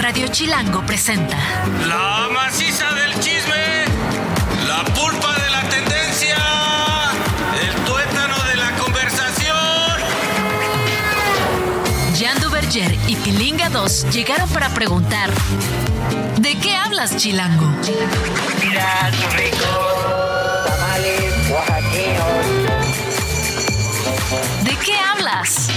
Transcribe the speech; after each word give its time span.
Radio 0.00 0.28
Chilango 0.28 0.82
presenta 0.82 1.36
La 1.86 2.28
maciza 2.32 2.92
del 2.94 3.12
chisme, 3.20 3.84
la 4.66 4.84
pulpa 4.94 5.34
de 5.40 5.50
la 5.50 5.62
tendencia, 5.68 6.36
el 7.60 7.74
tuétano 7.84 8.36
de 8.44 8.56
la 8.56 8.70
conversación. 8.76 9.56
Jan 12.18 12.40
Duverger 12.40 12.96
y 13.08 13.16
Pilinga 13.16 13.68
2 13.70 14.10
llegaron 14.12 14.48
para 14.50 14.68
preguntar 14.70 15.30
¿De 16.38 16.56
qué 16.58 16.74
hablas, 16.76 17.16
Chilango? 17.16 17.66
Mira 18.62 19.10
sus 19.12 19.32
ricos 19.34 20.66
tamales 20.66 21.50
oaxaqueños. 21.50 22.26
¿De 24.62 24.76
qué 24.84 24.98
hablas? 24.98 25.68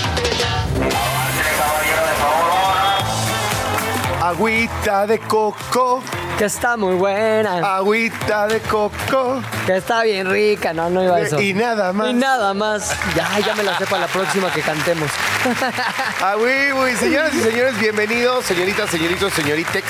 Agüita 4.30 5.08
de 5.08 5.18
coco, 5.18 6.04
Que 6.38 6.46
está 6.46 6.78
muy 6.78 6.94
buena, 6.94 7.78
agüita 7.78 8.46
de 8.46 8.60
coco. 8.60 9.42
que 9.66 9.78
está 9.78 10.04
bien 10.04 10.30
rica, 10.30 10.72
no, 10.72 10.88
no 10.88 11.04
iba 11.04 11.16
a 11.16 11.22
eso. 11.22 11.42
Y 11.42 11.56
nada 11.56 11.92
más. 11.94 12.12
Y 12.12 12.14
nada 12.14 12.54
más. 12.54 12.96
Ya, 13.16 13.28
ya 13.40 13.56
me 13.56 13.64
la 13.64 13.76
sé 13.80 13.88
para 13.88 14.02
la 14.02 14.08
próxima 14.08 14.54
que 14.54 14.62
cantemos. 14.62 15.10
Ah, 16.22 16.36
uy, 16.38 16.72
uy, 16.74 16.96
señoras 16.98 17.34
y 17.34 17.40
señores, 17.42 17.80
bienvenidos, 17.80 18.46
señoritas, 18.46 18.92
señoritos, 18.92 19.34
señoritex. 19.34 19.86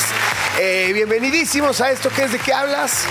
Eh, 0.58 0.92
bienvenidísimos 0.94 1.82
a 1.82 1.92
esto 1.92 2.10
que 2.10 2.24
es 2.24 2.32
de 2.32 2.40
qué 2.40 2.54
hablas. 2.54 3.04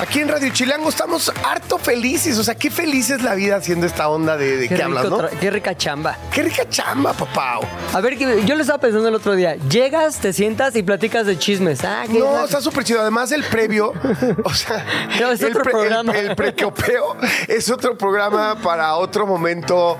Aquí 0.00 0.20
en 0.20 0.28
Radio 0.28 0.50
Chilango 0.52 0.88
estamos 0.88 1.32
harto 1.44 1.78
felices. 1.78 2.38
O 2.38 2.44
sea, 2.44 2.54
qué 2.56 2.70
feliz 2.70 3.10
es 3.10 3.22
la 3.22 3.34
vida 3.34 3.56
haciendo 3.56 3.86
esta 3.86 4.08
onda 4.08 4.36
de, 4.36 4.56
de 4.56 4.68
qué, 4.68 4.74
rico 4.76 4.86
hablas, 4.86 5.08
¿no? 5.08 5.28
qué 5.40 5.50
rica 5.50 5.76
chamba. 5.76 6.18
Qué 6.32 6.42
rica 6.42 6.68
chamba, 6.68 7.12
papá. 7.12 7.60
A 7.92 8.00
ver, 8.00 8.18
que- 8.18 8.44
yo 8.44 8.54
lo 8.56 8.60
estaba 8.62 8.80
pensando 8.80 9.08
el 9.08 9.14
otro 9.14 9.34
día. 9.34 9.54
Llegas, 9.70 10.18
te 10.18 10.32
sientas 10.32 10.74
y 10.76 10.82
platicas 10.82 11.26
de 11.26 11.38
chismes. 11.38 11.84
Ah, 11.84 12.04
¿qué 12.10 12.18
No, 12.18 12.38
es? 12.40 12.44
está 12.46 12.60
súper 12.60 12.84
chido. 12.84 13.00
Además, 13.00 13.30
el 13.32 13.44
previo, 13.44 13.92
o 14.44 14.52
sea, 14.52 14.84
No, 15.20 15.30
es 15.32 15.40
el, 15.40 15.50
otro 15.52 15.62
pre- 15.62 15.72
el- 15.72 15.78
programa. 15.78 16.12
el 16.12 16.36
precopeo 16.36 17.16
es 17.48 17.70
otro 17.70 17.96
programa 17.96 18.56
para 18.56 18.96
otro 18.96 19.26
momento. 19.26 19.96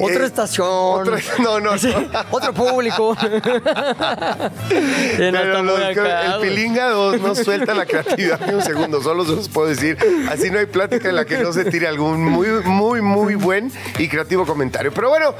Otra 0.00 0.22
Eh, 0.22 0.26
estación. 0.26 0.66
otro- 0.68 1.16
no, 1.42 1.60
no, 1.60 1.78
Sí, 1.78 1.88
no. 1.92 2.20
Otro 2.30 2.52
público. 2.52 3.16
Sí, 3.20 3.26
Pero 5.16 5.62
los 5.62 5.80
el. 5.80 6.40
Pilinga 6.40 6.88
2 6.90 7.20
no 7.20 7.34
suelta 7.34 7.74
la 7.74 7.86
creatividad 7.86 8.40
ni 8.46 8.54
un 8.54 8.62
segundo, 8.62 9.02
solo 9.02 9.24
se 9.24 9.32
los 9.36 9.48
puedo 9.48 9.68
decir. 9.68 9.96
Así 10.30 10.50
no 10.50 10.58
hay 10.58 10.66
plática 10.66 11.08
en 11.08 11.16
la 11.16 11.24
que 11.24 11.38
no 11.38 11.52
se 11.52 11.64
tire 11.66 11.86
algún 11.88 12.20
muy, 12.22 12.48
muy, 12.64 13.00
muy 13.00 13.34
buen 13.34 13.70
y 13.98 14.08
creativo 14.08 14.44
comentario. 14.46 14.92
Pero 14.92 15.08
bueno, 15.10 15.34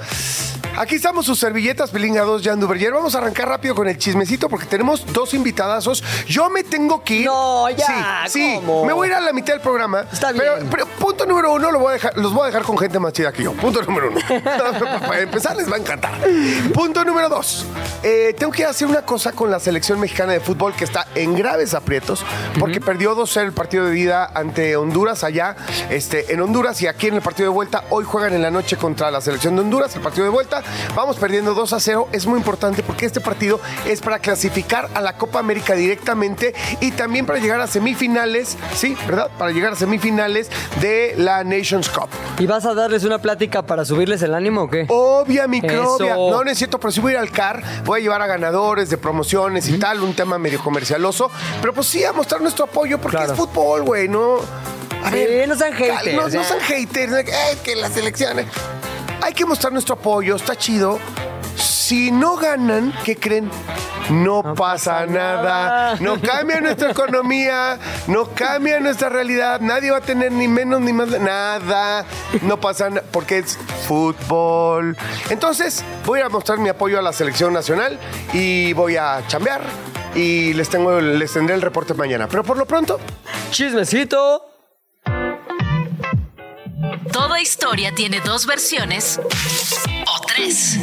aquí 0.76 0.94
estamos 0.96 1.26
sus 1.26 1.38
servilletas, 1.38 1.90
Pilinga 1.90 2.22
2, 2.22 2.42
Jan 2.42 2.60
Duverger. 2.60 2.92
Vamos 2.92 3.14
a 3.14 3.18
arrancar 3.18 3.48
rápido 3.48 3.74
con 3.74 3.88
el 3.88 3.98
chismecito 3.98 4.48
porque 4.48 4.66
tenemos 4.66 5.04
dos 5.12 5.34
invitadazos. 5.34 6.02
Yo 6.26 6.48
me 6.50 6.64
tengo 6.64 7.02
que 7.02 7.14
ir. 7.16 7.26
No, 7.26 7.68
ya, 7.70 7.86
Sí, 8.26 8.32
sí, 8.40 8.52
¿cómo? 8.56 8.84
me 8.84 8.92
voy 8.92 9.08
a 9.08 9.10
ir 9.10 9.16
a 9.16 9.20
la 9.20 9.32
mitad 9.32 9.52
del 9.54 9.62
programa. 9.62 10.04
Está 10.12 10.32
bien. 10.32 10.44
Pero, 10.44 10.66
pero 10.70 10.86
punto 10.86 11.26
número 11.26 11.52
uno, 11.52 11.70
lo 11.70 11.78
voy 11.78 11.90
a 11.90 11.92
dejar, 11.94 12.16
los 12.18 12.32
voy 12.32 12.44
a 12.44 12.46
dejar 12.46 12.62
con 12.62 12.78
gente 12.78 12.98
más 12.98 13.12
chida 13.12 13.32
que 13.32 13.42
yo. 13.42 13.52
Punto 13.52 13.82
número 13.82 14.10
uno. 14.10 14.20
Para 14.44 15.20
empezar, 15.20 15.56
les 15.56 15.70
va 15.70 15.76
a 15.76 15.78
encantar. 15.78 16.12
Punto 16.72 17.04
número 17.04 17.28
dos. 17.28 17.66
eh, 18.02 18.34
tengo 18.38 18.52
que 18.52 18.64
hacer 18.64 18.86
una 18.86 19.02
cosa 19.02 19.32
con 19.32 19.50
la 19.50 19.58
selección 19.58 19.98
mexicana 20.00 20.32
de 20.32 20.40
fútbol 20.40 20.74
que 20.74 20.84
está 20.84 21.06
en 21.14 21.34
graves 21.34 21.74
aprietos 21.74 22.24
porque 22.58 22.80
perdió 22.80 23.16
2-0 23.16 23.42
el 23.42 23.52
partido 23.52 23.86
de 23.86 23.92
vida 23.92 24.30
ante 24.34 24.76
Honduras 24.76 25.24
allá 25.24 25.56
este, 25.90 26.32
en 26.32 26.40
Honduras 26.40 26.80
y 26.82 26.86
aquí 26.86 27.08
en 27.08 27.14
el 27.14 27.22
partido 27.22 27.50
de 27.50 27.54
vuelta. 27.54 27.84
Hoy 27.90 28.04
juegan 28.04 28.34
en 28.34 28.42
la 28.42 28.50
noche 28.50 28.76
contra 28.76 29.10
la 29.10 29.20
selección 29.20 29.56
de 29.56 29.62
Honduras, 29.62 29.94
el 29.96 30.02
partido 30.02 30.24
de 30.24 30.30
vuelta. 30.30 30.62
Vamos 30.94 31.16
perdiendo 31.16 31.54
2-0. 31.54 32.08
Es 32.12 32.26
muy 32.26 32.38
importante 32.38 32.82
porque 32.82 33.06
este 33.06 33.20
partido 33.20 33.60
es 33.86 34.00
para 34.00 34.18
clasificar 34.18 34.88
a 34.94 35.00
la 35.00 35.16
Copa 35.16 35.38
América 35.38 35.74
directamente 35.74 36.54
y 36.80 36.90
también 36.92 37.26
para 37.26 37.38
llegar 37.38 37.60
a 37.60 37.66
semifinales, 37.66 38.56
sí, 38.74 38.96
¿verdad? 39.06 39.30
Para 39.38 39.52
llegar 39.52 39.72
a 39.72 39.76
semifinales 39.76 40.50
de 40.80 41.14
la 41.16 41.44
Nations 41.44 41.88
Cup. 41.88 42.08
¿Y 42.38 42.46
vas 42.46 42.64
a 42.66 42.74
darles 42.74 43.04
una 43.04 43.18
plática 43.18 43.62
para 43.62 43.84
subirles 43.84 44.22
el 44.22 44.33
ánimo 44.34 44.62
o 44.62 44.68
qué? 44.68 44.86
Obvia 44.88 45.46
microbia. 45.48 46.12
Eso. 46.14 46.30
No, 46.30 46.44
no 46.44 46.50
es 46.50 46.58
cierto, 46.58 46.78
pero 46.78 46.90
si 46.92 47.00
voy 47.00 47.12
a 47.12 47.14
ir 47.14 47.18
al 47.20 47.30
CAR, 47.30 47.62
voy 47.84 48.00
a 48.00 48.02
llevar 48.02 48.20
a 48.22 48.26
ganadores 48.26 48.90
de 48.90 48.98
promociones 48.98 49.68
y 49.68 49.78
tal, 49.78 50.02
un 50.02 50.14
tema 50.14 50.38
medio 50.38 50.60
comercialoso. 50.62 51.30
Pero 51.60 51.72
pues 51.72 51.86
sí, 51.86 52.04
a 52.04 52.12
mostrar 52.12 52.40
nuestro 52.40 52.64
apoyo 52.64 52.98
porque 52.98 53.16
Claro. 53.16 53.32
es 53.32 53.38
fútbol, 53.38 53.82
güey, 53.82 54.08
¿no? 54.08 54.36
A 55.02 55.10
Sí, 55.10 55.26
no 55.46 55.54
sean 55.54 55.72
haters, 55.74 56.14
No, 56.14 56.22
no 56.22 56.28
ya. 56.28 56.44
sean 56.44 56.60
haters. 56.60 57.12
"Eh, 57.12 57.58
que 57.62 57.76
la 57.76 57.88
selección. 57.90 58.38
eh". 58.40 58.46
Hay 59.22 59.32
que 59.34 59.44
mostrar 59.46 59.72
nuestro 59.72 59.94
apoyo, 59.94 60.36
está 60.36 60.56
chido. 60.56 60.98
Si 61.64 62.10
no 62.10 62.36
ganan, 62.36 62.92
¿qué 63.04 63.16
creen? 63.16 63.50
No, 64.10 64.42
pasa, 64.42 64.54
pasa 64.54 65.06
nada. 65.06 65.42
nada. 65.42 65.96
No 66.00 66.20
cambia 66.20 66.60
nuestra 66.60 66.90
economía, 66.90 67.78
no 68.06 68.26
cambia 68.34 68.80
nuestra 68.80 69.08
realidad. 69.08 69.60
Nadie 69.60 69.90
va 69.90 69.98
a 69.98 70.00
tener 70.02 70.30
ni 70.30 70.46
menos 70.46 70.82
ni 70.82 70.92
más 70.92 71.08
nada. 71.20 72.04
No 72.42 72.60
pasa 72.60 72.90
nada 72.90 73.04
porque 73.10 73.38
es 73.38 73.58
fútbol. 73.88 74.96
Entonces, 75.30 75.82
voy 76.04 76.20
a 76.20 76.28
mostrar 76.28 76.58
mi 76.58 76.68
apoyo 76.68 76.98
a 76.98 77.02
la 77.02 77.14
selección 77.14 77.54
nacional 77.54 77.98
y 78.34 78.74
voy 78.74 78.96
a 78.96 79.22
chambear 79.26 79.62
y 80.14 80.52
les 80.52 80.68
tengo 80.68 81.00
les 81.00 81.32
tendré 81.32 81.54
el 81.54 81.62
reporte 81.62 81.94
mañana. 81.94 82.28
Pero 82.28 82.44
por 82.44 82.58
lo 82.58 82.66
pronto, 82.66 83.00
Chismecito. 83.50 84.53
Toda 87.12 87.40
historia 87.40 87.92
tiene 87.94 88.20
dos 88.20 88.46
versiones 88.46 89.20
o 90.06 90.26
tres, 90.26 90.78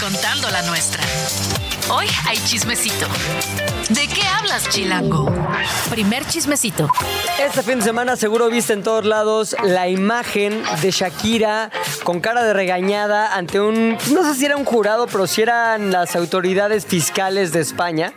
contando 0.00 0.48
la 0.50 0.62
nuestra. 0.62 1.02
Hoy 1.90 2.06
hay 2.26 2.36
chismecito. 2.38 3.06
¿De 3.88 4.08
qué 4.08 4.22
hablas, 4.26 4.68
Chilango? 4.68 5.30
Primer 5.88 6.26
chismecito. 6.26 6.90
Este 7.38 7.62
fin 7.62 7.78
de 7.78 7.84
semana 7.84 8.16
seguro 8.16 8.48
viste 8.48 8.72
en 8.72 8.82
todos 8.82 9.04
lados 9.04 9.54
la 9.62 9.88
imagen 9.88 10.62
de 10.82 10.90
Shakira 10.90 11.70
con 12.02 12.20
cara 12.20 12.42
de 12.42 12.52
regañada 12.52 13.34
ante 13.34 13.60
un, 13.60 13.96
no 14.12 14.24
sé 14.24 14.34
si 14.34 14.46
era 14.46 14.56
un 14.56 14.64
jurado, 14.64 15.06
pero 15.06 15.26
si 15.26 15.42
eran 15.42 15.92
las 15.92 16.16
autoridades 16.16 16.86
fiscales 16.86 17.52
de 17.52 17.60
España. 17.60 18.12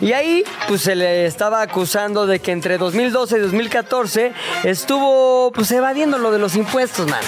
Y 0.00 0.12
ahí 0.12 0.44
pues 0.68 0.82
se 0.82 0.94
le 0.94 1.26
estaba 1.26 1.62
acusando 1.62 2.26
de 2.26 2.40
que 2.40 2.52
entre 2.52 2.78
2012 2.78 3.36
y 3.36 3.40
2014 3.40 4.32
estuvo 4.64 5.50
pues 5.52 5.70
evadiendo 5.70 6.18
lo 6.18 6.30
de 6.30 6.38
los 6.38 6.54
impuestos, 6.54 7.08
man. 7.08 7.20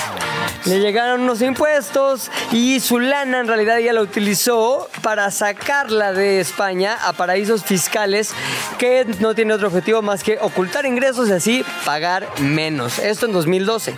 Le 0.64 0.80
llegaron 0.80 1.22
unos 1.22 1.40
impuestos 1.40 2.30
y 2.52 2.80
su 2.80 2.98
lana 2.98 3.40
en 3.40 3.46
realidad 3.46 3.78
ella 3.78 3.92
la 3.92 4.02
utilizó 4.02 4.88
para 5.02 5.30
sacarla 5.30 6.12
de 6.12 6.40
España 6.40 6.98
a 7.04 7.12
paraísos 7.12 7.64
fiscales 7.64 8.32
que 8.76 9.06
no 9.20 9.34
tiene 9.34 9.54
otro 9.54 9.68
objetivo 9.68 10.02
más 10.02 10.22
que 10.22 10.38
ocultar 10.40 10.84
ingresos 10.84 11.28
y 11.28 11.32
así 11.32 11.64
pagar 11.84 12.28
menos. 12.40 12.98
Esto 12.98 13.26
en 13.26 13.32
2012. 13.32 13.94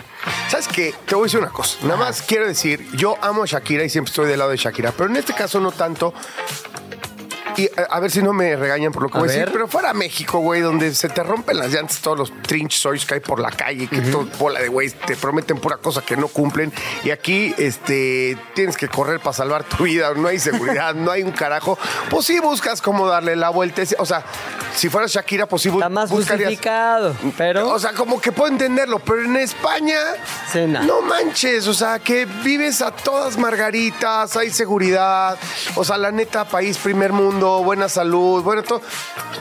¿Sabes 0.49 0.67
qué? 0.67 0.93
Te 1.05 1.15
voy 1.15 1.23
a 1.23 1.25
decir 1.25 1.39
una 1.39 1.49
cosa. 1.49 1.77
Nada 1.83 1.97
más 1.97 2.21
quiero 2.21 2.47
decir, 2.47 2.87
yo 2.93 3.17
amo 3.21 3.43
a 3.43 3.45
Shakira 3.45 3.83
y 3.83 3.89
siempre 3.89 4.09
estoy 4.09 4.27
del 4.27 4.39
lado 4.39 4.51
de 4.51 4.57
Shakira, 4.57 4.91
pero 4.91 5.09
en 5.09 5.17
este 5.17 5.33
caso 5.33 5.59
no 5.59 5.71
tanto. 5.71 6.13
Y 7.57 7.69
a, 7.77 7.83
a 7.95 7.99
ver 7.99 8.11
si 8.11 8.21
no 8.21 8.33
me 8.33 8.55
regañan 8.55 8.91
por 8.91 9.03
lo 9.03 9.09
que 9.09 9.17
A 9.17 9.21
voy 9.21 9.29
a 9.29 9.31
decir, 9.31 9.49
pero 9.51 9.67
fuera 9.67 9.93
México, 9.93 10.39
güey, 10.39 10.61
donde 10.61 10.93
se 10.95 11.09
te 11.09 11.23
rompen 11.23 11.57
las 11.57 11.71
llantas 11.71 11.99
todos 11.99 12.17
los 12.17 12.41
trinch 12.43 12.85
hoyos 12.85 13.05
que 13.05 13.15
hay 13.15 13.19
por 13.19 13.39
la 13.39 13.51
calle, 13.51 13.87
que 13.87 14.01
todo 14.01 14.25
bola 14.39 14.59
de 14.59 14.67
güey 14.67 14.89
te 14.89 15.15
prometen 15.15 15.57
pura 15.59 15.77
cosa 15.77 16.01
que 16.01 16.15
no 16.17 16.27
cumplen. 16.27 16.71
Y 17.03 17.09
aquí 17.11 17.53
este, 17.57 18.37
tienes 18.53 18.77
que 18.77 18.87
correr 18.87 19.19
para 19.19 19.33
salvar 19.33 19.63
tu 19.63 19.83
vida, 19.83 20.13
no 20.15 20.27
hay 20.27 20.39
seguridad, 20.39 20.93
no 20.95 21.11
hay 21.11 21.23
un 21.23 21.31
carajo. 21.31 21.77
Pues 22.09 22.25
sí 22.25 22.39
buscas 22.39 22.81
cómo 22.81 23.07
darle 23.07 23.35
la 23.35 23.49
vuelta. 23.49 23.81
O 23.99 24.05
sea, 24.05 24.23
si 24.75 24.89
fuera 24.89 25.07
Shakira, 25.07 25.45
pues 25.47 25.61
sí 25.63 25.69
Está 25.69 25.89
más 25.89 26.09
buscarías- 26.09 26.49
justificado, 26.49 27.15
pero... 27.37 27.69
o 27.69 27.79
sea, 27.79 27.93
como 27.93 28.19
que 28.21 28.31
puedo 28.31 28.51
entenderlo, 28.51 28.99
pero 28.99 29.23
en 29.23 29.35
España, 29.37 29.97
no. 30.53 30.83
no 30.83 31.01
manches, 31.01 31.67
o 31.67 31.73
sea, 31.73 31.99
que 31.99 32.25
vives 32.25 32.81
a 32.81 32.91
todas 32.91 33.37
margaritas, 33.37 34.35
hay 34.37 34.49
seguridad, 34.49 35.37
o 35.75 35.83
sea, 35.83 35.97
la 35.97 36.11
neta, 36.11 36.45
país 36.45 36.77
primer 36.77 37.11
mundo, 37.13 37.40
buena 37.41 37.89
salud, 37.89 38.41
bueno, 38.43 38.63
todo. 38.63 38.81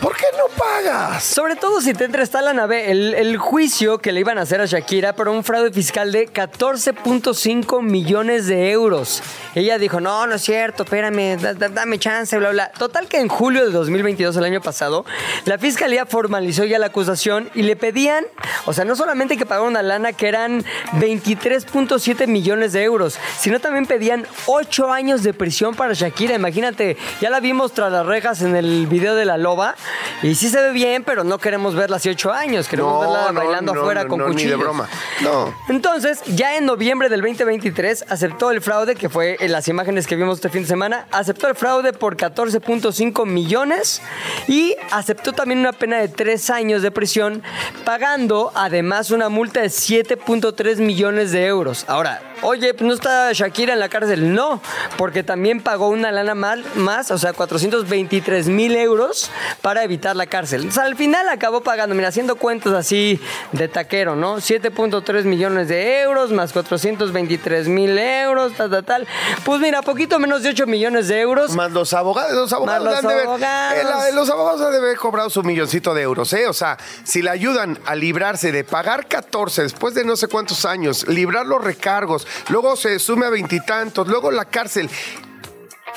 ¿Por 0.00 0.16
qué 0.16 0.24
no 0.38 0.44
pagas? 0.56 1.22
Sobre 1.22 1.56
todo 1.56 1.80
si 1.80 1.92
te 1.92 2.04
entra 2.04 2.22
esta 2.22 2.40
la 2.40 2.52
nave, 2.54 2.90
el, 2.90 3.36
juicio 3.38 3.98
que 3.98 4.12
le 4.12 4.20
iban 4.20 4.38
a 4.38 4.42
hacer 4.42 4.60
a 4.60 4.66
Shakira 4.66 5.14
por 5.14 5.28
un 5.28 5.44
fraude 5.44 5.70
fiscal 5.72 6.10
de 6.12 6.28
14.5 6.28 7.82
millones 7.82 8.46
de 8.46 8.70
euros. 8.70 9.22
Ella 9.54 9.78
dijo, 9.78 10.00
no, 10.00 10.26
no 10.26 10.34
es 10.36 10.42
cierto, 10.42 10.84
espérame, 10.84 11.36
da- 11.40 11.54
da- 11.54 11.68
dame 11.68 11.98
chance, 11.98 12.36
bla, 12.38 12.50
bla. 12.50 12.70
Total 12.72 13.08
que 13.08 13.18
en 13.18 13.28
julio 13.28 13.64
de 13.64 13.70
2022, 13.72 14.36
el 14.36 14.44
año 14.44 14.60
pasado, 14.60 15.04
la 15.44 15.58
fiscalía 15.58 16.06
formalizó 16.06 16.64
ya 16.64 16.78
la 16.78 16.86
acusación 16.86 17.50
y 17.54 17.62
le 17.62 17.76
pedían, 17.76 18.24
o 18.66 18.72
sea, 18.72 18.84
no 18.84 18.96
solamente 18.96 19.36
que 19.36 19.44
pagara 19.46 19.66
una 19.68 19.82
lana 19.82 20.12
que 20.12 20.28
eran 20.28 20.64
23.7 20.92 22.26
millones 22.26 22.72
de 22.72 22.82
euros, 22.84 23.18
sino 23.38 23.60
también 23.60 23.86
pedían 23.86 24.26
8 24.46 24.92
años 24.92 25.22
de 25.22 25.34
prisión 25.34 25.74
para 25.74 25.92
Shakira. 25.94 26.34
Imagínate, 26.34 26.96
ya 27.20 27.28
la 27.30 27.40
vimos 27.40 27.72
tras 27.72 27.89
las 27.90 28.06
rejas 28.06 28.42
en 28.42 28.56
el 28.56 28.86
video 28.86 29.14
de 29.14 29.24
la 29.24 29.36
loba 29.36 29.74
Y 30.22 30.34
sí 30.34 30.48
se 30.48 30.60
ve 30.60 30.72
bien, 30.72 31.04
pero 31.04 31.24
no 31.24 31.38
queremos 31.38 31.74
verla 31.74 31.96
hace 31.96 32.10
ocho 32.10 32.32
años. 32.32 32.68
Queremos 32.68 33.00
verla 33.00 33.32
bailando 33.32 33.74
no, 33.74 33.80
afuera 33.80 34.06
con 34.06 34.18
no, 34.18 34.26
cuchillos. 34.26 34.44
Ni 34.44 34.50
de 34.50 34.56
broma. 34.56 34.88
No. 35.22 35.54
Entonces, 35.68 36.22
ya 36.26 36.56
en 36.56 36.66
noviembre 36.66 37.08
del 37.08 37.20
2023 37.20 38.06
aceptó 38.08 38.50
el 38.50 38.60
fraude, 38.60 38.94
que 38.94 39.08
fue 39.08 39.36
en 39.40 39.52
las 39.52 39.68
imágenes 39.68 40.06
que 40.06 40.16
vimos 40.16 40.36
este 40.36 40.48
fin 40.48 40.62
de 40.62 40.68
semana, 40.68 41.06
aceptó 41.10 41.48
el 41.48 41.54
fraude 41.54 41.92
por 41.92 42.16
14.5 42.16 43.26
millones 43.26 44.02
y 44.48 44.76
aceptó 44.90 45.32
también 45.32 45.60
una 45.60 45.72
pena 45.72 45.98
de 45.98 46.08
tres 46.08 46.50
años 46.50 46.82
de 46.82 46.90
prisión, 46.90 47.42
pagando 47.84 48.52
además 48.54 49.10
una 49.10 49.28
multa 49.28 49.60
de 49.60 49.68
7.3 49.68 50.76
millones 50.76 51.32
de 51.32 51.46
euros. 51.46 51.84
Ahora, 51.88 52.22
oye, 52.42 52.74
pues, 52.74 52.86
¿no 52.86 52.94
está 52.94 53.32
Shakira 53.32 53.72
en 53.74 53.80
la 53.80 53.88
cárcel? 53.88 54.34
No, 54.34 54.60
porque 54.96 55.22
también 55.22 55.60
pagó 55.62 55.88
una 55.88 56.10
lana 56.12 56.34
mal- 56.34 56.64
más, 56.76 57.10
o 57.10 57.18
sea, 57.18 57.32
423 57.32 58.48
mil 58.48 58.74
euros 58.76 59.30
para 59.62 59.84
evitar 59.84 60.16
la 60.16 60.26
cárcel. 60.26 60.68
O 60.68 60.72
sea, 60.72 60.84
al 60.84 60.96
final 60.96 61.28
acabó 61.28 61.60
pagando, 61.62 61.94
mira, 61.94 62.08
haciendo 62.08 62.36
cuentas 62.36 62.72
así 62.72 63.20
de 63.52 63.68
taquero, 63.68 64.16
¿no? 64.16 64.36
7.3 64.40 65.24
millones 65.24 65.68
de 65.68 66.00
euros 66.00 66.30
más 66.32 66.52
423 66.52 67.68
mil 67.68 67.98
euros, 67.98 68.52
tal, 68.54 68.70
tal, 68.70 68.84
tal. 68.84 69.06
Pues 69.44 69.60
mira, 69.60 69.82
poquito 69.82 70.18
menos 70.18 70.42
de 70.42 70.50
8 70.50 70.66
millones 70.66 71.08
de 71.08 71.20
euros. 71.20 71.54
Más 71.54 71.72
los 71.72 71.92
abogados, 71.92 72.32
los 72.32 72.52
abogados 72.52 72.84
Más 72.84 72.94
los 73.02 73.04
han 73.04 73.16
de 73.16 73.22
abogados. 73.22 73.78
eh, 73.78 73.84
la- 73.84 74.10
los 74.14 74.30
abogados 74.30 74.60
han 74.62 74.72
de 74.72 74.78
haber 74.78 74.96
cobrado 74.96 75.30
su 75.30 75.42
milloncito 75.42 75.94
de 75.94 76.02
euros, 76.02 76.32
¿eh? 76.32 76.46
O 76.46 76.52
sea, 76.52 76.76
si 77.04 77.22
le 77.22 77.30
ayudan 77.30 77.78
a 77.86 77.94
librarse 77.94 78.52
de 78.52 78.64
pagar 78.64 79.06
14 79.06 79.62
después 79.62 79.94
de 79.94 80.04
no 80.04 80.16
sé 80.16 80.28
cuántos 80.28 80.64
años, 80.64 81.06
librar 81.08 81.46
los 81.46 81.62
recargos, 81.62 82.26
luego 82.48 82.76
se 82.76 82.98
sume 82.98 83.26
a 83.26 83.30
veintitantos, 83.30 84.06
luego 84.08 84.30
la 84.30 84.44
cárcel. 84.44 84.88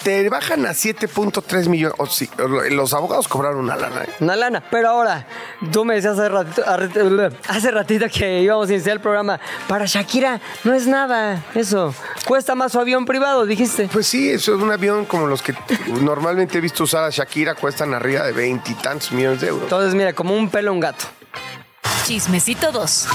Te 0.03 0.27
bajan 0.27 0.65
a 0.65 0.71
7.3 0.71 1.69
millones. 1.69 1.95
O 1.97 2.07
sí, 2.07 2.29
los 2.71 2.93
abogados 2.93 3.27
cobraron 3.29 3.59
una 3.59 3.77
lana. 3.77 4.03
¿eh? 4.03 4.09
Una 4.19 4.35
lana. 4.35 4.63
Pero 4.69 4.89
ahora, 4.89 5.25
tú 5.71 5.85
me 5.85 5.95
decías 5.95 6.19
hace 6.19 6.29
ratito, 6.29 6.63
hace 7.47 7.71
ratito 7.71 8.05
que 8.13 8.41
íbamos 8.41 8.69
a 8.69 8.73
iniciar 8.73 8.97
el 8.97 9.01
programa. 9.01 9.39
Para 9.67 9.85
Shakira 9.85 10.41
no 10.65 10.73
es 10.73 10.87
nada 10.87 11.45
eso. 11.55 11.93
Cuesta 12.25 12.53
más 12.53 12.73
su 12.73 12.79
avión 12.79 13.05
privado, 13.05 13.45
dijiste. 13.45 13.87
Pues 13.93 14.07
sí, 14.07 14.29
eso 14.29 14.55
es 14.55 14.61
un 14.61 14.71
avión 14.71 15.05
como 15.05 15.27
los 15.27 15.41
que 15.41 15.55
normalmente 16.01 16.57
he 16.57 16.61
visto 16.61 16.83
usar 16.83 17.05
a 17.05 17.09
Shakira, 17.09 17.55
cuestan 17.55 17.93
arriba 17.93 18.23
de 18.25 18.33
veintitantos 18.33 19.11
millones 19.13 19.39
de 19.39 19.47
euros. 19.49 19.63
Entonces, 19.63 19.95
mira, 19.95 20.11
como 20.11 20.35
un 20.35 20.49
pelo 20.49 20.71
a 20.71 20.73
un 20.73 20.79
gato. 20.81 21.05
Chismecito 22.05 22.71
2. 22.71 23.07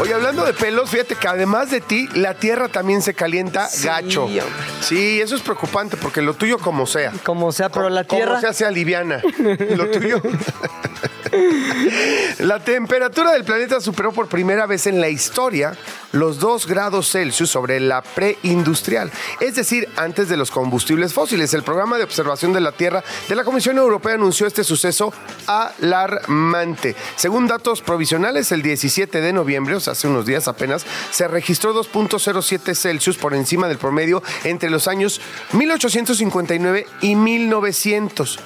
Oye, 0.00 0.14
hablando 0.14 0.44
de 0.44 0.52
pelos, 0.54 0.90
fíjate 0.90 1.14
que 1.16 1.26
además 1.28 1.70
de 1.70 1.80
ti, 1.80 2.08
la 2.14 2.34
tierra 2.34 2.68
también 2.68 3.02
se 3.02 3.14
calienta 3.14 3.68
Sí, 3.68 3.86
gacho. 3.86 4.24
hombre. 4.24 4.42
Sí, 4.80 5.20
eso 5.20 5.34
es 5.34 5.42
preocupante 5.42 5.96
porque 5.96 6.22
lo 6.22 6.34
tuyo 6.34 6.58
como 6.58 6.86
sea. 6.86 7.12
Como 7.24 7.50
sea, 7.52 7.68
pero 7.68 7.88
la 7.90 8.04
Como 8.04 8.20
tierra. 8.22 8.40
sea, 8.40 8.52
sea 8.52 8.70
liviana. 8.70 9.20
Lo 9.76 9.90
tuyo. 9.90 10.20
La 12.38 12.58
temperatura 12.60 13.32
del 13.32 13.44
planeta 13.44 13.82
superó 13.82 14.12
por 14.12 14.28
primera 14.28 14.64
vez 14.66 14.86
en 14.86 14.98
la 15.00 15.08
historia 15.10 15.76
los 16.12 16.38
2 16.38 16.66
grados 16.66 17.10
Celsius 17.10 17.50
sobre 17.50 17.80
la 17.80 18.00
preindustrial, 18.00 19.10
es 19.40 19.54
decir, 19.54 19.86
antes 19.96 20.30
de 20.30 20.38
los 20.38 20.50
combustibles 20.50 21.12
fósiles. 21.12 21.52
El 21.52 21.62
programa 21.64 21.98
de 21.98 22.04
observación 22.04 22.54
de 22.54 22.60
la 22.60 22.72
Tierra 22.72 23.04
de 23.28 23.34
la 23.36 23.44
Comisión 23.44 23.76
Europea 23.76 24.14
anunció 24.14 24.46
este 24.46 24.64
suceso 24.64 25.12
alarmante. 25.46 26.47
Según 27.16 27.46
datos 27.46 27.82
provisionales, 27.82 28.52
el 28.52 28.62
17 28.62 29.20
de 29.20 29.32
noviembre, 29.32 29.74
o 29.74 29.80
sea, 29.80 29.92
hace 29.92 30.08
unos 30.08 30.26
días 30.26 30.48
apenas, 30.48 30.84
se 31.10 31.28
registró 31.28 31.74
2.07 31.74 32.74
Celsius 32.74 33.16
por 33.16 33.34
encima 33.34 33.68
del 33.68 33.78
promedio 33.78 34.22
entre 34.44 34.70
los 34.70 34.88
años 34.88 35.20
1859 35.52 36.86
y 37.02 37.14
1900. 37.14 38.38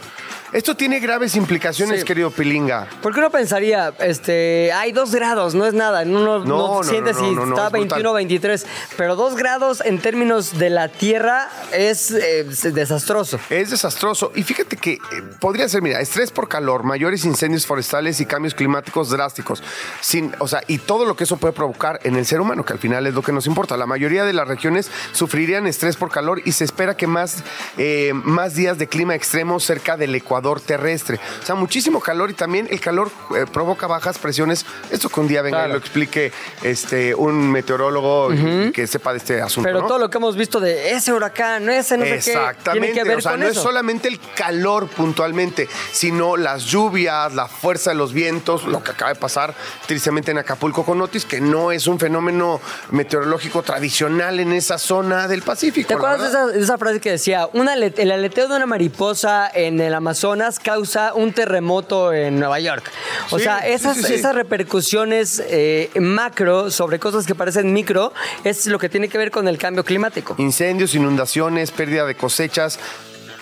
Esto 0.52 0.76
tiene 0.76 1.00
graves 1.00 1.34
implicaciones, 1.34 2.00
Sí. 2.00 2.06
querido 2.06 2.30
Pilinga. 2.30 2.86
¿Por 3.00 3.14
qué 3.14 3.20
uno 3.20 3.30
pensaría, 3.30 3.94
este, 4.00 4.70
hay 4.72 4.92
dos 4.92 5.14
grados, 5.14 5.54
no 5.54 5.64
es 5.64 5.72
nada, 5.72 6.04
no, 6.04 6.20
no, 6.20 6.44
No, 6.44 6.82
siente 6.84 7.14
no, 7.14 7.18
si 7.18 7.24
está 7.32 7.66
es 7.68 7.72
21 7.72 8.10
o 8.10 8.12
brutal. 8.12 8.14
23, 8.16 8.66
pero 8.98 9.16
dos 9.16 9.34
grados 9.34 9.80
en 9.82 9.98
términos 9.98 10.58
de 10.58 10.68
la 10.68 10.88
Tierra 10.88 11.48
es 11.72 12.10
eh, 12.10 12.44
desastroso. 12.70 13.40
Es 13.48 13.70
desastroso. 13.70 14.30
Y 14.34 14.42
fíjate 14.42 14.76
que 14.76 14.92
eh, 14.92 14.98
podría 15.40 15.68
ser, 15.70 15.80
mira, 15.80 16.00
estrés 16.00 16.30
por 16.30 16.48
calor, 16.48 16.82
mayores 16.82 17.24
incendios 17.24 17.64
forestales 17.64 18.20
y 18.20 18.26
cambios 18.26 18.54
climáticos 18.54 19.08
drásticos. 19.08 19.62
Sin, 20.02 20.34
o 20.38 20.48
sea, 20.48 20.62
y 20.66 20.76
todo 20.78 21.06
lo 21.06 21.16
que 21.16 21.24
eso 21.24 21.38
puede 21.38 21.54
provocar 21.54 21.98
en 22.04 22.16
el 22.16 22.26
ser 22.26 22.42
humano, 22.42 22.62
que 22.64 22.74
al 22.74 22.78
final 22.78 23.06
es 23.06 23.14
lo 23.14 23.22
que 23.22 23.32
nos 23.32 23.46
importa. 23.46 23.78
La 23.78 23.86
mayoría 23.86 24.24
de 24.24 24.34
las 24.34 24.46
regiones 24.46 24.90
sufrirían 25.12 25.66
estrés 25.66 25.96
por 25.96 26.10
calor 26.10 26.42
y 26.44 26.52
se 26.52 26.64
espera 26.64 26.94
que 26.94 27.06
más, 27.06 27.42
eh, 27.78 28.12
más 28.12 28.54
días 28.54 28.76
de 28.76 28.86
clima 28.86 29.14
extremo 29.14 29.58
cerca 29.58 29.96
del 29.96 30.14
ecuador 30.14 30.41
terrestre. 30.60 31.18
O 31.42 31.46
sea, 31.46 31.54
muchísimo 31.54 32.00
calor 32.00 32.30
y 32.30 32.34
también 32.34 32.68
el 32.70 32.80
calor 32.80 33.10
eh, 33.36 33.44
provoca 33.52 33.86
bajas 33.86 34.18
presiones. 34.18 34.64
Esto 34.90 35.08
que 35.08 35.20
un 35.20 35.28
día 35.28 35.42
venga 35.42 35.58
Claro. 35.58 35.68
y 35.70 35.72
lo 35.72 35.78
explique 35.78 36.32
este, 36.62 37.14
un 37.14 37.50
meteorólogo 37.50 38.30
que 38.72 38.86
sepa 38.86 39.12
de 39.12 39.18
este 39.18 39.40
asunto. 39.42 39.66
Pero 39.68 39.82
¿no? 39.82 39.86
todo 39.86 39.98
lo 39.98 40.10
que 40.10 40.18
hemos 40.18 40.36
visto 40.36 40.60
de 40.60 40.92
ese 40.92 41.12
huracán, 41.12 41.68
ese 41.68 41.96
no 41.98 42.04
sé 42.04 42.10
qué, 42.10 42.16
Exactamente. 42.16 42.86
tiene 42.86 42.92
que 42.92 43.08
ver 43.08 43.18
o 43.18 43.20
sea, 43.20 43.32
con 43.32 43.40
no 43.40 43.46
eso. 43.46 43.60
es 43.60 43.62
solamente 43.62 44.08
el 44.08 44.18
calor 44.34 44.88
puntualmente, 44.88 45.68
sino 45.92 46.36
las 46.36 46.64
lluvias, 46.64 47.34
la 47.34 47.46
fuerza 47.48 47.90
de 47.90 47.96
los 47.96 48.12
vientos, 48.12 48.64
lo 48.64 48.82
que 48.82 48.90
acaba 48.92 49.12
de 49.12 49.20
pasar 49.20 49.54
tristemente 49.86 50.30
en 50.30 50.38
Acapulco 50.38 50.84
con 50.84 51.00
Otis, 51.02 51.24
que 51.24 51.40
no 51.40 51.70
es 51.72 51.86
un 51.86 51.98
fenómeno 51.98 52.60
meteorológico 52.90 53.62
tradicional 53.62 54.40
en 54.40 54.52
esa 54.52 54.78
zona 54.78 55.28
del 55.28 55.42
Pacífico. 55.42 55.88
¿Te 55.88 55.94
acuerdas 55.94 56.20
de 56.22 56.28
esa, 56.28 56.46
de 56.46 56.60
esa 56.60 56.78
frase 56.78 57.00
que 57.00 57.10
decía, 57.10 57.48
una 57.52 57.74
el 57.74 58.10
aleteo 58.10 58.48
de 58.48 58.56
una 58.56 58.66
mariposa 58.66 59.50
en 59.52 59.80
el 59.80 59.94
Amazonas 59.94 60.31
causa 60.58 61.14
un 61.14 61.32
terremoto 61.32 62.12
en 62.12 62.38
Nueva 62.38 62.58
York? 62.60 62.90
O 63.30 63.38
Sí, 63.38 63.44
sea, 63.44 63.58
esas, 63.58 63.96
sí, 63.96 64.02
sí. 64.04 64.14
esas 64.14 64.34
repercusiones 64.34 65.42
eh, 65.48 65.90
macro 66.00 66.70
sobre 66.70 66.98
cosas 66.98 67.26
que 67.26 67.34
parecen 67.34 67.72
micro 67.72 68.12
es 68.44 68.66
lo 68.66 68.78
que 68.78 68.88
tiene 68.88 69.08
que 69.08 69.18
ver 69.18 69.30
con 69.30 69.48
el 69.48 69.58
cambio 69.58 69.84
climático. 69.84 70.34
Incendios, 70.38 70.94
inundaciones, 70.94 71.70
pérdida 71.70 72.04
de 72.06 72.14
cosechas. 72.14 72.78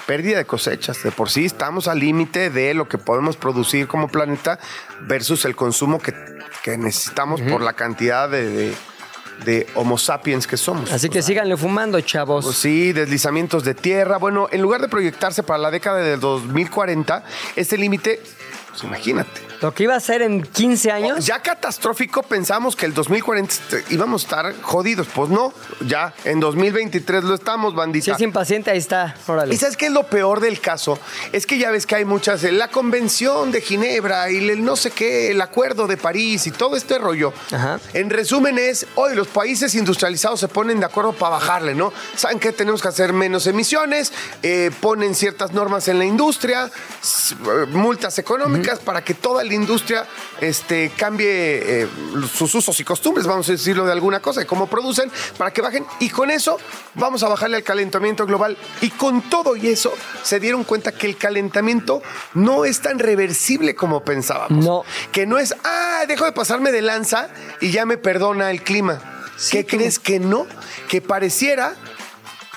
Pérdida 0.07 0.39
de 0.39 0.45
cosechas. 0.45 1.03
De 1.05 1.13
por 1.13 1.31
sí 1.31 1.45
estamos 1.45 1.87
al 1.87 2.01
límite 2.01 2.51
de 2.51 2.75
lo 2.75 2.89
que 2.89 2.99
podemos 2.99 3.37
producir 3.37 3.87
como 3.87 4.09
planeta 4.09 4.59
versus 5.03 5.45
el 5.45 5.55
consumo 5.55 6.01
que, 6.01 6.13
que 6.65 6.77
necesitamos 6.77 7.41
por 7.43 7.61
la 7.63 7.75
cantidad 7.75 8.29
de, 8.29 8.49
de- 8.51 8.75
de 9.45 9.67
Homo 9.75 9.99
sapiens 9.99 10.47
que 10.47 10.57
somos. 10.57 10.93
Así 10.93 11.09
que 11.09 11.23
síganle 11.23 11.57
fumando, 11.57 12.01
chavos. 12.01 12.45
Pues 12.45 12.57
sí, 12.57 12.93
deslizamientos 12.93 13.65
de 13.65 13.75
tierra. 13.75 14.19
Bueno, 14.19 14.49
en 14.51 14.63
lugar 14.63 14.81
de 14.81 14.89
proyectarse 14.89 15.43
para 15.43 15.59
la 15.59 15.71
década 15.71 15.99
de 15.99 16.17
2040, 16.17 17.25
este 17.57 17.77
límite, 17.77 18.21
pues 18.71 18.85
imagínate. 18.85 19.50
Lo 19.61 19.75
que 19.75 19.83
iba 19.83 19.95
a 19.95 20.01
ser 20.01 20.23
en 20.23 20.43
15 20.43 20.91
años. 20.91 21.27
Ya 21.27 21.41
catastrófico 21.41 22.23
pensamos 22.23 22.77
que 22.77 22.87
el 22.87 22.95
2040 22.95 23.53
este, 23.53 23.85
íbamos 23.95 24.23
a 24.23 24.25
estar 24.25 24.63
jodidos. 24.63 25.07
Pues 25.15 25.29
no, 25.31 25.53
ya 25.87 26.15
en 26.25 26.41
2023 26.41 27.25
lo 27.25 27.35
estamos, 27.35 27.73
Si 27.73 27.77
bandita. 27.77 28.13
es 28.13 28.21
impaciente, 28.21 28.71
ahí 28.71 28.79
está. 28.79 29.15
Órale. 29.27 29.55
¿Y 29.55 29.59
sabes 29.59 29.77
qué 29.77 29.87
es 29.87 29.93
lo 29.93 30.05
peor 30.05 30.41
del 30.41 30.61
caso? 30.61 30.99
Es 31.33 31.47
que 31.47 31.59
ya 31.59 31.71
ves 31.71 31.87
que 31.87 31.97
hay 31.97 32.05
muchas, 32.05 32.43
eh, 32.45 32.53
la 32.53 32.69
convención 32.69 33.53
de 33.53 33.61
Ginebra 33.61 34.31
y 34.31 34.49
el 34.49 34.65
no 34.65 34.77
sé 34.77 34.91
qué, 34.91 35.31
el 35.31 35.41
acuerdo 35.41 35.87
de 35.87 35.97
París 35.97 36.47
y 36.47 36.51
todo 36.51 36.77
este 36.77 36.99
rollo. 36.99 37.33
Ajá. 37.53 37.79
En 37.93 38.09
resumen 38.09 38.59
es, 38.59 38.87
hoy 38.95 39.15
los 39.15 39.29
países 39.29 39.75
industrializados 39.75 40.41
se 40.41 40.49
ponen 40.49 40.81
de 40.81 40.87
acuerdo 40.87 41.13
para 41.13 41.33
bajarle, 41.33 41.75
¿no? 41.75 41.93
¿Saben 42.17 42.39
qué? 42.39 42.53
Tenemos 42.53 42.81
que 42.81 42.89
hacer 42.89 43.13
menos 43.13 43.47
emisiones, 43.47 44.13
eh, 44.43 44.71
ponen 44.81 45.15
ciertas 45.15 45.53
normas 45.53 45.89
en 45.89 45.99
la 45.99 46.05
industria, 46.05 46.67
eh, 46.67 47.67
multas 47.71 48.19
económicas 48.19 48.79
para 48.79 49.05
que 49.05 49.15
toda 49.15 49.45
la 49.45 49.50
industria 49.55 50.07
este, 50.41 50.91
cambie 50.97 51.83
eh, 51.83 51.89
sus 52.33 52.55
usos 52.55 52.79
y 52.81 52.85
costumbres, 52.85 53.27
vamos 53.27 53.49
a 53.49 53.53
decirlo 53.53 53.85
de 53.85 53.93
alguna 53.93 54.21
cosa, 54.21 54.41
de 54.41 54.47
cómo 54.47 54.67
producen, 54.67 55.11
para 55.37 55.53
que 55.53 55.63
bajen. 55.63 55.87
Y 56.01 56.11
con 56.11 56.31
eso 56.31 56.59
vamos 56.95 57.23
a 57.23 57.29
bajarle 57.29 57.57
al 57.57 57.63
calentamiento 57.63 58.27
global. 58.27 58.57
Y 58.81 58.91
con 58.91 59.23
todo 59.23 59.57
y 59.57 59.69
eso 59.69 59.93
se 60.23 60.41
dieron 60.41 60.65
cuenta 60.65 60.93
que 60.93 61.07
el 61.07 61.17
calentamiento 61.17 62.03
no 62.35 62.65
es 62.65 62.81
tan 62.81 62.99
reversible 62.99 63.75
como 63.75 64.05
pensábamos. 64.05 64.65
No. 64.65 64.85
Que 65.13 65.27
no 65.27 65.39
es, 65.39 65.55
ah, 65.65 66.05
dejo 66.09 66.25
de 66.25 66.33
pasarme 66.33 66.73
de 66.73 66.83
lanza 66.83 67.29
y 67.61 67.71
ya 67.71 67.87
me 67.87 67.99
perdona 67.99 68.51
el 68.51 68.63
clima. 68.63 69.01
¿Qué 69.51 69.65
tú. 69.65 69.77
crees 69.77 69.99
que 69.99 70.21
no? 70.21 70.47
Que 70.89 71.01
pareciera 71.01 71.75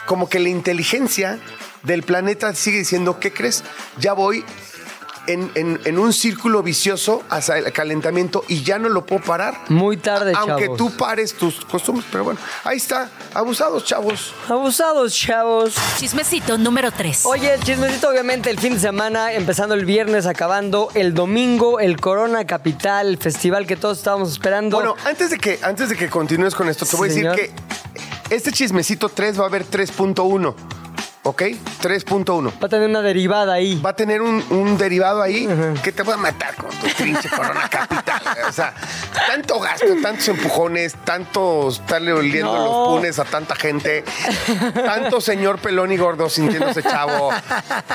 como 0.06 0.30
que 0.30 0.40
la 0.40 0.50
inteligencia 0.50 1.40
del 1.84 2.04
planeta 2.04 2.54
sigue 2.56 2.80
diciendo, 2.80 3.20
¿qué 3.20 3.32
crees? 3.34 3.64
Ya 4.00 4.14
voy 4.14 4.44
en, 5.28 5.52
en- 5.56 5.80
en 5.86 6.00
un 6.00 6.12
círculo 6.14 6.62
vicioso 6.64 7.24
hacia 7.30 7.58
el 7.58 7.72
calentamiento 7.72 8.44
y 8.48 8.64
ya 8.64 8.78
no 8.80 8.90
lo 8.90 9.06
puedo 9.06 9.22
parar. 9.24 9.58
Muy 9.70 9.98
tarde, 9.98 10.34
Aunque 10.36 10.64
chavos. 10.66 10.78
tú 10.78 10.92
pares 10.98 11.34
tus 11.34 11.64
costumbres, 11.66 12.06
pero 12.12 12.24
bueno, 12.26 12.40
ahí 12.64 12.78
está, 12.78 13.10
abusados, 13.34 13.86
chavos. 13.86 14.34
Abusados, 14.50 15.14
chavos. 15.16 15.76
Chismecito 15.98 16.58
número 16.58 16.92
3. 16.92 17.26
Oye, 17.26 17.54
el 17.54 17.64
chismecito, 17.64 18.10
obviamente, 18.10 18.50
el 18.50 18.60
fin 18.60 18.74
de 18.74 18.80
semana, 18.80 19.32
empezando 19.34 19.76
el 19.76 19.86
viernes, 19.86 20.26
acabando 20.26 20.90
el 20.94 21.14
domingo, 21.14 21.80
el 21.80 22.00
Corona 22.00 22.46
Capital, 22.46 23.08
el 23.08 23.18
festival 23.18 23.66
que 23.66 23.76
todos 23.76 23.98
estábamos 24.00 24.32
esperando. 24.32 24.76
Bueno, 24.78 24.96
antes 25.06 25.30
de 25.30 25.38
que, 25.38 25.60
antes 25.64 25.90
de 25.90 25.96
que 25.96 26.10
continúes 26.10 26.54
con 26.56 26.68
esto, 26.70 26.86
te 26.86 26.96
voy 26.98 27.10
a 27.10 27.14
Señor. 27.14 27.36
decir 27.36 27.52
que 28.28 28.36
este 28.36 28.52
chismecito 28.52 29.10
3 29.10 29.40
va 29.40 29.44
a 29.44 29.48
haber 29.48 29.66
3.1. 29.66 30.54
¿ok? 31.26 31.42
3.1. 31.84 32.52
Va 32.62 32.66
a 32.66 32.70
tener 32.70 32.90
una 32.90 33.02
derivada 33.02 33.54
ahí. 33.54 33.80
Va 33.84 33.90
a 33.92 33.96
tener 33.96 34.22
un, 34.22 34.44
un 34.50 34.78
derivado 34.78 35.22
ahí 35.22 35.48
que 35.84 35.92
te 35.92 36.02
va 36.04 36.14
a 36.14 36.18
matar 36.18 36.56
con 36.56 36.70
tu 36.70 36.88
pinche 37.04 37.30
corona 37.30 37.68
capital. 37.70 38.22
O 38.48 38.52
sea, 38.52 38.74
tanto 39.28 39.60
gasto, 39.60 39.86
tantos 40.02 40.28
empujones, 40.30 40.96
tantos 41.04 41.80
estarle 41.80 42.14
oliendo 42.14 42.54
No. 42.54 42.64
los 42.66 42.88
punes 42.98 43.20
a 43.20 43.26
tanta 43.26 43.56
gente, 43.56 44.04
tanto 44.74 45.20
señor 45.22 45.60
pelón 45.60 45.92
y 45.92 45.98
gordo 45.98 46.30
sintiéndose 46.30 46.82
chavo, 46.84 47.32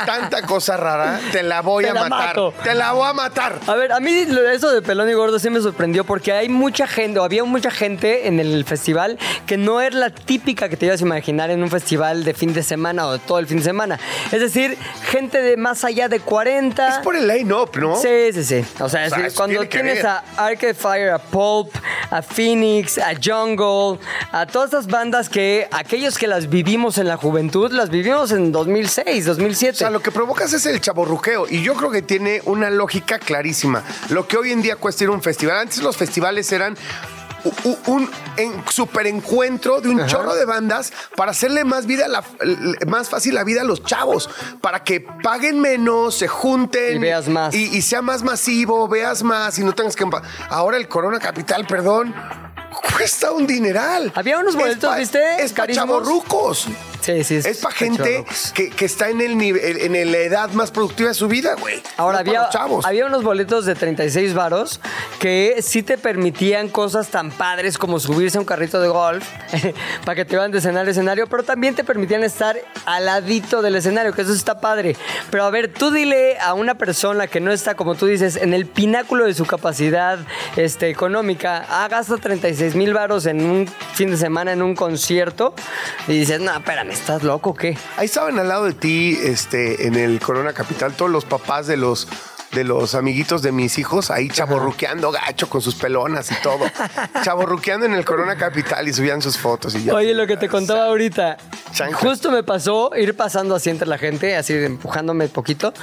tanta 0.06 0.42
cosa 0.42 0.76
rara, 0.76 1.20
te 1.32 1.42
la 1.42 1.62
voy 1.62 1.84
Te 1.84 1.90
a 1.90 1.94
la 1.94 2.00
matar. 2.08 2.26
mato. 2.28 2.54
Te 2.62 2.74
la 2.74 2.92
voy 2.92 3.08
a 3.08 3.12
matar. 3.12 3.58
A 3.66 3.74
ver, 3.74 3.92
a 3.92 4.00
mí 4.00 4.26
eso 4.52 4.70
de 4.70 4.82
pelón 4.82 5.08
y 5.08 5.12
gordo 5.14 5.38
sí 5.38 5.48
me 5.50 5.60
sorprendió 5.60 6.04
porque 6.04 6.32
hay 6.32 6.48
mucha 6.48 6.86
gente, 6.86 7.18
o 7.20 7.24
había 7.24 7.44
mucha 7.44 7.70
gente 7.70 8.28
en 8.28 8.38
el 8.40 8.64
festival 8.64 9.18
que 9.46 9.56
no 9.56 9.80
es 9.80 9.94
la 9.94 10.10
típica 10.10 10.68
que 10.68 10.76
te 10.76 10.86
ibas 10.86 11.00
a 11.00 11.04
imaginar 11.04 11.50
en 11.50 11.62
un 11.62 11.70
festival 11.70 12.24
de 12.24 12.34
fin 12.34 12.52
de 12.52 12.62
semana 12.62 13.06
o 13.06 13.12
de 13.12 13.18
todo 13.20 13.38
el 13.38 13.46
fin 13.46 13.58
de 13.58 13.64
semana. 13.64 13.77
Es 14.32 14.40
decir, 14.40 14.76
gente 15.10 15.40
de 15.40 15.56
más 15.56 15.84
allá 15.84 16.08
de 16.08 16.20
40. 16.20 16.88
Es 16.88 16.98
por 16.98 17.16
el 17.16 17.26
line-up, 17.28 17.70
¿no? 17.78 17.96
Sí, 17.96 18.32
sí, 18.32 18.44
sí. 18.44 18.64
O 18.80 18.88
sea, 18.88 19.06
O 19.06 19.08
sea, 19.10 19.26
es- 19.26 19.34
cuando 19.34 19.60
tiene 19.66 19.92
tienes 19.92 20.04
a 20.04 20.22
Arcade 20.36 20.74
Fire, 20.74 21.10
a 21.10 21.18
Pulp, 21.18 21.70
a 22.10 22.22
Phoenix, 22.22 22.98
a 22.98 23.12
Jungle, 23.22 23.98
a 24.32 24.46
todas 24.46 24.66
estas 24.72 24.86
bandas 24.86 25.28
que 25.28 25.68
aquellos 25.70 26.18
que 26.18 26.26
las 26.26 26.48
vivimos 26.48 26.98
en 26.98 27.08
la 27.08 27.16
juventud, 27.16 27.70
las 27.72 27.90
vivimos 27.90 28.32
en 28.32 28.52
2006, 28.52 29.24
2007. 29.26 29.72
O 29.74 29.76
sea, 29.78 29.90
lo 29.90 30.00
que 30.00 30.10
provocas 30.10 30.52
es 30.52 30.66
el 30.66 30.80
chaborruqueo 30.80 31.46
y 31.48 31.62
yo 31.62 31.74
creo 31.74 31.90
que 31.90 32.02
tiene 32.02 32.40
una 32.44 32.70
lógica 32.70 33.18
clarísima. 33.18 33.82
Lo 34.10 34.26
que 34.26 34.36
hoy 34.36 34.52
en 34.52 34.62
día 34.62 34.76
cuesta 34.76 35.04
ir 35.04 35.10
a 35.10 35.12
un 35.12 35.22
festival. 35.22 35.58
Antes 35.58 35.82
los 35.82 35.96
festivales 35.96 36.50
eran 36.52 36.76
u- 37.64 37.68
u- 37.70 37.78
un 37.86 38.10
en- 38.36 38.62
super 38.70 39.06
encuentro 39.06 39.80
de 39.80 39.88
un 39.88 40.06
chorro 40.06 40.34
de 40.34 40.44
bandas 40.44 40.92
para 41.16 41.30
hacerle 41.32 41.64
más 41.64 41.86
vida 41.86 42.04
a 42.06 42.08
la- 42.08 42.24
más 42.86 43.08
fácil 43.08 43.34
la 43.34 43.44
vida 43.44 43.62
a 43.62 43.64
los 43.64 43.82
chavos, 43.84 44.28
para 44.60 44.84
que 44.84 45.00
paguen 45.00 45.60
menos, 45.60 46.16
se 46.16 46.28
junten 46.28 46.96
Y 46.96 46.98
veas 46.98 47.28
más. 47.28 47.54
y, 47.54 47.64
y 47.76 47.82
sea 47.82 48.02
más 48.02 48.22
masivo, 48.22 48.88
veas 48.88 49.22
más 49.22 49.58
y 49.58 49.64
no 49.64 49.74
tengas 49.74 49.96
que 49.96 50.04
ahora 50.48 50.76
el 50.76 50.88
Corona 50.88 51.18
Capital, 51.18 51.66
perdón, 51.66 52.14
cuesta 52.96 53.32
un 53.32 53.46
dineral. 53.46 54.12
Había 54.14 54.38
unos 54.38 54.54
Es 54.54 54.60
boletos, 54.60 54.90
pa- 54.90 54.96
¿viste? 54.96 55.42
Es 55.42 55.52
para. 55.52 55.98
Sí, 57.00 57.24
sí. 57.24 57.36
Es 57.36 57.58
para 57.58 57.74
está 57.74 57.84
gente 57.84 58.24
que, 58.54 58.70
que 58.70 58.84
está 58.84 59.08
en 59.08 59.20
el 59.20 59.36
nivel, 59.36 59.94
en 59.94 60.12
la 60.12 60.18
edad 60.18 60.50
más 60.50 60.70
productiva 60.70 61.08
de 61.08 61.14
su 61.14 61.28
vida, 61.28 61.54
güey. 61.54 61.82
Ahora, 61.96 62.22
No 62.22 62.32
para 62.32 62.48
había, 62.52 62.80
había 62.84 63.06
unos 63.06 63.22
boletos 63.22 63.66
de 63.66 63.74
36 63.74 64.34
varos 64.34 64.80
que 65.18 65.58
sí 65.62 65.82
te 65.82 65.98
permitían 65.98 66.68
cosas 66.68 67.08
tan 67.08 67.30
padres 67.30 67.78
como 67.78 67.98
subirse 68.00 68.38
a 68.38 68.40
un 68.40 68.46
carrito 68.46 68.80
de 68.80 68.88
golf 68.88 69.26
para 70.04 70.14
que 70.14 70.24
te 70.24 70.36
van 70.36 70.50
de 70.50 70.58
escenario 70.58 70.88
a 70.88 70.92
escenario, 70.92 71.26
pero 71.26 71.42
también 71.42 71.74
te 71.74 71.84
permitían 71.84 72.22
estar 72.24 72.56
al 72.86 73.06
ladito 73.06 73.62
del 73.62 73.76
escenario, 73.76 74.12
que 74.12 74.22
eso 74.22 74.32
está 74.32 74.60
padre. 74.60 74.96
Pero 75.30 75.44
a 75.44 75.50
ver, 75.50 75.72
tú 75.72 75.90
dile 75.90 76.38
a 76.38 76.54
una 76.54 76.76
persona 76.76 77.26
que 77.26 77.40
no 77.40 77.52
está, 77.52 77.74
como 77.74 77.94
tú 77.94 78.06
dices, 78.06 78.36
en 78.36 78.54
el 78.54 78.66
pináculo 78.66 79.24
de 79.24 79.34
su 79.34 79.46
capacidad 79.46 80.18
este, 80.56 80.88
económica, 80.88 81.66
ah, 81.68 81.88
gasta 81.88 82.16
36 82.16 82.74
mil 82.74 82.94
varos 82.94 83.26
en 83.26 83.44
un 83.44 83.68
fin 83.94 84.10
de 84.10 84.16
semana 84.16 84.52
en 84.52 84.62
un 84.62 84.74
concierto 84.74 85.54
y 86.06 86.12
dices, 86.12 86.40
no, 86.40 86.56
espérame, 86.56 86.87
¿estás 86.88 87.22
loco 87.22 87.50
o 87.50 87.54
qué? 87.54 87.76
Ahí 87.96 88.06
estaban 88.06 88.38
al 88.38 88.48
lado 88.48 88.64
de 88.64 88.74
ti, 88.74 89.18
este, 89.22 89.86
en 89.86 89.94
el 89.94 90.20
Corona 90.20 90.52
Capital, 90.52 90.94
todos 90.94 91.10
los 91.10 91.24
papás 91.24 91.66
de 91.66 91.76
los 91.76 92.08
de 92.52 92.64
los 92.64 92.94
amiguitos 92.94 93.42
de 93.42 93.52
mis 93.52 93.78
hijos 93.78 94.10
ahí 94.10 94.28
chaborruqueando 94.28 95.12
gacho 95.12 95.50
con 95.50 95.60
sus 95.60 95.74
pelonas 95.74 96.30
y 96.32 96.34
todo. 96.36 96.64
chaborruqueando 97.22 97.86
en 97.86 97.92
el 97.92 98.04
Corona 98.04 98.36
Capital 98.36 98.88
y 98.88 98.92
subían 98.92 99.20
sus 99.20 99.36
fotos 99.36 99.74
y 99.74 99.84
ya. 99.84 99.94
Oye, 99.94 100.14
lo 100.14 100.26
que 100.26 100.36
te 100.36 100.48
contaba 100.48 100.86
ahorita. 100.86 101.36
Justo 101.92 102.30
me 102.30 102.42
pasó 102.42 102.90
ir 102.96 103.14
pasando 103.14 103.54
así 103.54 103.70
entre 103.70 103.86
la 103.86 103.98
gente, 103.98 104.34
así 104.36 104.54
empujándome 104.54 105.28
poquito. 105.28 105.74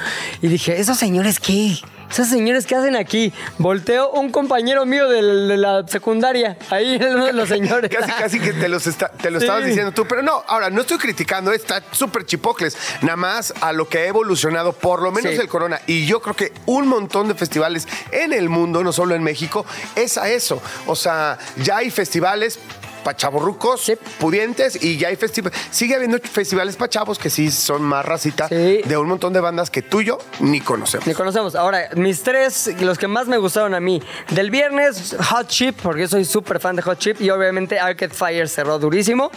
Y 0.42 0.48
dije, 0.48 0.80
¿esos 0.80 0.98
señores 0.98 1.40
qué? 1.40 1.78
¿Esos 2.10 2.28
señores 2.28 2.66
qué 2.66 2.76
hacen 2.76 2.96
aquí? 2.96 3.34
Volteo 3.58 4.12
un 4.12 4.32
compañero 4.32 4.86
mío 4.86 5.10
de 5.10 5.22
la 5.58 5.86
secundaria. 5.88 6.58
Ahí 6.70 6.96
uno 7.02 7.26
de 7.26 7.34
los 7.34 7.50
señores. 7.50 7.90
Casi, 7.92 8.12
casi 8.12 8.40
que 8.40 8.54
te, 8.54 8.70
los 8.70 8.88
está- 8.88 9.10
te 9.10 9.32
lo 9.32 9.40
Sí. 9.40 9.46
estabas 9.46 9.66
diciendo 9.66 9.92
tú, 9.92 10.06
pero 10.08 10.22
no, 10.22 10.44
ahora 10.48 10.70
no 10.70 10.82
estoy 10.82 10.98
criticando, 10.98 11.52
está 11.52 11.82
súper 11.92 12.26
chipocles, 12.26 12.78
nada 13.02 13.18
más 13.18 13.54
a 13.62 13.74
lo 13.74 13.90
que 13.90 13.98
ha 14.00 14.06
evolucionado, 14.08 14.72
por 14.74 15.02
lo 15.02 15.12
menos 15.12 15.34
Sí. 15.34 15.40
el 15.42 15.48
Corona, 15.48 15.82
y 15.88 16.06
yo 16.06 16.22
creo 16.22 16.36
que 16.36 16.54
un 16.66 16.88
montón 16.88 17.28
de 17.28 17.36
festivales 17.36 17.88
en 18.12 18.32
el 18.34 18.50
mundo, 18.50 18.84
no 18.84 18.94
solo 18.94 19.16
en 19.16 19.24
México, 19.24 19.66
es 19.96 20.18
a 20.18 20.30
eso. 20.30 20.62
O 20.88 20.96
sea, 20.96 21.38
ya 21.58 21.78
hay 21.78 21.92
festivales 21.92 22.60
para 23.06 23.16
chavorrucos, 23.16 23.82
Sí. 23.82 23.94
pudientes, 24.20 24.84
y 24.84 24.98
ya 24.98 25.10
hay 25.10 25.16
festivales, 25.16 25.58
sigue 25.70 25.94
habiendo 25.96 26.18
festivales 26.20 26.76
para 26.76 26.90
chavos 26.90 27.20
que 27.20 27.30
sí 27.30 27.52
son 27.52 27.84
más 27.84 28.04
racita 28.04 28.48
Sí. 28.50 28.82
de 28.84 28.98
un 28.98 29.08
montón 29.08 29.32
de 29.32 29.40
bandas 29.40 29.70
que 29.70 29.84
tú 29.84 30.02
y 30.02 30.06
yo 30.06 30.18
ni 30.40 30.60
conocemos. 30.60 31.06
Ni 31.06 31.14
conocemos. 31.14 31.54
Ahora, 31.56 31.90
mis 31.96 32.24
tres, 32.24 32.72
los 32.82 32.98
que 32.98 33.08
más 33.08 33.28
me 33.28 33.38
gustaron 33.38 33.76
a 33.76 33.80
mí. 33.80 34.02
Del 34.32 34.50
viernes, 34.50 35.16
Hot 35.30 35.48
Chip, 35.48 35.80
porque 35.84 36.02
yo 36.02 36.08
soy 36.08 36.26
súper 36.26 36.60
fan 36.60 36.76
de 36.76 36.82
Hot 36.82 36.98
Chip. 36.98 37.22
Y 37.22 37.30
obviamente 37.30 37.80
Arcade 37.80 38.14
Fire 38.14 38.50
cerró 38.50 38.80
durísimo. 38.80 39.30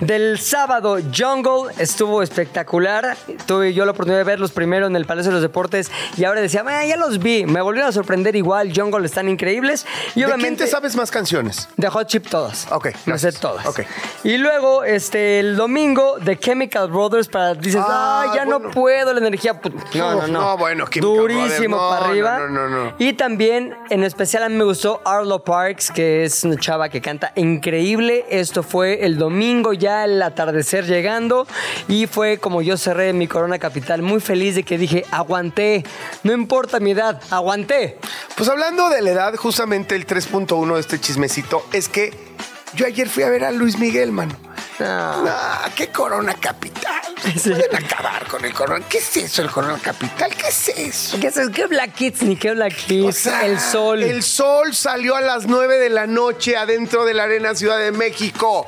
Del 0.00 0.38
sábado, 0.38 0.98
Jungle 1.16 1.72
estuvo 1.78 2.22
espectacular. 2.22 3.16
Tuve 3.46 3.72
yo 3.72 3.84
la 3.86 3.92
oportunidad 3.92 4.18
de 4.18 4.24
verlos 4.24 4.52
primero 4.52 4.86
en 4.86 4.94
el 4.96 5.06
Palacio 5.06 5.30
de 5.30 5.34
los 5.36 5.42
Deportes. 5.42 5.90
Y 6.18 6.24
ahora 6.24 6.40
decía, 6.42 6.62
"Ah, 6.66 6.84
ya 6.84 6.96
los 6.96 7.18
vi. 7.18 7.46
Me 7.46 7.62
volvieron 7.62 7.88
a 7.88 7.92
sorprender 7.92 8.36
igual. 8.36 8.72
Jungle 8.76 9.06
están 9.06 9.28
increíbles. 9.28 9.86
Y 10.14 10.22
¿De 10.22 10.32
quién 10.34 10.56
te 10.56 10.66
sabes 10.66 10.94
más 10.96 11.10
canciones? 11.10 11.68
De 11.76 11.88
Hot 11.88 12.06
Chip 12.08 12.26
todas. 12.28 12.66
Ok, 12.70 12.88
Me 13.06 13.18
sé 13.18 13.32
todas. 13.32 13.64
Ok. 13.66 13.80
Y 14.24 14.36
luego, 14.36 14.84
este, 14.84 15.38
el 15.40 15.56
domingo, 15.56 16.16
The 16.24 16.38
Chemical 16.38 16.88
Brothers, 16.90 17.28
para 17.28 17.54
dices, 17.54 17.80
Ah, 17.86 18.24
ah, 18.26 18.32
ya 18.34 18.44
bueno. 18.44 18.58
no 18.58 18.70
puedo, 18.70 19.12
la 19.14 19.20
energía. 19.20 19.60
pu- 19.60 19.72
No, 19.94 20.14
no, 20.14 20.26
no. 20.26 20.40
no, 20.40 20.58
bueno, 20.58 20.86
Chemical 20.88 21.00
Durísimo 21.16 21.46
Brothers, 21.46 21.70
no, 21.70 21.88
para 21.90 22.06
arriba. 22.06 22.38
no, 22.38 22.48
no, 22.48 22.68
no, 22.68 22.84
no. 22.86 22.92
Y 22.98 23.12
también, 23.12 23.74
en 23.90 24.02
especial, 24.04 24.42
a 24.42 24.48
mí 24.48 24.56
me 24.56 24.64
gustó 24.64 25.00
Arlo 25.04 25.44
Parks, 25.44 25.90
que 25.90 26.24
es 26.24 26.42
una 26.44 26.56
chava 26.56 26.88
que 26.88 27.00
canta 27.00 27.32
increíble. 27.36 28.24
Esto 28.28 28.62
fue 28.62 29.04
el 29.04 29.18
domingo, 29.18 29.72
ya 29.72 30.04
el 30.04 30.20
atardecer 30.22 30.84
llegando. 30.86 31.46
Y 31.88 32.06
fue 32.06 32.38
como 32.38 32.62
yo 32.62 32.76
cerré 32.76 33.12
mi 33.12 33.26
Corona 33.28 33.58
Capital, 33.58 34.02
muy 34.02 34.20
feliz 34.20 34.54
de 34.56 34.62
que 34.64 34.78
dije, 34.78 35.04
aguanté. 35.10 35.84
No 36.24 36.32
importa 36.32 36.80
mi 36.80 36.90
edad, 36.90 37.20
aguanté. 37.30 37.98
Pues 38.36 38.48
hablando 38.48 38.88
de 38.88 39.00
la 39.02 39.10
edad, 39.10 39.34
justamente 39.36 39.94
el 39.94 40.06
3.1 40.06 40.74
de 40.74 40.80
este 40.80 41.00
chismecito 41.00 41.64
es 41.72 41.88
que 41.88 42.25
yo 42.74 42.86
ayer 42.86 43.08
fui 43.08 43.22
a 43.22 43.28
ver 43.30 43.44
a 43.44 43.50
Luis 43.52 43.78
Miguel, 43.78 44.12
mano. 44.12 44.34
Ah. 44.80 45.24
Ah, 45.64 45.70
qué 45.74 45.88
Corona 45.88 46.34
Capital. 46.34 46.92
Sí. 47.36 47.50
Pueden 47.50 47.74
acabar 47.84 48.24
con 48.28 48.44
el 48.44 48.52
Corona. 48.52 48.84
¿Qué 48.88 48.98
es 48.98 49.16
eso, 49.16 49.42
el 49.42 49.50
Corona 49.50 49.78
Capital? 49.82 50.30
¿Qué 50.36 50.46
es 50.48 50.68
eso? 50.68 51.18
¿Qué 51.18 51.26
es 51.28 51.34
¿Qué 51.52 51.66
Black 51.66 51.92
Kids 51.94 52.22
ni 52.22 52.36
qué 52.36 52.52
Black 52.52 52.76
Kids? 52.76 53.04
O 53.04 53.10
sea, 53.12 53.46
el 53.46 53.58
sol. 53.58 54.02
El 54.02 54.22
sol 54.22 54.72
salió 54.74 55.16
a 55.16 55.20
las 55.20 55.46
9 55.46 55.78
de 55.78 55.88
la 55.90 56.06
noche 56.06 56.56
adentro 56.56 57.04
de 57.04 57.14
la 57.14 57.24
Arena 57.24 57.54
Ciudad 57.56 57.78
de 57.78 57.90
México. 57.90 58.64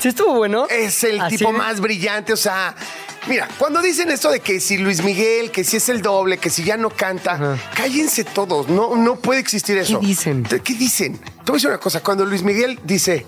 ¿Sí 0.00 0.08
estuvo 0.08 0.34
bueno? 0.34 0.66
Es 0.68 1.02
el 1.04 1.18
Así 1.20 1.38
tipo 1.38 1.50
de- 1.52 1.56
más 1.58 1.80
brillante, 1.80 2.32
o 2.34 2.36
sea. 2.36 2.74
Mira, 3.26 3.48
cuando 3.58 3.80
dicen 3.80 4.10
esto 4.10 4.30
de 4.30 4.40
que 4.40 4.60
si 4.60 4.76
Luis 4.76 5.02
Miguel, 5.02 5.50
que 5.50 5.64
si 5.64 5.78
es 5.78 5.88
el 5.88 6.02
doble, 6.02 6.36
que 6.36 6.50
si 6.50 6.62
ya 6.62 6.76
no 6.76 6.90
canta, 6.90 7.58
cállense 7.74 8.24
todos, 8.24 8.68
no, 8.68 8.96
no 8.96 9.16
puede 9.16 9.40
existir 9.40 9.78
eso. 9.78 9.98
dicen? 9.98 10.44
¿Qué 10.44 10.74
dicen? 10.74 11.16
Te 11.18 11.28
voy 11.46 11.52
a 11.52 11.54
decir 11.54 11.68
una 11.70 11.78
cosa, 11.78 12.02
cuando 12.02 12.26
Luis 12.26 12.42
Miguel 12.42 12.78
dice 12.84 13.24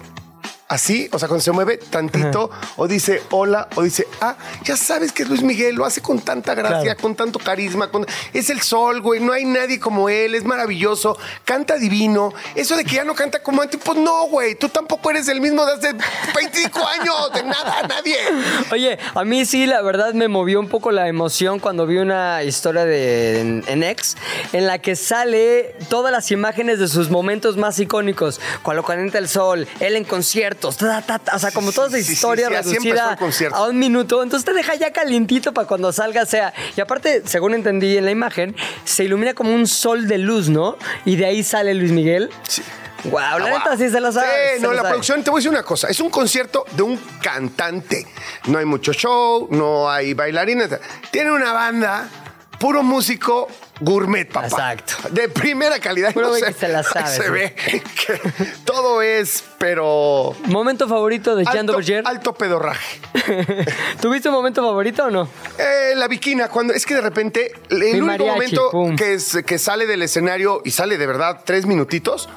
así, 0.69 1.09
o 1.13 1.19
sea, 1.19 1.29
cuando 1.29 1.43
se 1.43 1.53
mueve 1.53 1.77
tantito, 1.79 2.51
o 2.77 2.89
dice 2.89 3.23
hola, 3.31 3.69
o 3.77 3.83
dice 3.83 4.07
ah, 4.21 4.37
ya 4.65 4.77
sabes 4.77 5.13
que 5.13 5.23
es 5.23 5.29
Luis 5.29 5.43
Miguel, 5.43 5.77
lo 5.77 5.85
hace 5.85 6.01
con 6.03 6.19
tanta 6.21 6.55
gracia, 6.55 6.83
Claro. 6.83 7.01
con 7.01 7.15
tanto 7.15 7.39
carisma, 7.39 7.89
con- 7.91 8.07
es 8.33 8.51
el 8.51 8.61
sol, 8.61 9.01
güey, 9.01 9.21
no 9.21 9.33
hay 9.33 9.45
nadie 9.45 9.79
como 9.79 10.09
él, 10.09 10.35
es 10.35 10.45
maravilloso, 10.45 11.17
canta 11.45 11.77
divino. 11.77 12.33
Eso 12.55 12.77
de 12.77 12.85
que 12.85 12.97
ya 12.97 13.05
no 13.05 13.15
canta 13.15 13.43
como 13.43 13.63
antes, 13.63 13.81
pues 13.83 13.99
no, 13.99 14.27
güey, 14.29 14.55
tú 14.57 14.69
tampoco 14.69 15.11
eres 15.11 15.29
el 15.29 15.41
mismo 15.41 15.65
de 15.67 15.73
hace 15.73 15.93
25 16.35 16.87
años, 16.87 17.33
de 17.33 17.43
nada, 17.45 17.83
nadie. 17.89 18.17
Oye, 18.73 18.99
a 19.15 19.25
mí 19.25 19.45
sí, 19.47 19.67
la 19.67 19.83
verdad 19.83 20.15
me 20.15 20.29
movió 20.29 20.59
un 20.61 20.69
poco 20.69 20.91
la 20.91 21.09
emoción 21.09 21.61
cuando 21.61 21.87
vi 21.87 21.99
una 21.99 22.43
historia 22.43 22.85
de 22.85 23.41
en, 23.41 23.65
en 23.69 23.83
X 23.83 24.17
en 24.53 24.67
la 24.67 24.79
que 24.79 24.97
sale 24.97 25.75
todas 25.89 26.11
las 26.13 26.31
imágenes 26.31 26.79
de 26.79 26.89
sus 26.89 27.11
momentos 27.11 27.57
más 27.57 27.79
icónicos. 27.79 28.41
Cuando 28.63 28.83
calienta 28.83 29.19
el 29.19 29.29
sol, 29.29 29.67
él 29.81 29.97
en 29.97 30.05
conciertos, 30.57 30.77
ta, 30.77 31.03
ta, 31.03 31.19
ta, 31.19 31.37
o 31.37 31.39
sea, 31.39 31.51
como 31.51 31.73
toda 31.73 31.89
esa 31.99 32.13
historia 32.13 32.49
reducida 32.49 33.19
a 33.53 33.63
un 33.65 33.79
minuto. 33.79 34.23
Entonces 34.23 34.45
te 34.45 34.53
deja 34.53 34.75
ya 34.75 34.93
calientito 34.93 35.53
para 35.53 35.67
cuando 35.67 35.93
salga 35.93 36.27
sea. 36.27 36.53
Y 36.77 36.81
aparte, 36.81 37.23
según 37.27 37.55
entendí 37.55 37.97
en 37.97 38.05
la 38.05 38.11
imagen, 38.11 38.57
se 38.85 39.05
ilumina 39.05 39.35
como 39.35 39.55
un 39.55 39.67
sol 39.67 40.07
de 40.09 40.19
luz, 40.19 40.49
¿no? 40.49 40.77
Y 41.05 41.17
de 41.17 41.27
ahí 41.27 41.43
sale 41.43 41.75
Luis 41.75 41.93
Miguel. 41.93 42.31
Sí. 42.49 42.63
Wow, 43.05 43.21
la 43.21 43.35
Ah, 43.35 43.39
neta 43.39 43.69
wow. 43.71 43.79
sí 43.79 43.89
se 43.91 44.01
la 44.01 44.11
sabe. 44.11 44.27
Sí, 44.57 44.63
no, 44.63 44.69
la 44.71 44.75
la 44.77 44.83
sabe. 44.83 44.89
producción, 44.91 45.23
te 45.23 45.31
voy 45.31 45.39
a 45.39 45.41
decir 45.41 45.51
una 45.51 45.63
cosa, 45.63 45.89
es 45.89 46.01
un 46.01 46.11
concierto 46.11 46.65
de 46.73 46.83
un 46.83 46.97
cantante. 47.23 48.07
No 48.47 48.59
hay 48.59 48.65
mucho 48.65 48.93
show, 48.93 49.47
no 49.51 49.89
hay 49.89 50.15
bailarines. 50.15 50.71
Tiene 51.13 51.31
una 51.31 51.53
banda, 51.53 52.09
puro 52.59 52.83
músico 52.83 53.49
gourmet, 53.81 54.25
papá. 54.27 54.47
Exacto. 54.47 54.95
De 55.11 55.29
primera 55.29 55.79
calidad. 55.79 56.15
No 56.15 56.33
sé, 56.35 56.47
que 56.47 56.53
se 56.53 56.69
la 56.69 56.83
sabe, 56.83 57.09
Se 57.09 57.23
sí. 57.25 57.31
ve 57.31 57.55
que 57.55 58.21
todo 58.65 59.03
es, 59.03 59.45
pero... 59.59 60.35
¿Momento 60.47 60.89
favorito 60.89 61.37
de 61.37 61.45
Jean 61.45 61.59
Alto, 61.59 61.73
Doberger? 61.73 62.03
alto 62.07 62.35
pedorraje. 62.35 63.01
¿Tuviste 64.01 64.29
un 64.29 64.35
momento 64.35 64.63
favorito 64.63 65.05
o 65.05 65.11
no? 65.11 65.29
Eh, 65.59 65.93
la 65.95 66.09
viquina, 66.09 66.49
cuando 66.49 66.73
es 66.73 66.87
que 66.87 66.95
de 66.95 67.01
repente 67.01 67.53
el 67.71 67.83
único 67.83 68.07
mariachi, 68.07 68.31
momento 68.31 68.71
pum. 68.71 68.97
que, 68.97 69.15
es- 69.15 69.39
que 69.47 69.59
sale 69.59 69.87
del 69.87 70.03
escenario 70.03 70.63
y 70.65 70.71
sale 70.71 70.99
de 70.99 71.07
verdad 71.07 71.41
tres 71.45 71.67
minutitos 71.67 72.29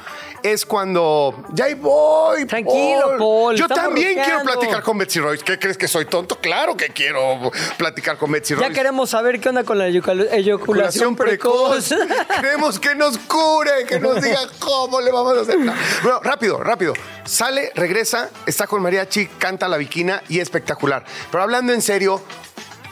es 0.44 0.66
cuando 0.66 1.44
ya 1.54 1.66
ahí 1.66 1.74
voy. 1.74 2.46
Tranquilo, 2.46 3.16
Paul, 3.18 3.56
Yo 3.56 3.68
también 3.68 4.20
quiero 4.24 4.44
platicar 4.44 4.84
con 4.84 4.98
Betsy 4.98 5.20
Royce. 5.20 5.44
¿Qué 5.44 5.60
crees 5.60 5.78
que 5.78 5.88
soy 5.88 6.06
tonto? 6.06 6.36
Claro 6.36 6.76
que 6.76 6.90
quiero 6.90 7.52
platicar 7.78 8.18
con 8.18 8.32
Betsy 8.32 8.56
Royce. 8.56 8.70
Ya 8.70 8.74
queremos 8.74 9.10
saber 9.10 9.40
qué 9.40 9.50
onda 9.50 9.64
con 9.64 9.78
la 9.78 9.88
eyaculación 9.88 11.16
precoz. 11.16 11.94
Queremos 12.42 12.80
que 12.80 12.96
nos 12.96 13.18
cure, 13.18 13.86
que 13.88 14.00
nos 14.00 14.22
diga 14.22 14.40
cómo 14.60 15.02
le 15.02 15.12
vamos 15.12 15.38
a 15.38 15.42
hacer. 15.42 15.60
No. 15.60 15.74
Bueno, 16.04 16.20
rápido, 16.22 16.64
rápido. 16.64 16.94
Sale, 17.26 17.72
regresa, 17.76 18.30
está 18.46 18.68
con 18.68 18.82
mariachi, 18.82 19.28
canta 19.28 19.68
la 19.68 19.78
viquina 19.78 20.24
y 20.30 20.40
espectacular. 20.40 21.04
Pero 21.32 21.44
hablando 21.44 21.74
en 21.74 21.82
serio, 21.82 22.22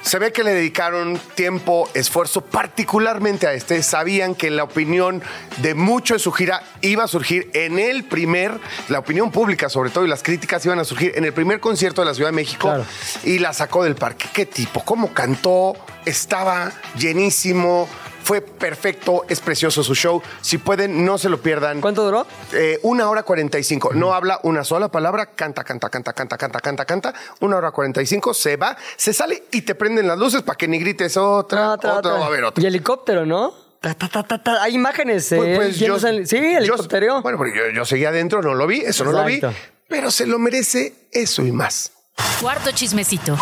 se 0.08 0.20
ve 0.20 0.32
que 0.32 0.42
le 0.46 0.54
dedicaron 0.54 1.20
tiempo, 1.36 1.90
esfuerzo, 1.94 2.40
particularmente 2.40 3.46
a 3.46 3.52
este. 3.52 3.84
Sabían 3.84 4.36
que 4.36 4.50
la 4.50 4.64
opinión 4.64 5.22
de 5.58 5.76
mucho 5.76 6.14
de 6.14 6.20
su 6.22 6.32
gira 6.32 6.64
iba 6.80 7.04
a 7.04 7.08
surgir 7.10 7.52
en 7.54 7.78
el 7.78 8.06
primer, 8.06 8.58
la 8.88 9.00
opinión 9.00 9.32
pública 9.32 9.68
sobre 9.68 9.90
todo 9.90 10.06
y 10.06 10.08
las 10.08 10.24
críticas 10.24 10.66
iban 10.66 10.80
a 10.80 10.86
surgir 10.86 11.12
en 11.16 11.26
el 11.26 11.34
primer 11.34 11.60
concierto 11.60 12.02
de 12.02 12.06
la 12.06 12.14
Ciudad 12.14 12.30
de 12.30 12.36
México 12.38 12.70
Claro. 12.70 12.86
y 13.26 13.40
la 13.40 13.52
sacó 13.52 13.84
del 13.84 13.96
parque. 13.96 14.30
¿Qué 14.34 14.46
tipo? 14.46 14.82
¿Cómo 14.86 15.14
cantó? 15.14 15.76
Estaba 16.06 16.72
llenísimo. 16.98 17.90
Fue 18.28 18.42
perfecto, 18.42 19.24
es 19.30 19.40
precioso 19.40 19.86
su 19.86 19.96
show. 19.96 20.22
Si 20.42 20.58
pueden, 20.58 21.06
no 21.06 21.18
se 21.18 21.30
lo 21.30 21.40
pierdan. 21.42 21.80
¿Cuánto 21.80 22.04
duró? 22.04 22.28
Eh, 22.52 22.78
una 22.84 23.10
hora 23.10 23.24
cuarenta 23.24 23.58
y 23.58 23.64
cinco. 23.64 23.92
No 23.94 24.14
habla 24.14 24.42
una 24.44 24.66
sola 24.66 24.90
palabra, 24.90 25.28
canta, 25.28 25.64
canta, 25.64 25.90
canta, 25.90 26.12
canta, 26.12 26.38
canta, 26.38 26.60
canta, 26.60 26.84
canta. 26.84 27.14
Una 27.40 27.56
hora 27.56 27.72
cuarenta 27.72 28.02
y 28.02 28.06
cinco, 28.06 28.34
se 28.34 28.58
va, 28.58 28.76
se 28.98 29.14
sale 29.14 29.46
y 29.52 29.62
te 29.62 29.76
prenden 29.76 30.08
las 30.10 30.18
luces 30.18 30.42
para 30.42 30.58
que 30.58 30.68
ni 30.68 30.78
grites 30.78 31.16
otra, 31.16 31.72
otra, 31.76 32.02
va 32.02 32.24
a 32.24 32.26
haber 32.26 32.44
otra. 32.44 32.62
Y 32.62 32.68
helicóptero, 32.68 33.26
¿no? 33.26 33.54
Ta, 33.80 33.94
ta, 33.94 34.10
ta, 34.10 34.24
ta, 34.24 34.44
ta. 34.44 34.62
Hay 34.62 34.76
imágenes. 34.76 35.30
Pues, 35.30 35.48
eh, 35.48 35.56
pues, 35.56 35.80
yo- 35.80 35.98
sí, 35.98 36.36
yo- 36.42 36.58
helicóptero. 36.58 37.22
Bueno, 37.22 37.38
porque 37.38 37.56
yo, 37.58 37.70
yo 37.74 37.86
seguía 37.86 38.10
adentro, 38.10 38.42
no 38.42 38.56
lo 38.56 38.68
vi, 38.68 38.82
eso 38.82 39.06
no 39.06 39.14
lo 39.14 39.24
vi. 39.24 39.40
Pero 39.88 40.12
se 40.12 40.28
lo 40.28 40.38
merece 40.38 41.08
eso 41.14 41.44
y 41.46 41.54
más. 41.54 41.94
Cuarto 42.42 42.72
chismecito. 42.74 43.38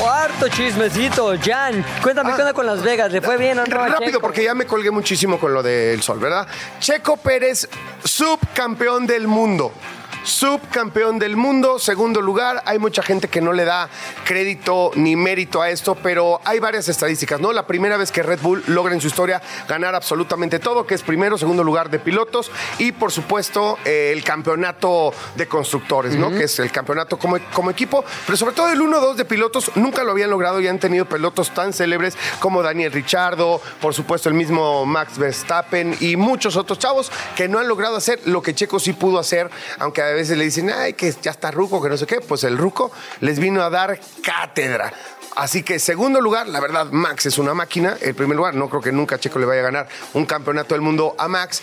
Cuarto 0.00 0.48
chismecito, 0.48 1.34
Jan. 1.42 1.84
Cuéntame 2.02 2.30
Ah. 2.32 2.36
qué 2.36 2.40
onda 2.42 2.54
con 2.54 2.64
Las 2.66 2.82
Vegas. 2.82 3.12
¿Le 3.12 3.20
fue 3.20 3.36
bien 3.36 3.58
o 3.58 3.66
no? 3.66 3.76
Rápido, 3.76 4.06
Checo? 4.06 4.20
porque 4.20 4.42
ya 4.44 4.54
me 4.54 4.64
colgué 4.66 4.90
muchísimo 4.90 5.38
con 5.38 5.52
lo 5.52 5.62
del 5.62 6.00
sol, 6.02 6.18
¿verdad? 6.18 6.46
Checo 6.78 7.18
Pérez, 7.18 7.68
subcampeón 8.02 9.06
del 9.06 9.28
mundo. 9.28 9.72
Subcampeón 10.22 11.18
del 11.18 11.36
mundo, 11.36 11.78
segundo 11.78 12.20
lugar. 12.20 12.62
Hay 12.66 12.78
mucha 12.78 13.02
gente 13.02 13.28
que 13.28 13.40
no 13.40 13.52
le 13.52 13.64
da 13.64 13.88
crédito 14.24 14.90
ni 14.94 15.16
mérito 15.16 15.62
a 15.62 15.70
esto, 15.70 15.94
pero 15.94 16.40
hay 16.44 16.58
varias 16.58 16.88
estadísticas, 16.88 17.40
¿no? 17.40 17.52
La 17.52 17.66
primera 17.66 17.96
vez 17.96 18.12
que 18.12 18.22
Red 18.22 18.40
Bull 18.40 18.62
logra 18.66 18.94
en 18.94 19.00
su 19.00 19.06
historia 19.06 19.40
ganar 19.68 19.94
absolutamente 19.94 20.58
todo, 20.58 20.86
que 20.86 20.94
es 20.94 21.02
primero, 21.02 21.38
segundo 21.38 21.64
lugar 21.64 21.90
de 21.90 21.98
pilotos 21.98 22.50
y, 22.78 22.92
por 22.92 23.12
supuesto, 23.12 23.78
eh, 23.84 24.12
el 24.12 24.22
campeonato 24.22 25.12
de 25.36 25.46
constructores, 25.46 26.16
¿no? 26.16 26.30
Que 26.30 26.44
es 26.44 26.58
el 26.58 26.70
campeonato 26.70 27.18
como, 27.18 27.38
como 27.52 27.70
equipo, 27.70 28.04
pero 28.26 28.36
sobre 28.36 28.54
todo 28.54 28.70
el 28.70 28.80
1-2 28.80 29.14
de 29.14 29.24
pilotos 29.24 29.70
nunca 29.76 30.04
lo 30.04 30.12
habían 30.12 30.30
logrado 30.30 30.60
y 30.60 30.68
han 30.68 30.78
tenido 30.78 31.06
pilotos 31.06 31.50
tan 31.52 31.72
célebres 31.72 32.16
como 32.40 32.62
Daniel 32.62 32.92
Richardo, 32.92 33.60
por 33.80 33.94
supuesto 33.94 34.28
el 34.28 34.34
mismo 34.34 34.84
Max 34.84 35.18
Verstappen 35.18 35.96
y 36.00 36.16
muchos 36.16 36.56
otros 36.56 36.78
chavos 36.78 37.10
que 37.36 37.48
no 37.48 37.58
han 37.58 37.68
logrado 37.68 37.96
hacer 37.96 38.20
lo 38.26 38.42
que 38.42 38.54
Checo 38.54 38.78
sí 38.78 38.92
pudo 38.92 39.18
hacer, 39.18 39.50
aunque 39.78 40.09
a 40.10 40.14
veces 40.14 40.36
le 40.36 40.44
dicen, 40.44 40.70
ay, 40.70 40.92
que 40.94 41.14
ya 41.22 41.30
está 41.30 41.50
Ruco, 41.50 41.80
que 41.82 41.88
no 41.88 41.96
sé 41.96 42.06
qué, 42.06 42.20
pues 42.20 42.44
el 42.44 42.58
Ruco 42.58 42.90
les 43.20 43.38
vino 43.38 43.62
a 43.62 43.70
dar 43.70 43.98
cátedra. 44.22 44.92
Así 45.36 45.62
que 45.62 45.78
segundo 45.78 46.20
lugar, 46.20 46.48
la 46.48 46.60
verdad, 46.60 46.86
Max 46.90 47.26
es 47.26 47.38
una 47.38 47.54
máquina. 47.54 47.96
El 48.00 48.14
primer 48.14 48.36
lugar, 48.36 48.54
no 48.54 48.68
creo 48.68 48.82
que 48.82 48.92
nunca 48.92 49.18
Checo 49.18 49.38
le 49.38 49.46
vaya 49.46 49.60
a 49.60 49.64
ganar 49.64 49.88
un 50.14 50.26
campeonato 50.26 50.74
del 50.74 50.82
mundo 50.82 51.14
a 51.18 51.28
Max 51.28 51.62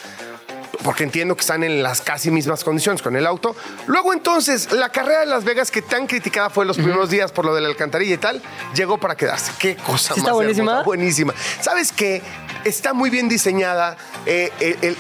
porque 0.84 1.04
entiendo 1.04 1.36
que 1.36 1.42
están 1.42 1.64
en 1.64 1.82
las 1.82 2.02
casi 2.02 2.30
mismas 2.32 2.64
condiciones 2.64 3.02
con 3.02 3.16
el 3.16 3.26
auto. 3.26 3.56
Luego 3.88 4.14
entonces, 4.14 4.72
la 4.72 4.90
carrera 4.90 5.22
de 5.22 5.26
Las 5.26 5.44
Vegas, 5.44 5.72
que 5.72 5.82
tan 5.82 6.08
criticada 6.08 6.50
fue 6.50 6.66
los 6.66 6.78
primeros 6.78 7.10
días 7.10 7.32
por 7.32 7.46
lo 7.46 7.54
de 7.56 7.62
la 7.62 7.68
alcantarilla 7.68 8.14
y 8.14 8.18
tal, 8.18 8.42
llegó 8.76 8.98
para 8.98 9.16
quedarse. 9.16 9.52
Qué 9.60 9.76
cosa 9.76 10.14
¿Sí 10.14 10.20
más 10.22 10.28
está 10.28 10.34
buenísima? 10.34 10.72
hermosa, 10.72 10.86
buenísima. 10.86 11.34
¿Sabes 11.62 11.92
qué? 11.92 12.22
Está 12.64 12.94
muy 12.94 13.10
bien 13.10 13.28
diseñada. 13.28 13.98
eh, 14.26 14.52
el- 14.60 14.78
el- 14.82 14.98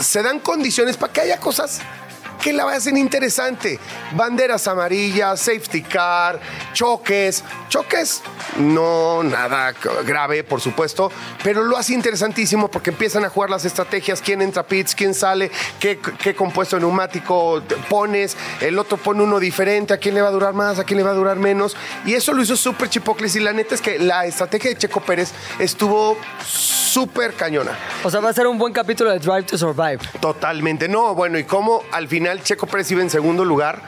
se 0.00 0.22
dan 0.22 0.38
condiciones 0.40 0.96
para 0.96 1.12
que 1.12 1.20
haya 1.20 1.38
cosas 1.40 1.80
que 2.42 2.52
la 2.52 2.64
hacen 2.70 2.96
interesante. 2.96 3.78
Banderas 4.12 4.66
amarillas, 4.68 5.40
safety 5.40 5.82
car, 5.82 6.40
choques. 6.72 7.44
Choques, 7.68 8.22
no 8.58 9.22
nada 9.22 9.74
grave, 10.06 10.42
por 10.42 10.60
supuesto, 10.60 11.12
pero 11.44 11.62
lo 11.62 11.76
hace 11.76 11.92
interesantísimo 11.92 12.68
porque 12.68 12.90
empiezan 12.90 13.24
a 13.24 13.28
jugar 13.28 13.50
las 13.50 13.66
estrategias, 13.66 14.22
quién 14.22 14.40
entra 14.40 14.62
a 14.62 14.66
pits, 14.66 14.94
quién 14.94 15.12
sale, 15.12 15.50
qué, 15.78 15.98
qué 15.98 16.34
compuesto 16.34 16.78
neumático 16.80 17.62
pones, 17.90 18.36
el 18.60 18.78
otro 18.78 18.96
pone 18.96 19.22
uno 19.22 19.38
diferente, 19.38 19.92
a 19.92 19.98
quién 19.98 20.14
le 20.14 20.22
va 20.22 20.28
a 20.28 20.32
durar 20.32 20.54
más, 20.54 20.78
a 20.78 20.84
quién 20.84 20.98
le 20.98 21.04
va 21.04 21.10
a 21.10 21.14
durar 21.14 21.36
menos. 21.36 21.76
Y 22.06 22.14
eso 22.14 22.32
lo 22.32 22.42
hizo 22.42 22.56
súper 22.56 22.88
chipocles 22.88 23.36
y 23.36 23.40
la 23.40 23.52
neta 23.52 23.74
es 23.74 23.80
que 23.80 23.98
la 23.98 24.26
estrategia 24.26 24.70
de 24.70 24.76
Checo 24.76 25.00
Pérez 25.00 25.32
estuvo 25.58 26.16
súper 26.44 27.34
cañona. 27.34 27.78
O 28.02 28.10
sea, 28.10 28.20
va 28.20 28.30
a 28.30 28.32
ser 28.32 28.46
un 28.46 28.58
buen 28.58 28.72
capítulo 28.72 29.10
de 29.10 29.18
Drive 29.18 29.44
to 29.44 29.58
Survive. 29.58 29.98
Totalmente, 30.20 30.88
no. 30.88 31.14
Bueno, 31.14 31.38
y 31.38 31.44
cómo 31.44 31.82
al 31.92 32.08
final 32.08 32.27
Checo 32.42 32.66
Pérez 32.66 32.90
iba 32.90 33.02
en 33.02 33.10
segundo 33.10 33.44
lugar 33.44 33.82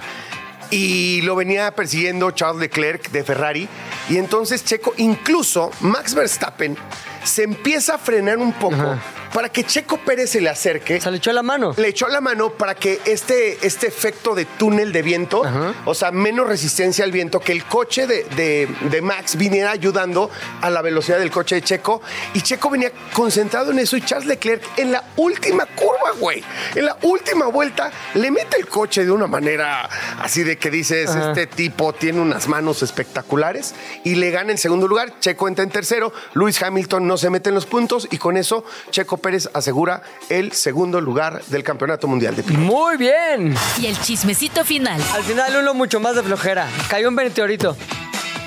y 0.70 1.20
lo 1.22 1.34
venía 1.36 1.74
persiguiendo 1.74 2.30
Charles 2.30 2.60
Leclerc 2.60 3.10
de 3.10 3.24
Ferrari. 3.24 3.68
Y 4.08 4.18
entonces 4.18 4.64
Checo, 4.64 4.94
incluso 4.96 5.70
Max 5.80 6.14
Verstappen, 6.14 6.76
se 7.24 7.42
empieza 7.42 7.96
a 7.96 7.98
frenar 7.98 8.38
un 8.38 8.52
poco 8.52 8.98
para 9.32 9.48
que 9.48 9.64
Checo 9.64 9.98
Pérez 9.98 10.30
se 10.30 10.40
le 10.40 10.48
acerque. 10.48 11.00
Se 11.00 11.10
le 11.10 11.18
echó 11.18 11.32
la 11.32 11.42
mano. 11.42 11.72
Le 11.76 11.88
echó 11.88 12.08
la 12.08 12.20
mano 12.20 12.50
para 12.50 12.74
que 12.74 13.00
este, 13.04 13.64
este 13.66 13.86
efecto 13.86 14.34
de 14.34 14.44
túnel 14.44 14.92
de 14.92 15.02
viento, 15.02 15.42
o 15.84 15.94
sea, 15.94 16.10
menos 16.10 16.46
resistencia 16.48 17.04
al 17.04 17.12
viento, 17.12 17.40
que 17.40 17.52
el 17.52 17.64
coche 17.64 18.06
de, 18.06 18.24
de- 18.36 18.68
de 18.90 19.00
Max 19.02 19.36
viniera 19.36 19.70
ayudando 19.70 20.30
a 20.60 20.70
la 20.70 20.82
velocidad 20.82 21.18
del 21.18 21.30
coche 21.30 21.56
de 21.56 21.62
Checo. 21.62 22.02
Y 22.34 22.40
Checo 22.42 22.70
venía 22.70 22.90
concentrado 23.12 23.70
en 23.70 23.78
eso 23.78 23.96
y 23.96 24.02
Charles 24.02 24.26
Leclerc 24.26 24.62
en 24.78 24.92
la 24.92 25.04
última 25.16 25.66
curva, 25.66 26.12
güey, 26.18 26.42
en 26.74 26.84
la 26.86 26.96
última 27.02 27.46
vuelta, 27.46 27.90
le 28.14 28.30
mete 28.30 28.56
el 28.58 28.66
coche 28.66 29.04
de 29.04 29.10
una 29.10 29.26
manera 29.26 29.88
así 30.20 30.42
de 30.42 30.58
que 30.58 30.70
dices, 30.70 31.10
este 31.14 31.46
tipo 31.46 31.92
tiene 31.92 32.20
unas 32.20 32.48
manos 32.48 32.82
espectaculares 32.82 33.74
y 34.04 34.14
le 34.16 34.30
gana 34.30 34.50
en 34.52 34.58
segundo 34.58 34.88
lugar. 34.88 35.18
Checo 35.20 35.48
entra 35.48 35.62
en 35.64 35.70
tercero, 35.70 36.12
Luis 36.34 36.60
Hamilton 36.62 37.06
no 37.06 37.16
se 37.16 37.30
mete 37.30 37.48
en 37.50 37.54
los 37.54 37.66
puntos 37.66 38.08
y 38.10 38.18
con 38.18 38.36
eso 38.36 38.64
Checo 38.90 39.19
Pérez 39.20 39.48
asegura 39.54 40.02
el 40.28 40.52
segundo 40.52 41.00
lugar 41.00 41.42
del 41.46 41.62
campeonato 41.62 42.08
mundial 42.08 42.36
de 42.36 42.42
pilotos. 42.42 42.66
Muy 42.66 42.96
bien. 42.96 43.54
Y 43.80 43.86
el 43.86 43.98
chismecito 44.00 44.64
final. 44.64 45.00
Al 45.14 45.22
final 45.22 45.56
uno 45.60 45.74
mucho 45.74 46.00
más 46.00 46.16
de 46.16 46.22
flojera. 46.22 46.68
Cayó 46.88 47.08
un 47.08 47.14
meteorito. 47.14 47.76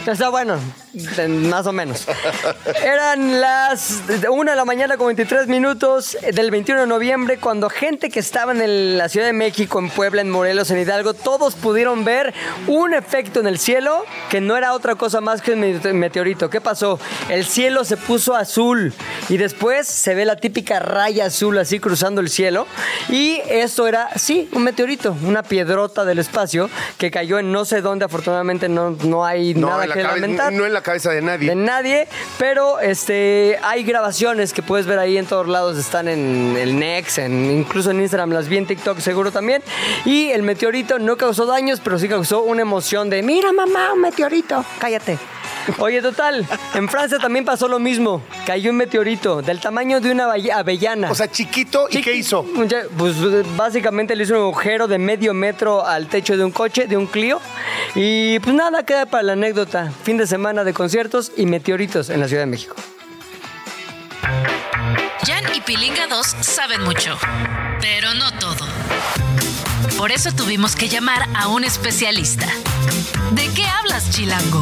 Está 0.11 0.29
bueno, 0.29 0.57
de- 0.93 1.27
más 1.27 1.65
o 1.65 1.71
menos. 1.71 2.05
Eran 2.83 3.39
las 3.39 4.01
1 4.29 4.51
de 4.51 4.55
la 4.55 4.65
mañana 4.65 4.97
con 4.97 5.07
23 5.07 5.47
minutos 5.47 6.17
del 6.33 6.51
21 6.51 6.81
de 6.81 6.87
noviembre 6.87 7.37
cuando 7.37 7.69
gente 7.69 8.09
que 8.09 8.19
estaba 8.19 8.51
en 8.51 8.61
el- 8.61 8.97
la 8.97 9.07
Ciudad 9.09 9.27
de 9.27 9.33
México, 9.33 9.79
en 9.79 9.89
Puebla, 9.89 10.21
en 10.21 10.29
Morelos, 10.29 10.71
en 10.71 10.79
Hidalgo, 10.79 11.13
todos 11.13 11.55
pudieron 11.55 12.03
ver 12.03 12.33
un 12.67 12.93
efecto 12.93 13.39
en 13.39 13.47
el 13.47 13.59
cielo 13.59 14.03
que 14.29 14.41
no 14.41 14.57
era 14.57 14.73
otra 14.73 14.95
cosa 14.95 15.21
más 15.21 15.41
que 15.41 15.53
un 15.53 15.61
mete- 15.61 15.93
meteorito. 15.93 16.49
¿Qué 16.49 16.59
pasó? 16.61 16.99
El 17.29 17.45
cielo 17.45 17.85
se 17.85 17.95
puso 17.97 18.35
azul 18.35 18.93
y 19.29 19.37
después 19.37 19.87
se 19.87 20.15
ve 20.15 20.25
la 20.25 20.35
típica 20.35 20.79
raya 20.79 21.25
azul 21.25 21.57
así 21.57 21.79
cruzando 21.79 22.19
el 22.21 22.29
cielo 22.29 22.67
y 23.09 23.41
esto 23.49 23.87
era, 23.87 24.09
sí, 24.17 24.49
un 24.51 24.63
meteorito, 24.63 25.15
una 25.23 25.43
piedrota 25.43 26.03
del 26.05 26.19
espacio 26.19 26.69
que 26.97 27.09
cayó 27.09 27.39
en 27.39 27.51
no 27.51 27.63
sé 27.65 27.81
dónde, 27.81 28.05
afortunadamente 28.05 28.67
no, 28.69 28.91
no 29.03 29.23
hay 29.25 29.53
No, 29.53 29.69
nada 29.69 29.92
la 29.95 30.01
que 30.01 30.07
cabe- 30.07 30.19
lamentar 30.21 30.53
no 30.53 30.65
en 30.65 30.73
la 30.73 30.81
cabeza 30.81 31.11
de 31.11 31.21
nadie. 31.21 31.49
de 31.49 31.55
nadie, 31.55 32.07
pero 32.37 32.79
este 32.79 33.57
hay 33.63 33.83
grabaciones 33.83 34.53
que 34.53 34.61
puedes 34.61 34.85
ver 34.85 34.99
ahí 34.99 35.17
en 35.17 35.25
todos 35.25 35.47
lados, 35.47 35.77
están 35.77 36.07
en 36.07 36.55
el 36.57 36.77
Nex, 36.77 37.17
en, 37.19 37.51
incluso 37.51 37.91
en 37.91 38.01
Instagram, 38.01 38.31
las 38.31 38.47
vi 38.47 38.57
en 38.57 38.65
TikTok 38.67 38.99
seguro 38.99 39.31
también. 39.31 39.61
Y 40.05 40.29
el 40.31 40.43
meteorito 40.43 40.99
no 40.99 41.17
causó 41.17 41.45
daños, 41.45 41.79
pero 41.83 41.99
sí 41.99 42.07
causó 42.09 42.41
una 42.43 42.61
emoción 42.61 43.09
de, 43.09 43.21
mira 43.23 43.51
mamá, 43.51 43.93
un 43.93 44.01
meteorito, 44.01 44.63
cállate. 44.79 45.17
Oye, 45.77 46.01
total, 46.01 46.45
en 46.73 46.89
Francia 46.89 47.19
también 47.19 47.45
pasó 47.45 47.67
lo 47.67 47.79
mismo. 47.79 48.21
Cayó 48.45 48.71
un 48.71 48.77
meteorito 48.77 49.41
del 49.41 49.59
tamaño 49.59 49.99
de 49.99 50.11
una 50.11 50.25
avellana. 50.55 51.11
O 51.11 51.15
sea, 51.15 51.29
chiquito, 51.29 51.87
¿y 51.89 52.01
qué 52.01 52.13
hizo? 52.13 52.45
Pues 52.97 53.15
básicamente 53.55 54.15
le 54.15 54.23
hizo 54.23 54.33
un 54.33 54.41
agujero 54.41 54.87
de 54.87 54.97
medio 54.97 55.33
metro 55.33 55.85
al 55.85 56.07
techo 56.07 56.37
de 56.37 56.43
un 56.43 56.51
coche, 56.51 56.87
de 56.87 56.97
un 56.97 57.07
Clio. 57.07 57.39
Y 57.95 58.39
pues 58.39 58.55
nada, 58.55 58.83
queda 58.83 59.05
para 59.05 59.23
la 59.23 59.33
anécdota. 59.33 59.91
Fin 60.03 60.17
de 60.17 60.27
semana 60.27 60.63
de 60.63 60.73
conciertos 60.73 61.31
y 61.37 61.45
meteoritos 61.45 62.09
en 62.09 62.19
la 62.19 62.27
Ciudad 62.27 62.43
de 62.43 62.47
México. 62.47 62.75
Pilinga 65.65 66.07
2 66.07 66.27
saben 66.41 66.83
mucho, 66.83 67.17
pero 67.79 68.13
no 68.15 68.33
todo. 68.33 68.67
Por 69.97 70.11
eso 70.11 70.33
tuvimos 70.33 70.75
que 70.75 70.89
llamar 70.89 71.25
a 71.35 71.47
un 71.47 71.63
especialista. 71.63 72.47
¿De 73.31 73.47
qué 73.55 73.65
hablas, 73.65 74.09
Chilango? 74.09 74.61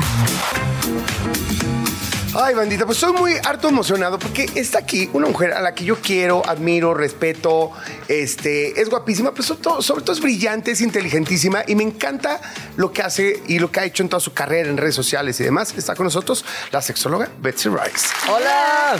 Ay, 2.34 2.56
bandita, 2.56 2.86
pues 2.86 2.98
soy 2.98 3.12
muy 3.12 3.34
harto 3.44 3.68
emocionado 3.68 4.18
porque 4.18 4.50
está 4.56 4.80
aquí 4.80 5.10
una 5.12 5.28
mujer 5.28 5.52
a 5.52 5.60
la 5.60 5.76
que 5.76 5.84
yo 5.84 5.98
quiero, 6.00 6.42
admiro, 6.48 6.94
respeto, 6.94 7.72
este, 8.08 8.80
es 8.80 8.90
guapísima, 8.90 9.32
pero 9.32 9.44
sobre 9.44 9.62
todo, 9.62 9.82
sobre 9.82 10.02
todo 10.04 10.14
es 10.14 10.22
brillante, 10.22 10.72
es 10.72 10.80
inteligentísima 10.80 11.64
y 11.68 11.76
me 11.76 11.84
encanta 11.84 12.40
lo 12.78 12.94
que 12.94 13.02
hace 13.02 13.44
y 13.48 13.60
lo 13.60 13.70
que 13.70 13.82
ha 13.82 13.84
hecho 13.84 14.02
en 14.02 14.08
toda 14.08 14.22
su 14.22 14.32
carrera 14.34 14.70
en 14.70 14.78
redes 14.78 14.96
sociales 14.96 15.38
y 15.42 15.44
demás. 15.44 15.74
Está 15.78 15.94
con 15.94 16.06
nosotros 16.06 16.46
la 16.72 16.82
sexóloga 16.82 17.28
Betsy 17.42 17.68
Rice. 17.68 18.08
Hola, 18.30 18.96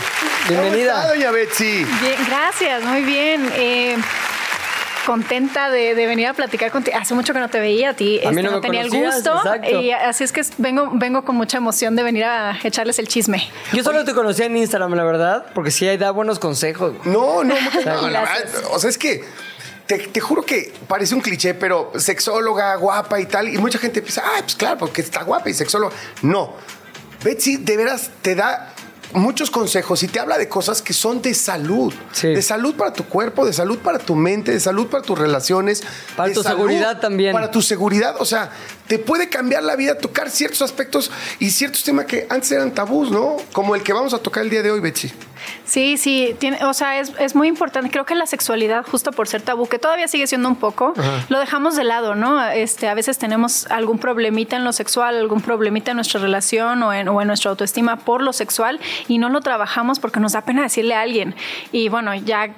¿Cómo 0.48 0.52
está, 0.52 0.62
bienvenida. 0.64 1.08
doña 1.08 1.32
Betsy? 1.32 1.86
Bien, 2.02 2.18
gracias, 2.28 2.84
muy 2.84 3.02
bien. 3.04 3.50
Eh, 3.56 3.96
contenta 5.06 5.70
de, 5.70 5.96
de 5.96 6.06
venir 6.06 6.28
a 6.28 6.34
platicar 6.34 6.72
contigo. 6.72 6.98
Hace 7.00 7.14
mucho 7.14 7.34
que 7.34 7.40
no 7.40 7.50
te 7.50 7.60
veía 7.60 7.92
a 7.92 7.94
ti. 7.94 8.20
A 8.20 8.32
mí 8.32 8.40
este, 8.40 8.44
no 8.44 8.52
me 8.52 8.62
tenía 8.62 8.82
conocías, 8.82 9.16
el 9.16 9.24
gusto. 9.24 9.38
exacto. 9.38 9.82
Y 9.82 9.92
así 9.92 10.24
es 10.24 10.32
que 10.32 10.42
vengo, 10.58 10.92
vengo 10.94 11.24
con 11.24 11.36
mucha 11.36 11.58
emoción 11.58 11.96
de 11.96 12.04
venir 12.04 12.26
a 12.26 12.58
echarles 12.64 13.00
el 13.00 13.08
chisme. 13.08 13.50
Yo 13.74 13.84
solo 13.84 14.04
te 14.06 14.14
conocía 14.14 14.46
en 14.46 14.58
Instagram, 14.58 14.94
la 14.94 15.04
verdad, 15.04 15.46
porque 15.54 15.72
sí 15.72 15.88
ahí 15.88 15.98
da 15.98 16.12
buenos 16.12 16.40
consejos. 16.40 16.94
No, 17.06 17.44
no, 17.44 17.56
no, 17.56 17.86
no, 17.86 18.10
la 18.10 18.22
verdad, 18.22 18.64
o 18.72 18.80
sea, 18.80 18.90
es 18.90 18.98
que 18.98 19.24
te, 19.88 19.98
te 19.98 20.20
juro 20.20 20.44
que 20.44 20.74
parece 20.88 21.16
un 21.16 21.22
cliché, 21.22 21.54
pero 21.54 21.92
sexóloga, 21.98 22.76
guapa 22.76 23.20
y 23.20 23.26
tal, 23.26 23.48
y 23.48 23.58
mucha 23.58 23.78
gente 23.80 24.02
piensa, 24.02 24.24
ah, 24.26 24.40
pues 24.42 24.56
claro, 24.56 24.78
porque 24.78 25.02
está 25.02 25.24
guapa 25.24 25.50
y 25.50 25.54
sexóloga. 25.54 25.96
No, 26.22 26.54
Betsy 27.24 27.58
de 27.58 27.78
veras 27.78 28.10
te 28.22 28.36
da 28.36 28.74
muchos 29.14 29.52
consejos 29.52 30.04
y 30.04 30.08
te 30.08 30.20
habla 30.20 30.38
de 30.38 30.48
cosas 30.48 30.82
que 30.82 30.94
son 30.94 31.22
de 31.22 31.34
salud, 31.34 31.94
Sí. 32.12 32.28
de 32.30 32.42
salud 32.42 32.76
para 32.76 32.94
tu 32.94 33.06
cuerpo, 33.06 33.46
de 33.46 33.54
salud 33.54 33.78
para 33.80 34.00
tu 34.00 34.16
mente, 34.16 34.52
de 34.52 34.60
salud 34.60 34.88
para 34.88 35.04
tus 35.04 35.18
relaciones, 35.18 35.84
Para 36.16 36.34
tu 36.34 36.44
seguridad 36.44 37.00
también. 37.00 37.34
Para 37.34 37.52
tu 37.52 37.62
seguridad, 37.62 38.16
o 38.20 38.26
sea, 38.26 38.52
te 38.92 39.00
puede 39.00 39.30
cambiar 39.30 39.64
la 39.64 39.78
vida, 39.78 39.98
tocar 39.98 40.30
ciertos 40.30 40.62
aspectos 40.62 41.12
y 41.40 41.52
ciertos 41.52 41.82
temas 41.82 42.08
que 42.08 42.28
antes 42.30 42.52
eran 42.52 42.74
tabús, 42.74 43.10
¿no? 43.10 43.38
Como 43.54 43.74
el 43.74 43.84
que 43.84 43.94
vamos 43.94 44.14
a 44.14 44.18
tocar 44.18 44.44
el 44.44 44.50
día 44.50 44.62
de 44.64 44.70
hoy, 44.70 44.82
Betsy. 44.82 45.10
Sí, 45.64 45.96
sí, 45.96 46.36
tiene, 46.40 46.62
o 46.66 46.74
sea, 46.74 47.00
es, 47.00 47.14
es 47.18 47.34
muy 47.34 47.48
importante. 47.48 47.90
Creo 47.90 48.06
que 48.06 48.16
la 48.16 48.26
sexualidad, 48.26 48.86
justo 48.86 49.14
por 49.14 49.30
ser 49.30 49.44
tabú, 49.44 49.66
que 49.70 49.80
todavía 49.80 50.10
sigue 50.10 50.28
siendo 50.28 50.50
un 50.50 50.58
poco, 50.58 50.94
lo 51.30 51.40
dejamos 51.40 51.78
de 51.78 51.86
lado, 51.86 52.16
¿no? 52.16 52.46
Este, 52.50 52.90
a 52.90 52.94
veces 52.94 53.18
tenemos 53.18 53.66
algún 53.68 53.98
problemita 53.98 54.58
en 54.58 54.66
lo 54.66 54.74
sexual, 54.74 55.16
algún 55.16 55.40
problemita 55.40 55.92
en 55.92 55.96
nuestra 55.96 56.20
relación 56.20 56.84
o 56.84 56.94
en, 56.94 57.08
o 57.08 57.22
en 57.22 57.28
nuestra 57.28 57.50
autoestima 57.50 57.96
por 57.96 58.22
lo 58.22 58.34
sexual 58.34 58.78
y 59.08 59.20
no 59.20 59.30
lo 59.30 59.40
trabajamos 59.40 60.00
porque 60.00 60.20
nos 60.20 60.34
da 60.34 60.42
pena 60.42 60.64
decirle 60.64 60.96
a 60.96 61.00
alguien. 61.00 61.34
Y 61.72 61.88
bueno, 61.88 62.14
ya 62.14 62.54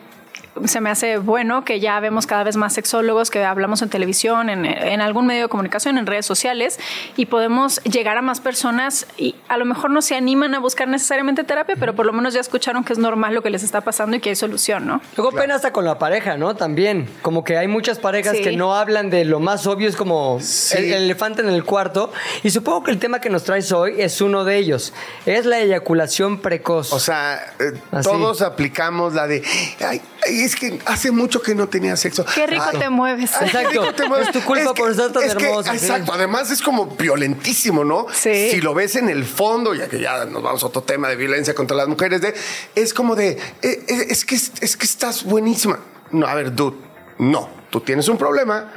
se 0.66 0.82
me 0.82 0.90
hace 0.90 1.18
bueno 1.18 1.66
que 1.66 1.80
ya 1.80 2.00
vemos 2.00 2.28
cada 2.28 2.44
vez 2.44 2.56
más 2.56 2.74
sexólogos 2.74 3.30
que 3.32 3.44
hablamos 3.44 3.82
en 3.82 3.90
televisión, 3.90 4.50
en, 4.50 4.66
en 4.66 5.02
algún 5.02 5.26
medio 5.26 5.44
de 5.44 5.50
comunicación, 5.50 5.98
en 5.98 6.06
redes 6.06 6.26
sociales 6.26 6.80
y 7.18 7.26
podemos 7.26 7.82
llegar 7.84 8.18
a 8.18 8.22
más 8.22 8.40
personas 8.40 9.08
y 9.18 9.36
a 9.48 9.58
lo 9.58 9.66
mejor 9.66 9.90
no 9.92 10.02
se 10.02 10.16
animan 10.16 10.54
a 10.56 10.60
buscar 10.60 10.88
necesariamente 10.88 11.44
terapia, 11.44 11.76
pero 11.80 11.96
por 11.96 12.06
lo 12.06 12.14
menos 12.14 12.34
ya 12.34 12.40
escucharon 12.40 12.84
que 12.84 12.94
es 12.94 13.00
normal 13.00 13.34
lo 13.34 13.42
que 13.42 13.50
les 13.50 13.64
está 13.64 13.82
pasando 13.82 14.16
y 14.16 14.20
que 14.20 14.30
hay 14.30 14.36
solución, 14.36 14.86
¿no? 14.86 15.02
Luego 15.18 15.32
pena 15.32 15.56
hasta 15.56 15.74
con 15.74 15.86
la 15.86 15.98
pareja, 16.00 16.38
¿no? 16.38 16.56
También. 16.56 17.08
Como 17.22 17.44
que 17.44 17.58
hay 17.58 17.68
muchas 17.68 18.00
parejas 18.00 18.38
Sí. 18.38 18.44
que 18.44 18.56
no 18.56 18.76
hablan 18.76 19.10
de 19.10 19.26
lo 19.26 19.40
más 19.40 19.66
obvio, 19.68 19.90
es 19.90 19.96
como 19.96 20.40
Sí. 20.40 20.78
el, 20.78 20.84
el 20.86 21.04
elefante 21.04 21.42
en 21.42 21.50
el 21.50 21.64
cuarto. 21.64 22.12
Y 22.44 22.50
supongo 22.52 22.84
que 22.84 22.92
el 22.92 23.00
tema 23.00 23.20
que 23.20 23.30
nos 23.30 23.44
traes 23.44 23.72
hoy 23.72 23.96
es 24.00 24.22
uno 24.22 24.44
de 24.46 24.58
ellos. 24.58 24.94
Es 25.26 25.46
la 25.46 25.60
eyaculación 25.60 26.40
precoz. 26.40 26.94
O 26.94 27.00
sea, 27.00 27.36
eh, 27.60 27.74
todos 28.04 28.42
aplicamos 28.42 29.14
la 29.14 29.28
de, 29.28 29.44
ay, 29.86 30.02
ay, 30.26 30.43
es 30.44 30.56
que 30.56 30.80
hace 30.86 31.12
mucho 31.12 31.42
que 31.42 31.56
no 31.56 31.68
tenía 31.68 31.96
sexo. 31.96 32.26
Qué 32.34 32.48
rico 32.48 32.70
te 32.78 32.90
mueves. 32.90 33.32
Exacto. 33.42 33.70
rico 33.70 33.94
te 33.94 34.08
mueves. 34.08 34.28
Es 34.28 34.34
tu 34.34 34.42
culpa 34.42 34.74
por 34.74 34.92
estar 34.92 35.12
tan 35.12 35.24
es 35.24 35.36
que, 35.36 35.46
hermoso, 35.46 35.72
sí. 35.72 35.78
Exacto. 35.78 36.14
Además 36.14 36.52
es 36.52 36.62
como 36.62 36.88
violentísimo, 36.88 37.84
¿no? 37.84 38.08
Sí. 38.14 38.50
Si 38.52 38.62
lo 38.62 38.74
ves 38.74 38.96
en 38.96 39.10
el 39.10 39.26
fondo, 39.26 39.74
ya 39.74 39.88
que 39.88 40.00
ya 40.00 40.26
nos 40.26 40.44
vamos 40.44 40.64
a 40.64 40.68
otro 40.68 40.84
tema 40.84 41.10
de 41.10 41.16
violencia 41.16 41.54
contra 41.54 41.76
las 41.76 41.88
mujeres, 41.88 42.22
de, 42.22 42.34
es 42.76 42.94
como 42.94 43.16
de, 43.16 43.32
eh, 43.32 43.40
eh, 43.62 44.08
es, 44.10 44.26
que, 44.26 44.36
es 44.36 44.78
que 44.78 44.86
estás 44.86 45.24
buenísima. 45.24 45.80
No, 46.12 46.28
a 46.28 46.36
ver, 46.36 46.54
dude, 46.54 46.78
no. 47.18 47.50
Tú 47.70 47.82
tienes 47.82 48.08
un 48.08 48.18
problema. 48.18 48.72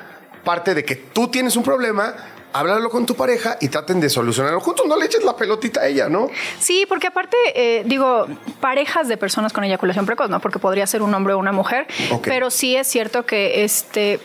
Parte 0.45 0.75
de 0.75 0.85
que 0.85 0.97
tú 0.97 1.29
tienes 1.29 1.57
un 1.57 1.63
problema. 1.63 2.15
Háblalo 2.59 2.89
con 2.89 3.05
tu 3.05 3.15
pareja 3.15 3.59
y 3.61 3.69
traten 3.69 4.01
de 4.01 4.09
solucionarlo 4.09 4.61
juntos. 4.61 4.87
No 4.87 4.97
le 4.97 5.05
eches 5.05 5.23
la 5.23 5.37
pelotita 5.37 5.83
a 5.83 5.87
ella, 5.89 6.09
¿no? 6.09 6.31
Sí, 6.59 6.87
porque 6.89 7.09
aparte, 7.09 7.37
eh, 7.55 7.83
digo, 7.85 8.27
parejas 8.61 9.09
de 9.09 9.19
personas 9.19 9.53
con 9.53 9.63
eyaculación 9.65 10.07
precoz, 10.07 10.31
¿no? 10.31 10.41
Porque 10.41 10.59
podría 10.59 10.87
ser 10.87 11.03
un 11.03 11.13
hombre 11.15 11.35
o 11.35 11.39
una 11.39 11.53
mujer, 11.53 11.87
pero 12.23 12.51
sí 12.51 12.75
es 12.75 12.87
cierto 12.87 13.27
que 13.27 13.65
este 13.65 14.21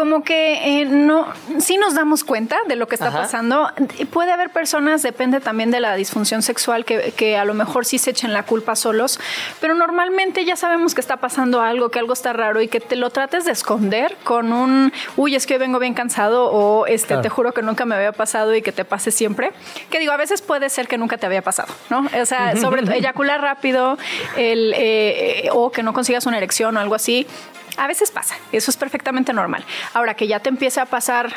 como 0.00 0.24
que 0.24 0.80
eh, 0.80 0.86
no, 0.86 1.26
sí 1.58 1.76
nos 1.76 1.94
damos 1.94 2.24
cuenta 2.24 2.56
de 2.66 2.74
lo 2.74 2.88
que 2.88 2.94
está 2.94 3.08
Ajá. 3.08 3.18
pasando. 3.18 3.70
Puede 4.10 4.32
haber 4.32 4.48
personas, 4.48 5.02
depende 5.02 5.40
también 5.40 5.70
de 5.70 5.78
la 5.78 5.94
disfunción 5.94 6.40
sexual, 6.40 6.86
que, 6.86 7.12
que 7.14 7.36
a 7.36 7.44
lo 7.44 7.52
mejor 7.52 7.84
sí 7.84 7.98
se 7.98 8.12
echen 8.12 8.32
la 8.32 8.44
culpa 8.44 8.76
solos, 8.76 9.20
pero 9.60 9.74
normalmente 9.74 10.46
ya 10.46 10.56
sabemos 10.56 10.94
que 10.94 11.02
está 11.02 11.18
pasando 11.18 11.60
algo, 11.60 11.90
que 11.90 11.98
algo 11.98 12.14
está 12.14 12.32
raro 12.32 12.62
y 12.62 12.68
que 12.68 12.80
te 12.80 12.96
lo 12.96 13.10
trates 13.10 13.44
de 13.44 13.52
esconder 13.52 14.16
con 14.24 14.54
un, 14.54 14.90
uy, 15.18 15.34
es 15.36 15.46
que 15.46 15.52
hoy 15.52 15.60
vengo 15.60 15.78
bien 15.78 15.92
cansado 15.92 16.50
o 16.50 16.86
este, 16.86 17.08
Claro. 17.08 17.20
te 17.22 17.28
juro 17.28 17.52
que 17.52 17.60
nunca 17.60 17.84
me 17.84 17.94
había 17.94 18.12
pasado 18.12 18.54
y 18.54 18.62
que 18.62 18.72
te 18.72 18.86
pase 18.86 19.10
siempre. 19.10 19.52
Que 19.90 19.98
digo, 19.98 20.12
a 20.12 20.16
veces 20.16 20.40
puede 20.40 20.70
ser 20.70 20.88
que 20.88 20.96
nunca 20.96 21.18
te 21.18 21.26
había 21.26 21.42
pasado, 21.42 21.74
¿no? 21.90 22.08
O 22.18 22.24
sea, 22.24 22.56
sobre 22.56 22.80
todo 22.84 22.92
eyacular 22.94 23.42
rápido 23.42 23.98
el, 24.38 24.72
eh, 24.72 25.44
eh, 25.44 25.48
o 25.52 25.70
que 25.70 25.82
no 25.82 25.92
consigas 25.92 26.24
una 26.24 26.38
erección 26.38 26.74
o 26.78 26.80
algo 26.80 26.94
así. 26.94 27.26
A 27.76 27.86
veces 27.86 28.10
pasa, 28.10 28.36
eso 28.52 28.70
es 28.70 28.76
perfectamente 28.76 29.32
normal. 29.32 29.64
Ahora 29.94 30.14
que 30.14 30.26
ya 30.26 30.40
te 30.40 30.48
empiece 30.48 30.80
a 30.80 30.86
pasar 30.86 31.32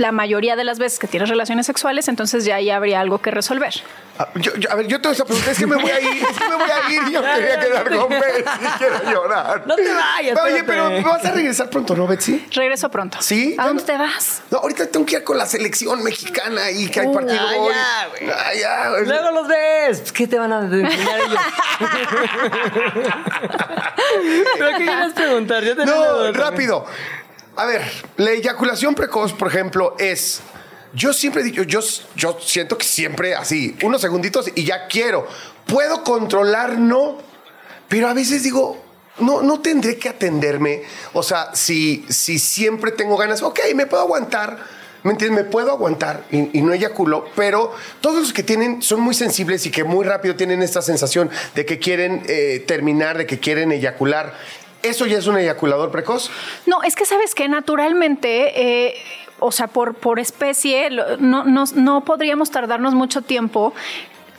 la 0.00 0.12
mayoría 0.12 0.56
de 0.56 0.64
las 0.64 0.78
veces 0.78 0.98
que 0.98 1.06
tienes 1.06 1.28
relaciones 1.28 1.66
sexuales, 1.66 2.08
entonces 2.08 2.44
ya 2.46 2.56
ahí 2.56 2.70
habría 2.70 3.00
algo 3.00 3.18
que 3.20 3.30
resolver. 3.30 3.74
Ah, 4.18 4.28
Yo, 4.34 4.54
yo- 4.56 4.70
a 4.70 4.74
ver, 4.74 4.86
yo 4.86 5.00
tengo 5.00 5.12
esa 5.14 5.24
pregunta. 5.24 5.50
Es 5.50 5.58
que 5.58 5.66
me 5.66 5.76
voy 5.76 5.90
a 5.90 6.00
ir. 6.00 6.22
Es 6.22 6.38
que 6.38 6.48
me 6.48 6.54
voy 6.56 6.70
a 6.70 6.90
ir. 6.90 7.12
Yo 7.12 7.22
quería 7.22 7.60
quedar 7.60 7.90
con 7.96 8.08
Betsy. 8.10 8.42
Quiero 8.78 9.10
llorar. 9.10 9.62
No 9.66 9.76
te 9.76 9.82
vayas, 9.94 10.38
Oye, 10.42 10.56
espérate. 10.58 10.62
pero 10.64 11.02
vas 11.10 11.24
a 11.24 11.30
regresar 11.32 11.70
pronto, 11.70 11.94
¿no, 11.94 12.06
Betsy? 12.06 12.46
Regreso 12.52 12.90
pronto. 12.90 13.18
¿Sí? 13.20 13.54
¿A 13.58 13.66
dónde 13.66 13.82
no- 13.82 13.86
te 13.86 13.96
vas? 13.96 14.42
No, 14.50 14.58
ahorita 14.58 14.86
tengo 14.88 15.06
que 15.06 15.16
ir 15.16 15.24
con 15.24 15.38
la 15.38 15.46
selección 15.46 16.02
mexicana 16.02 16.70
y 16.70 16.88
que 16.90 17.00
hay 17.00 17.06
Uh, 17.06 17.14
partido 17.14 17.40
ah, 17.40 17.54
hoy. 17.56 17.72
ya, 17.74 18.08
güey. 18.08 18.30
Ah, 18.30 18.54
ya, 18.60 18.88
güey. 18.90 19.06
Luego 19.06 19.30
los 19.32 19.48
ves. 19.48 20.00
Pues, 20.00 20.12
¿Qué 20.12 20.26
te 20.26 20.38
van 20.38 20.52
a 20.52 20.60
enseñar 20.60 20.92
ellos? 20.92 21.40
¿Pero 24.58 24.70
qué 24.78 24.84
quieres 24.84 25.12
preguntar? 25.14 25.64
Yo 25.64 25.72
una 25.74 25.84
No, 25.86 26.32
rápido. 26.32 26.86
A 27.60 27.66
ver, 27.66 27.82
la 28.16 28.30
eyaculación 28.30 28.94
precoz, 28.94 29.34
por 29.34 29.48
ejemplo, 29.48 29.94
es. 29.98 30.40
Yo 30.94 31.12
siempre 31.12 31.42
dicho, 31.42 31.62
yo, 31.62 31.80
yo 32.16 32.38
siento 32.40 32.78
que 32.78 32.86
siempre 32.86 33.34
así, 33.34 33.76
unos 33.82 34.00
segunditos 34.00 34.50
y 34.54 34.64
ya 34.64 34.86
quiero. 34.86 35.28
Puedo 35.66 36.02
controlar, 36.02 36.78
no. 36.78 37.18
Pero 37.86 38.08
a 38.08 38.14
veces 38.14 38.44
digo, 38.44 38.82
no, 39.18 39.42
no 39.42 39.60
tendré 39.60 39.98
que 39.98 40.08
atenderme. 40.08 40.84
O 41.12 41.22
sea, 41.22 41.54
si, 41.54 42.06
si 42.08 42.38
siempre 42.38 42.92
tengo 42.92 43.18
ganas, 43.18 43.42
ok, 43.42 43.60
me 43.74 43.84
puedo 43.84 44.04
aguantar. 44.04 44.56
¿Me 45.02 45.12
entiendes? 45.12 45.44
Me 45.44 45.50
puedo 45.50 45.70
aguantar 45.70 46.24
y, 46.30 46.58
y 46.58 46.62
no 46.62 46.72
eyaculo, 46.72 47.26
pero 47.34 47.74
todos 48.00 48.20
los 48.20 48.32
que 48.32 48.42
tienen 48.42 48.82
son 48.82 49.00
muy 49.00 49.14
sensibles 49.14 49.64
y 49.64 49.70
que 49.70 49.82
muy 49.84 50.04
rápido 50.04 50.36
tienen 50.36 50.62
esta 50.62 50.82
sensación 50.82 51.30
de 51.54 51.64
que 51.64 51.78
quieren 51.78 52.22
eh, 52.26 52.62
terminar, 52.66 53.16
de 53.16 53.26
que 53.26 53.38
quieren 53.38 53.72
eyacular. 53.72 54.34
¿Eso 54.82 55.06
ya 55.06 55.18
es 55.18 55.26
un 55.26 55.36
eyaculador 55.36 55.90
precoz? 55.90 56.30
No, 56.66 56.82
es 56.82 56.96
que 56.96 57.04
sabes 57.04 57.34
que 57.34 57.48
naturalmente, 57.48 58.88
eh, 58.88 58.94
o 59.38 59.52
sea, 59.52 59.66
por, 59.66 59.94
por 59.94 60.18
especie, 60.18 60.90
no, 61.18 61.44
no, 61.44 61.64
no 61.74 62.04
podríamos 62.04 62.50
tardarnos 62.50 62.94
mucho 62.94 63.22
tiempo 63.22 63.74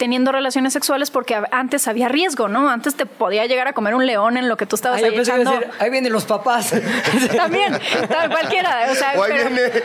teniendo 0.02 0.32
relaciones 0.32 0.74
sexuales 0.74 1.12
porque 1.12 1.40
antes 1.52 1.88
había 1.88 2.10
riesgo, 2.10 2.48
¿no? 2.48 2.72
Antes 2.72 2.96
te 2.96 3.06
podía 3.06 3.46
llegar 3.46 3.68
a 3.68 3.74
comer 3.74 3.94
un 3.94 4.08
león 4.08 4.36
en 4.36 4.50
lo 4.50 4.58
que 4.58 4.66
tú 4.66 4.76
estabas 4.76 4.98
Ay, 4.98 5.04
yo 5.06 5.12
ahí 5.12 5.20
echando. 5.20 5.52
decir, 5.52 5.68
ahí 5.78 5.92
vienen 5.92 6.12
los 6.12 6.26
papás. 6.26 6.74
También, 7.38 7.78
tal, 8.10 8.32
cualquiera. 8.32 8.88
O 8.92 8.96
sea, 8.96 9.14
O 9.16 9.22
ahí 9.24 9.32
pero- 9.32 9.50
viene. 9.52 9.62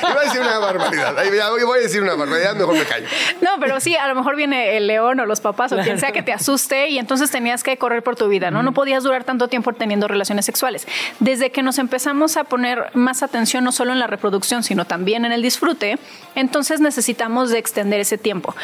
Iba 0.00 0.20
a 0.20 0.24
decir 0.24 0.40
una 0.40 0.58
barbaridad. 0.60 1.18
Ahí 1.18 1.30
voy 1.64 1.78
a 1.80 1.82
decir 1.82 2.00
una 2.00 2.14
barbaridad, 2.14 2.54
mejor 2.54 2.76
me 2.76 2.84
callo. 2.84 3.06
No, 3.40 3.50
pero 3.58 3.80
sí, 3.80 3.96
a 3.96 4.06
lo 4.06 4.14
mejor 4.14 4.36
viene 4.36 4.76
el 4.76 4.86
león 4.86 5.18
o 5.18 5.26
los 5.26 5.40
papás 5.40 5.72
o 5.72 5.78
quien 5.78 5.98
sea 5.98 6.12
que 6.12 6.22
te 6.22 6.32
asuste 6.32 6.88
y 6.88 7.00
entonces 7.00 7.28
tenías 7.32 7.64
que 7.64 7.76
correr 7.78 8.04
por 8.04 8.14
tu 8.14 8.28
vida, 8.28 8.52
¿no? 8.52 8.62
No 8.62 8.70
podías 8.72 9.02
durar 9.02 9.24
tanto 9.24 9.48
tiempo 9.48 9.72
teniendo 9.72 10.06
relaciones 10.06 10.46
sexuales. 10.46 10.86
Desde 11.18 11.50
que 11.50 11.64
nos 11.64 11.78
empezamos 11.78 12.36
a 12.36 12.44
poner 12.44 12.90
más 12.94 13.24
atención 13.24 13.64
no 13.64 13.72
solo 13.72 13.90
en 13.90 13.98
la 13.98 14.06
reproducción, 14.06 14.62
sino 14.62 14.84
también 14.84 15.24
en 15.24 15.32
el 15.32 15.42
disfrute, 15.42 15.98
entonces 16.36 16.78
necesitamos 16.78 17.50
de 17.50 17.58
extender 17.58 17.98
ese 17.98 18.16
tiempo. 18.16 18.54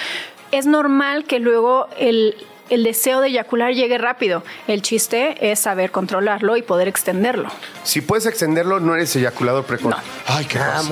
Es 0.51 0.67
normal 0.67 1.25
que 1.25 1.39
luego 1.39 1.89
el 1.99 2.35
el 2.71 2.85
deseo 2.85 3.21
de 3.21 3.29
eyacular 3.29 3.73
llegue 3.73 3.99
rápido. 3.99 4.43
El 4.67 4.83
chiste 4.83 5.51
es 5.51 5.59
saber 5.61 5.91
controlarlo 5.91 6.57
y 6.57 6.63
poder 6.63 6.89
extenderlo. 6.89 7.49
Si 7.85 8.01
puedes 8.01 8.27
extenderlo, 8.27 8.81
no 8.81 8.95
eres 8.95 9.15
eyaculador 9.17 9.65
precoz. 9.65 9.95
Ay, 10.27 10.45
qué 10.47 10.59
Ah, 10.59 10.83
paz. 10.89 10.91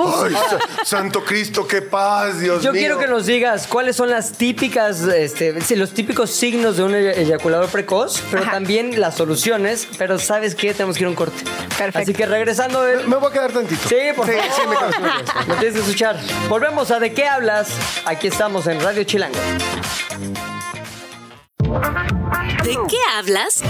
Ay, 0.00 0.32
sa- 0.34 0.84
Santo 0.84 1.24
Cristo, 1.24 1.66
qué 1.66 1.82
paz, 1.82 2.40
Dios 2.40 2.62
Yo 2.62 2.72
mío. 2.72 2.80
quiero 2.80 2.98
que 2.98 3.06
nos 3.08 3.26
digas 3.26 3.66
cuáles 3.66 3.96
son 3.96 4.10
las 4.10 4.32
típicas, 4.32 5.00
este, 5.02 5.54
los 5.76 5.90
típicos 5.92 6.30
signos 6.30 6.76
de 6.76 6.82
un 6.84 6.94
ey- 6.94 7.12
eyaculador 7.16 7.68
precoz, 7.68 8.22
pero 8.30 8.42
Ajá. 8.42 8.52
también 8.52 9.00
las 9.00 9.16
soluciones. 9.16 9.88
Pero 9.98 10.18
¿sabes 10.18 10.54
qué? 10.54 10.72
Tenemos 10.72 10.96
que 10.96 11.02
ir 11.02 11.06
a 11.06 11.10
un 11.10 11.16
corte. 11.16 11.42
Perfecto. 11.76 11.98
Así 11.98 12.14
que 12.14 12.26
regresando... 12.26 12.86
el- 12.86 13.06
Me 13.08 13.16
voy 13.16 13.30
a 13.30 13.32
quedar 13.32 13.52
tantito. 13.52 13.88
Sí, 13.88 13.96
por 14.14 14.26
sí, 14.26 14.32
favor. 14.32 14.52
Sí, 14.54 14.62
me 14.68 14.76
quedo, 14.76 14.90
sí, 14.92 15.02
me 15.02 15.08
quedo. 15.08 15.46
Lo 15.48 15.54
tienes 15.56 15.74
que 15.74 15.80
escuchar. 15.80 16.16
Volvemos 16.48 16.90
a 16.90 16.98
¿De 16.98 17.12
qué 17.12 17.26
hablas? 17.28 17.68
Aquí 18.06 18.26
estamos 18.26 18.66
en 18.66 18.80
Radio 18.80 19.04
Chilango. 19.04 19.38
¿De 22.64 22.78
qué 22.88 22.96
hablas? 23.14 23.60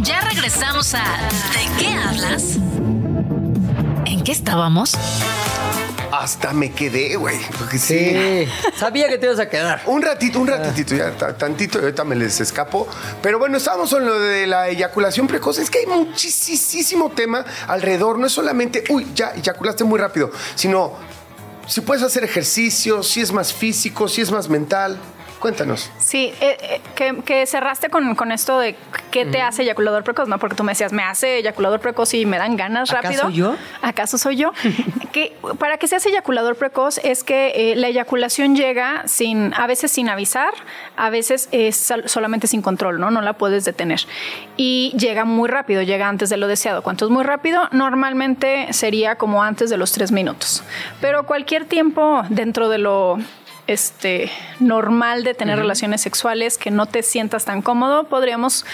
Ya 0.00 0.20
regresamos 0.22 0.94
a 0.94 1.02
¿De 1.02 1.78
qué 1.84 1.88
hablas? 1.94 2.56
¿En 4.06 4.24
qué 4.24 4.32
estábamos? 4.32 4.94
Hasta 6.10 6.54
me 6.54 6.72
quedé, 6.72 7.16
güey. 7.16 7.36
Porque 7.58 7.76
sí. 7.78 7.98
Sí. 7.98 8.48
Sabía 8.78 9.08
que 9.08 9.18
te 9.18 9.26
ibas 9.26 9.38
a 9.40 9.48
quedar. 9.50 9.82
Un 9.84 10.00
ratito, 10.00 10.38
un 10.40 10.46
ratitito, 10.46 10.94
ya 10.94 11.10
ta- 11.16 11.36
tantito, 11.36 11.80
ahorita 11.80 12.04
me 12.04 12.14
les 12.14 12.40
escapo. 12.40 12.88
Pero 13.20 13.38
bueno, 13.38 13.58
estábamos 13.58 13.92
en 13.92 14.06
lo 14.06 14.18
de 14.18 14.46
la 14.46 14.68
eyaculación 14.68 15.26
precoz. 15.26 15.58
Es 15.58 15.68
que 15.70 15.80
hay 15.80 15.86
muchísimo 15.86 17.10
tema 17.10 17.44
alrededor. 17.66 18.18
No 18.18 18.26
es 18.26 18.32
solamente, 18.32 18.84
uy, 18.88 19.06
ya 19.14 19.32
eyaculaste 19.34 19.84
muy 19.84 19.98
rápido, 19.98 20.30
sino 20.54 20.92
si 21.66 21.80
puedes 21.82 22.02
hacer 22.02 22.24
ejercicio, 22.24 23.02
si 23.02 23.20
es 23.20 23.32
más 23.32 23.52
físico, 23.52 24.08
si 24.08 24.22
es 24.22 24.30
más 24.30 24.48
mental. 24.48 24.98
Cuéntanos. 25.44 25.90
Sí, 25.98 26.32
eh, 26.40 26.56
eh, 26.62 26.80
que, 26.94 27.20
que 27.22 27.44
cerraste 27.44 27.90
con, 27.90 28.14
con 28.14 28.32
esto 28.32 28.58
de 28.58 28.76
qué 29.10 29.26
te 29.26 29.42
hace 29.42 29.60
eyaculador 29.62 30.02
precoz, 30.02 30.26
¿no? 30.26 30.38
Porque 30.38 30.56
tú 30.56 30.64
me 30.64 30.72
decías, 30.72 30.90
me 30.90 31.02
hace 31.02 31.36
eyaculador 31.36 31.80
precoz 31.80 32.14
y 32.14 32.24
me 32.24 32.38
dan 32.38 32.56
ganas 32.56 32.90
¿Acaso 32.90 33.24
rápido. 33.24 33.28
yo? 33.28 33.56
¿Acaso 33.82 34.16
soy 34.16 34.36
yo? 34.36 34.52
que 35.12 35.36
para 35.58 35.76
que 35.76 35.86
seas 35.86 36.06
eyaculador 36.06 36.56
precoz 36.56 36.96
es 37.04 37.24
que 37.24 37.52
eh, 37.72 37.76
la 37.76 37.88
eyaculación 37.88 38.56
llega 38.56 39.02
sin, 39.06 39.52
a 39.52 39.66
veces 39.66 39.92
sin 39.92 40.08
avisar, 40.08 40.54
a 40.96 41.10
veces 41.10 41.50
es 41.52 41.76
sol- 41.76 42.04
solamente 42.06 42.46
sin 42.46 42.62
control, 42.62 42.98
¿no? 42.98 43.10
No 43.10 43.20
la 43.20 43.34
puedes 43.34 43.66
detener. 43.66 44.00
Y 44.56 44.94
llega 44.98 45.26
muy 45.26 45.50
rápido, 45.50 45.82
llega 45.82 46.08
antes 46.08 46.30
de 46.30 46.38
lo 46.38 46.46
deseado. 46.48 46.80
¿Cuánto 46.80 47.04
es 47.04 47.10
muy 47.10 47.22
rápido? 47.22 47.68
Normalmente 47.70 48.72
sería 48.72 49.16
como 49.16 49.42
antes 49.42 49.68
de 49.68 49.76
los 49.76 49.92
tres 49.92 50.10
minutos. 50.10 50.64
Pero 51.02 51.26
cualquier 51.26 51.66
tiempo 51.66 52.22
dentro 52.30 52.70
de 52.70 52.78
lo 52.78 53.18
este, 53.66 54.30
normal 54.60 55.24
de 55.24 55.34
tener 55.34 55.58
relaciones 55.58 56.00
sexuales, 56.02 56.58
que 56.58 56.70
no 56.70 56.86
te 56.86 57.02
sientas 57.02 57.44
tan 57.44 57.62
cómodo, 57.62 58.04
podríamos, 58.04 58.64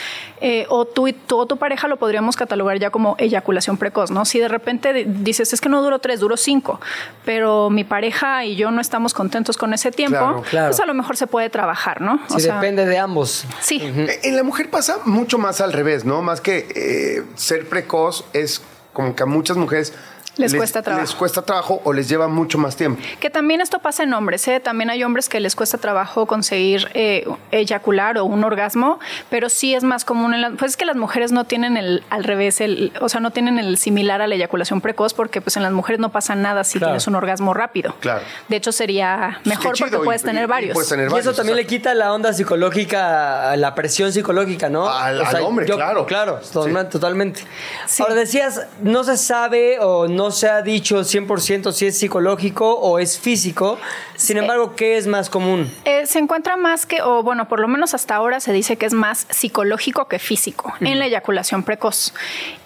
eh, 0.41 0.67
o 0.69 0.85
tú 0.85 1.07
y 1.09 1.13
tú 1.13 1.39
o 1.39 1.47
tu 1.47 1.57
pareja 1.57 1.87
lo 1.89 1.97
podríamos 1.97 2.37
catalogar 2.37 2.79
ya 2.79 2.91
como 2.91 3.15
eyaculación 3.19 3.77
precoz, 3.77 4.11
¿no? 4.11 4.25
Si 4.25 4.39
de 4.39 4.49
repente 4.49 4.93
di- 4.93 5.05
dices, 5.07 5.53
es 5.53 5.61
que 5.61 5.69
no 5.69 5.83
duró 5.83 5.99
tres, 6.01 6.21
duró 6.21 6.37
cinco, 6.37 6.81
pero 7.25 7.71
mi 7.71 7.85
pareja 7.85 8.45
y 8.45 8.57
yo 8.57 8.71
no 8.71 8.81
estamos 8.81 9.15
contentos 9.15 9.57
con 9.57 9.73
ese 9.75 9.91
tiempo, 9.93 10.19
Claro, 10.19 10.43
claro. 10.43 10.69
pues 10.71 10.81
a 10.81 10.87
lo 10.87 10.95
mejor 10.95 11.17
se 11.17 11.27
puede 11.27 11.51
trabajar, 11.51 12.01
¿no? 12.01 12.21
Sí, 12.29 12.43
depende 12.43 12.85
de 12.87 12.99
ambos. 12.99 13.45
Sí, 13.61 13.81
Eh, 13.83 14.21
En 14.25 14.37
la 14.37 14.43
mujer 14.43 14.71
pasa 14.71 14.99
mucho 15.05 15.39
más 15.39 15.61
al 15.61 15.73
revés, 15.73 16.05
¿no? 16.05 16.23
Más 16.23 16.41
que 16.41 16.67
eh, 16.75 17.25
ser 17.37 17.69
precoz 17.69 18.25
es 18.33 18.63
como 18.93 19.15
que 19.15 19.23
a 19.23 19.27
muchas 19.27 19.57
mujeres 19.57 19.93
Les 20.41 20.55
cuesta 20.55 20.83
trabajo. 20.83 21.03
Les 21.07 21.15
cuesta 21.15 21.43
trabajo 21.43 21.81
o 21.85 21.93
les 21.93 22.09
lleva 22.09 22.29
mucho 22.29 22.59
más 22.59 22.77
tiempo. 22.77 23.03
Que 23.21 23.31
también 23.31 23.61
esto 23.61 23.79
pasa 23.79 24.03
en 24.03 24.13
hombres, 24.15 24.47
¿eh? 24.49 24.61
También 24.61 24.91
hay 24.91 25.03
hombres 25.05 25.29
que 25.29 25.41
les 25.41 25.55
cuesta 25.57 25.79
trabajo 25.79 26.27
conseguir 26.27 26.89
eh, 26.95 27.27
eyacular 27.51 28.19
o 28.19 28.25
un 28.25 28.43
orgasmo, 28.45 28.99
pero 29.29 29.49
sí 29.49 29.75
es 29.75 29.85
más 29.85 30.05
común 30.05 30.35
en 30.35 30.41
la, 30.41 30.51
Pues 30.51 30.73
es 30.73 30.77
que 30.77 30.85
las 30.85 30.97
mujeres 30.97 31.33
no 31.33 31.45
tienen 31.45 31.77
el 31.77 32.03
al 32.11 32.25
revés, 32.25 32.61
el, 32.61 32.93
o 33.01 33.09
sea, 33.09 33.21
no 33.21 33.31
tienen 33.31 33.59
el 33.59 33.77
similar 33.79 34.23
a 34.23 34.27
la 34.27 34.35
eyaculación 34.35 34.81
precoz 34.81 35.15
porque 35.15 35.41
pues 35.41 35.57
en 35.57 35.63
las 35.63 35.73
mujeres 35.73 36.01
no 36.01 36.11
pasa 36.11 36.35
nada 36.35 36.65
si 36.65 36.79
Claro. 36.79 36.93
tienes 36.93 37.07
un 37.07 37.15
orgasmo 37.15 37.55
rápido. 37.55 37.95
Claro. 38.01 38.23
De 38.49 38.57
hecho 38.57 38.73
sería 38.73 39.41
mejor 39.45 39.73
Qué 39.73 39.79
chido, 39.79 39.91
porque 39.91 40.05
puedes 40.05 40.23
y- 40.23 40.25
tener 40.27 40.45
y- 40.45 40.47
varios. 40.47 40.75
puedes 40.75 40.89
tener 40.89 41.05
Y 41.05 41.09
eso 41.09 41.15
varios, 41.17 41.37
también 41.37 41.57
le 41.57 41.67
quita 41.67 41.95
la 41.95 42.13
onda 42.13 42.33
psicológica, 42.33 43.57
la 43.57 43.75
presión 43.75 44.13
psicológica, 44.13 44.69
¿no? 44.69 44.89
Al- 44.89 45.21
al 45.25 45.43
hombre, 45.43 45.67
claro. 45.67 46.07
Claro, 46.07 46.41
totalmente. 46.53 46.93
totalmente. 46.93 47.41
Sí. 47.87 48.03
Ahora 48.03 48.15
decías, 48.15 48.67
no 48.83 49.05
se 49.05 49.17
sabe 49.17 49.79
o 49.81 50.09
no 50.09 50.30
se 50.31 50.49
ha 50.49 50.63
dicho 50.63 51.01
100% 51.01 51.73
si 51.73 51.87
es 51.87 51.99
psicológico 51.99 52.73
o 52.73 52.99
es 52.99 53.19
físico. 53.19 53.79
Sin 54.21 54.37
embargo, 54.37 54.77
¿qué 54.77 54.97
es 54.99 55.07
más 55.07 55.31
común? 55.31 55.73
Eh, 55.85 56.05
se 56.07 56.19
encuentra 56.19 56.57
más 56.57 56.85
que, 56.85 57.01
o 57.03 57.23
bueno, 57.23 57.49
por 57.49 57.59
lo 57.59 57.69
menos 57.69 57.95
hasta 57.95 58.15
ahora 58.15 58.39
se 58.41 58.53
dice 58.53 58.77
que 58.77 58.85
es 58.87 58.93
más 58.93 59.27
psicológico 59.31 60.09
que 60.09 60.19
físico 60.19 60.75
en 60.81 60.99
la 60.99 61.07
eyaculación 61.07 61.63
precoz. 61.63 62.13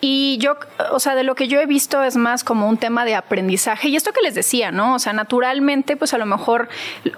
Y 0.01 0.39
yo, 0.39 0.57
o 0.91 0.99
sea, 0.99 1.15
de 1.15 1.23
lo 1.23 1.35
que 1.35 1.47
yo 1.47 1.61
he 1.61 1.67
visto 1.67 2.03
es 2.03 2.17
más 2.17 2.43
como 2.43 2.69
un 2.69 2.77
tema 2.77 3.05
de 3.05 3.15
aprendizaje. 3.15 3.89
Y 3.89 3.97
esto 3.97 4.13
que 4.13 4.21
les 4.23 4.35
decía, 4.35 4.73
¿no? 4.73 4.95
O 4.95 4.99
sea, 4.99 5.13
naturalmente, 5.13 5.97
pues 5.97 6.13
a 6.13 6.19
lo 6.19 6.27
mejor, 6.27 6.69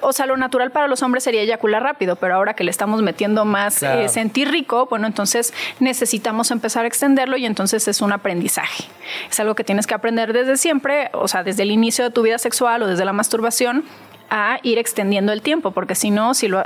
o 0.03 0.13
sea, 0.13 0.27
lo 0.27 0.37
natural 0.37 0.71
para 0.71 0.87
los 0.87 1.03
hombres 1.03 1.25
sería 1.25 1.41
eyacular 1.41 1.83
rápido, 1.83 2.17
pero 2.17 2.35
ahora 2.35 2.55
que 2.55 2.63
le 2.65 2.71
estamos 2.71 3.03
metiendo 3.03 3.45
más 3.45 3.79
Claro. 3.79 4.03
eh, 4.03 4.09
sentir 4.09 4.51
rico, 4.51 4.87
bueno, 4.91 5.07
entonces 5.07 5.55
necesitamos 5.81 6.51
empezar 6.51 6.85
a 6.85 6.89
extenderlo 6.89 7.37
y 7.37 7.47
entonces 7.47 7.89
es 7.89 8.01
un 8.01 8.13
aprendizaje. 8.13 8.85
Es 9.31 9.41
algo 9.41 9.55
que 9.55 9.65
tienes 9.65 9.87
que 9.87 9.95
aprender 9.95 10.33
desde 10.33 10.57
siempre, 10.57 11.11
o 11.13 11.27
sea, 11.29 11.43
desde 11.43 11.63
el 11.63 11.71
inicio 11.71 12.05
de 12.05 12.11
tu 12.11 12.23
vida 12.23 12.39
sexual 12.39 12.83
o 12.83 12.87
desde 12.87 13.05
la 13.05 13.13
masturbación 13.13 13.85
a 14.31 14.59
ir 14.63 14.79
extendiendo 14.79 15.33
el 15.33 15.43
tiempo, 15.43 15.71
porque 15.71 15.95
si 15.95 16.11
no, 16.11 16.35
si 16.35 16.49
lo 16.49 16.63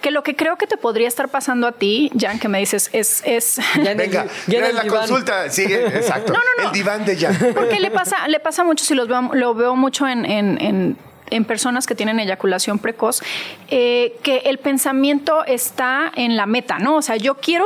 que 0.00 0.10
lo 0.10 0.22
que 0.22 0.34
creo 0.36 0.56
que 0.56 0.66
te 0.66 0.76
podría 0.76 1.08
estar 1.08 1.28
pasando 1.28 1.66
a 1.66 1.72
ti, 1.72 2.10
Jan, 2.18 2.38
que 2.38 2.48
me 2.48 2.58
dices, 2.58 2.90
es, 2.92 3.22
es 3.24 3.56
Ya 3.82 3.94
Venga, 3.94 4.26
ya 4.46 4.58
en 4.68 4.74
la 4.74 4.82
diván. 4.82 4.98
consulta. 5.00 5.48
Sí, 5.50 5.64
exacto. 5.64 6.32
El 6.64 6.72
diván 6.72 7.04
de 7.04 7.16
ya. 7.16 7.30
porque 7.54 7.80
le 7.80 7.90
pasa, 7.90 8.26
le 8.28 8.40
pasa 8.40 8.64
mucho, 8.64 8.84
si 8.84 8.94
los 8.94 9.08
veo, 9.08 9.30
lo 9.34 9.54
veo 9.54 9.76
mucho 9.76 10.06
en, 10.06 10.24
en- 10.24 10.60
en- 10.60 10.98
en 11.30 11.46
personas 11.46 11.86
que 11.86 11.94
tienen 11.94 12.20
eyaculación 12.20 12.78
precoz, 12.78 13.22
eh, 13.70 14.14
que 14.22 14.42
el 14.44 14.58
pensamiento 14.58 15.42
está 15.46 16.12
en 16.14 16.36
la 16.36 16.44
meta, 16.44 16.78
¿no? 16.78 16.96
O 16.96 17.02
sea, 17.02 17.16
yo 17.16 17.36
quiero 17.36 17.64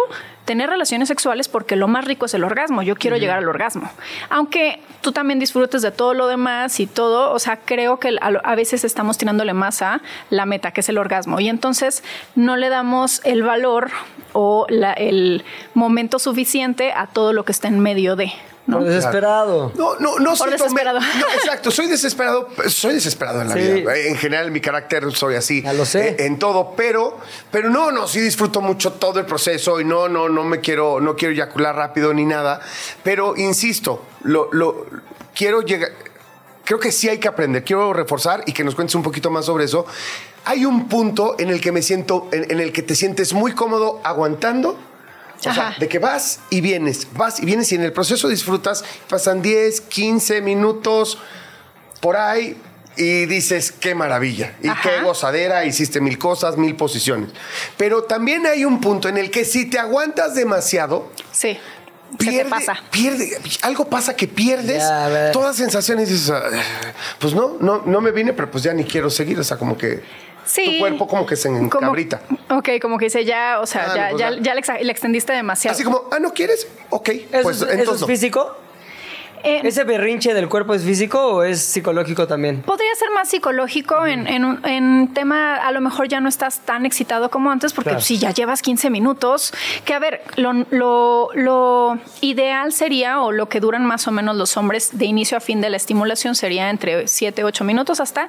tener 0.49 0.71
relaciones 0.71 1.09
sexuales 1.09 1.47
porque 1.47 1.77
lo 1.77 1.89
más 1.89 2.07
rico 2.07 2.25
es 2.25 2.33
el 2.33 2.43
orgasmo, 2.43 2.81
yo 2.81 2.97
quiero 2.97 3.19
llegar 3.19 3.37
al 3.37 3.47
orgasmo. 3.47 3.91
Aunque 4.31 4.81
tú 5.03 5.13
también 5.13 5.39
disfrutes 5.39 5.83
de 5.83 5.91
todo 5.91 6.15
lo 6.15 6.27
demás 6.27 6.81
y 6.81 6.87
todo, 6.87 7.33
o 7.35 7.39
sea, 7.39 7.59
creo 7.59 8.01
que 8.01 8.17
a, 8.19 8.55
veces 8.55 8.83
estamos 8.83 9.19
tirándole 9.19 9.53
más 9.53 9.83
a 9.83 10.01
la 10.31 10.47
meta, 10.47 10.71
que 10.71 10.81
es 10.81 10.89
el 10.89 10.97
orgasmo, 10.97 11.39
y 11.39 11.51
entonces 11.51 12.03
no 12.35 12.57
le 12.57 12.71
damos 12.71 13.21
el 13.27 13.43
valor 13.43 13.91
o 14.33 14.65
la- 14.71 14.95
el 14.95 15.45
momento 15.75 16.19
suficiente 16.19 16.93
a 16.95 17.07
todo 17.09 17.35
lo 17.35 17.45
que 17.45 17.53
está 17.53 17.69
en 17.69 17.81
medio 17.81 18.17
de. 18.17 18.33
¿No? 18.69 18.79
Por 18.79 18.87
desesperado. 18.87 19.73
No, 19.77 19.97
no, 19.99 20.19
no 20.19 20.37
siento- 20.37 20.53
desesperado. 20.63 21.01
no, 21.01 21.27
exacto, 21.35 21.71
soy 21.73 21.87
desesperado. 21.89 22.49
Soy 22.69 22.95
desesperado 22.95 23.43
en 23.43 23.49
la 23.49 23.55
Sí. 23.55 23.61
vida. 23.61 23.97
En 23.97 24.17
general, 24.17 24.51
mi 24.53 24.61
carácter 24.61 25.11
soy 25.13 25.35
así. 25.35 25.63
Ya 25.63 25.73
lo 25.73 25.85
sé. 25.85 26.17
En, 26.25 26.39
todo, 26.39 26.75
pero, 26.77 27.19
pero 27.51 27.71
no, 27.71 27.91
no, 27.91 28.07
sí 28.07 28.21
disfruto 28.21 28.61
mucho 28.61 28.93
todo 28.93 29.19
el 29.19 29.27
proceso 29.27 29.81
y 29.81 29.85
no, 29.85 30.09
no, 30.09 30.29
no 30.29 30.45
me 30.45 30.61
quiero, 30.61 31.01
no 31.01 31.17
quiero 31.17 31.33
eyacular 31.35 31.75
rápido 31.75 32.13
ni 32.15 32.25
nada. 32.25 32.61
Pero 33.03 33.35
insisto, 33.37 34.05
lo, 34.23 34.49
lo 34.53 34.87
quiero 35.35 35.63
llegar. 35.63 35.91
Creo 36.65 36.79
que 36.79 36.93
sí 36.93 37.09
hay 37.09 37.17
que 37.17 37.29
aprender. 37.29 37.65
Quiero 37.65 37.95
reforzar 37.95 38.43
y 38.45 38.53
que 38.53 38.63
nos 38.63 38.75
cuentes 38.75 38.95
un 38.95 39.03
poquito 39.03 39.31
más 39.31 39.47
sobre 39.47 39.65
eso. 39.65 39.87
Hay 40.45 40.67
un 40.67 40.87
punto 40.89 41.37
en 41.39 41.49
el 41.49 41.61
que 41.63 41.73
me 41.73 41.81
siento, 41.81 42.29
en, 42.31 42.51
en 42.51 42.61
el 42.61 42.73
que 42.73 42.83
te 42.83 42.95
sientes 42.95 43.33
muy 43.33 43.53
cómodo 43.53 44.01
aguantando. 44.05 44.79
O 45.39 45.43
sea, 45.43 45.53
Ajá. 45.53 45.75
de 45.79 45.87
que 45.89 45.99
vas 46.01 46.41
y 46.51 46.61
vienes, 46.61 47.07
vas 47.15 47.39
y 47.41 47.47
vienes 47.47 47.71
y 47.73 47.77
en 47.77 47.83
el 47.83 47.93
proceso 47.93 48.29
disfrutas, 48.29 48.85
pasan 49.09 49.41
10, 49.41 49.81
15 49.83 50.41
minutos 50.43 51.19
por 52.01 52.17
ahí 52.17 52.57
y 52.97 53.27
dices, 53.27 53.71
qué 53.71 53.95
maravilla, 53.95 54.57
y 54.61 54.69
Ajá. 54.69 54.81
qué 54.83 55.01
gozadera, 55.03 55.65
hiciste 55.65 56.01
mil 56.01 56.19
cosas, 56.19 56.57
mil 56.57 56.75
posiciones. 56.75 57.31
Pero 57.77 58.03
también 58.03 58.47
hay 58.47 58.65
un 58.65 58.81
punto 58.81 59.09
en 59.09 59.17
el 59.17 59.31
que 59.31 59.45
si 59.45 59.67
te 59.71 59.79
aguantas 59.79 60.35
demasiado, 60.35 61.13
Sí. 61.31 61.57
se 62.11 62.17
pierde, 62.17 62.45
te 62.45 62.51
pasa. 62.51 62.75
pierde, 62.91 63.39
algo 63.63 63.85
pasa 63.89 64.17
que 64.17 64.27
pierdes 64.27 64.83
Ya, 64.83 65.31
todas 65.31 65.55
sensaciones 65.55 66.09
y 66.09 66.15
dices, 66.15 66.31
"Ah, 66.31 66.43
pues 67.21 67.35
no, 67.35 67.57
no, 67.61 67.83
no 67.87 68.01
me 68.01 68.11
vine, 68.11 68.33
pero 68.33 68.51
pues 68.51 68.65
ya 68.65 68.73
ni 68.73 68.83
quiero 68.83 69.11
seguir, 69.11 69.39
o 69.39 69.45
sea, 69.45 69.57
como 69.59 69.79
que 69.79 70.03
Sí. 70.49 70.65
tu 70.65 70.79
cuerpo 70.81 71.07
como 71.07 71.27
que 71.27 71.37
se 71.37 71.49
Como- 71.49 71.65
encabrita. 71.65 72.21
ok, 72.51 72.69
como 72.81 72.99
que 72.99 73.05
dice 73.07 73.25
ya, 73.25 73.59
o 73.61 73.67
sea, 73.67 73.85
Ah, 73.93 73.97
ya, 73.97 74.09
pues 74.11 74.21
ya, 74.21 74.31
ya. 74.31 74.41
ya 74.41 74.55
le, 74.83 74.91
extendiste 74.91 75.33
demasiado. 75.33 75.75
Así 75.75 75.85
como, 75.85 76.03
ah, 76.11 76.19
¿no 76.19 76.33
quieres? 76.33 76.67
Ok, 76.91 77.09
¿Eso, 77.11 77.27
pues 77.43 77.57
eso 77.59 77.69
entonces 77.71 77.95
es 77.97 78.01
no. 78.01 78.07
físico? 78.07 78.57
Eh, 79.45 79.61
¿Ese 79.63 79.85
berrinche 79.85 80.35
del 80.35 80.49
cuerpo 80.49 80.75
es 80.75 80.83
físico 80.83 81.21
o 81.25 81.43
es 81.45 81.61
psicológico 81.63 82.27
también? 82.27 82.63
Podría 82.63 82.93
ser 82.97 83.11
más 83.13 83.29
psicológico 83.29 84.05
en, 84.05 84.27
en, 84.27 84.45
un- 84.45 84.67
en 84.67 85.15
tema, 85.15 85.55
a 85.55 85.71
lo 85.71 85.81
mejor 85.81 86.09
ya 86.09 86.19
no 86.19 86.29
estás 86.29 86.59
tan 86.61 86.85
excitado 86.85 87.31
como 87.31 87.49
antes, 87.53 87.73
porque 87.73 87.91
Claro. 87.91 88.03
si 88.03 88.19
ya 88.19 88.33
llevas 88.33 88.63
15 88.63 88.91
minutos, 88.91 89.53
que 89.85 89.95
a 89.95 90.01
ver, 90.01 90.23
lo, 90.35 90.53
lo, 90.71 91.29
lo 91.35 91.99
ideal 92.21 92.73
sería, 92.73 93.21
o 93.23 93.31
lo 93.31 93.49
que 93.49 93.61
duran 93.61 93.85
más 93.87 94.09
o 94.09 94.11
menos 94.11 94.35
los 94.35 94.57
hombres 94.57 94.99
de 94.99 95.05
inicio 95.05 95.37
a 95.37 95.41
fin 95.41 95.61
de 95.61 95.71
la 95.71 95.77
estimulación 95.77 96.35
sería 96.35 96.69
entre 96.69 97.07
7, 97.07 97.45
8 97.45 97.63
minutos 97.63 98.01
hasta 98.01 98.29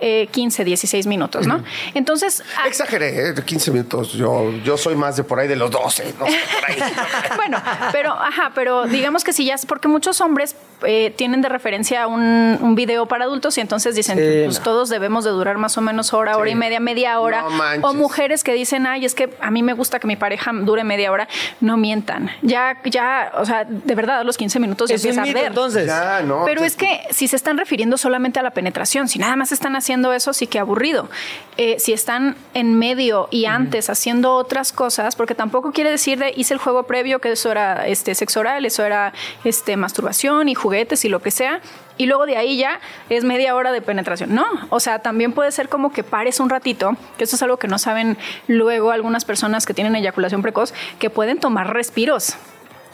eh, 0.00 0.28
15, 0.30 0.64
16 0.64 1.06
minutos, 1.06 1.46
¿no? 1.46 1.62
Entonces, 1.94 2.42
ah, 2.56 2.66
Exageré, 2.66 3.30
¿eh? 3.30 3.34
15 3.44 3.70
minutos. 3.70 4.12
Yo, 4.12 4.52
yo 4.64 4.76
soy 4.76 4.94
más 4.94 5.16
de 5.16 5.24
por 5.24 5.40
ahí 5.40 5.48
de 5.48 5.56
los 5.56 5.70
12, 5.70 6.14
no 6.18 6.26
sé, 6.26 6.38
por 6.60 6.70
ahí. 6.70 6.78
bueno, 7.36 7.60
pero, 7.92 8.12
ajá, 8.12 8.52
pero 8.54 8.86
digamos 8.86 9.24
que 9.24 9.32
si 9.32 9.44
ya, 9.44 9.54
es 9.54 9.66
porque 9.66 9.88
muchos 9.88 10.20
hombres 10.20 10.54
eh, 10.84 11.12
tienen 11.16 11.42
de 11.42 11.48
referencia 11.48 12.06
un, 12.06 12.58
un 12.60 12.74
video 12.74 13.06
para 13.06 13.24
adultos 13.24 13.58
y 13.58 13.60
entonces 13.60 13.94
dicen, 13.94 14.18
Sí, 14.18 14.42
pues 14.44 14.58
no. 14.58 14.64
todos 14.64 14.88
debemos 14.88 15.24
de 15.24 15.30
durar 15.30 15.58
más 15.58 15.76
o 15.76 15.80
menos 15.80 16.12
hora, 16.12 16.36
hora 16.36 16.50
y 16.50 16.54
media, 16.54 16.80
media 16.80 17.18
hora. 17.20 17.42
No 17.80 17.88
o 17.88 17.94
mujeres 17.94 18.44
que 18.44 18.52
dicen, 18.52 18.86
ay, 18.86 19.04
es 19.04 19.14
que 19.14 19.36
a 19.40 19.50
mí 19.50 19.62
me 19.62 19.72
gusta 19.72 19.98
que 19.98 20.06
mi 20.06 20.16
pareja 20.16 20.52
dure 20.52 20.84
media 20.84 21.10
hora. 21.10 21.28
No 21.60 21.76
mientan. 21.76 22.30
Ya, 22.42 22.78
ya, 22.84 23.32
o 23.36 23.44
sea, 23.44 23.64
de 23.64 23.94
verdad, 23.94 24.20
a 24.20 24.24
los 24.24 24.36
15 24.36 24.60
minutos 24.60 24.88
ya 24.90 24.96
empieza 24.96 25.22
a 25.22 25.24
arder. 25.24 25.44
entonces. 25.46 25.86
Ya, 25.86 26.22
no. 26.22 26.44
Pero 26.44 26.60
pues, 26.60 26.72
es 26.72 26.76
que 26.76 27.00
si 27.10 27.26
se 27.28 27.36
están 27.36 27.58
refiriendo 27.58 27.96
solamente 27.98 28.38
a 28.38 28.42
la 28.42 28.50
penetración, 28.50 29.08
si 29.08 29.18
nada 29.18 29.34
más 29.36 29.50
están 29.52 29.74
haciendo 29.74 29.87
eso, 30.12 30.32
sí 30.32 30.46
que 30.46 30.58
aburrido. 30.58 31.08
Eh, 31.56 31.76
si 31.78 31.92
están 31.92 32.36
en 32.54 32.78
medio 32.78 33.28
y 33.30 33.46
antes 33.46 33.90
haciendo 33.90 34.34
otras 34.34 34.72
cosas, 34.72 35.16
porque 35.16 35.34
tampoco 35.34 35.72
quiere 35.72 35.90
decir 35.90 36.18
de 36.18 36.32
hice 36.36 36.54
el 36.54 36.60
juego 36.60 36.84
previo 36.84 37.20
que 37.20 37.32
eso 37.32 37.50
era 37.50 37.86
este 37.86 38.14
sexo 38.14 38.40
oral, 38.40 38.64
eso 38.64 38.84
era 38.84 39.12
este 39.44 39.76
masturbación 39.76 40.48
y 40.48 40.54
juguetes 40.54 41.04
y 41.04 41.08
lo 41.08 41.20
que 41.20 41.30
sea. 41.30 41.60
Y 41.96 42.06
luego 42.06 42.26
de 42.26 42.36
ahí 42.36 42.56
ya 42.56 42.80
es 43.08 43.24
media 43.24 43.56
hora 43.56 43.72
de 43.72 43.82
penetración. 43.82 44.34
No, 44.34 44.46
o 44.70 44.78
sea, 44.78 45.00
también 45.00 45.32
puede 45.32 45.50
ser 45.50 45.68
como 45.68 45.92
que 45.92 46.04
pares 46.04 46.38
un 46.38 46.48
ratito, 46.48 46.96
que 47.16 47.24
eso 47.24 47.34
es 47.34 47.42
algo 47.42 47.56
que 47.56 47.66
no 47.66 47.78
saben 47.78 48.16
luego 48.46 48.92
algunas 48.92 49.24
personas 49.24 49.66
que 49.66 49.74
tienen 49.74 49.96
eyaculación 49.96 50.42
precoz, 50.42 50.72
que 51.00 51.10
pueden 51.10 51.40
tomar 51.40 51.72
respiros. 51.72 52.36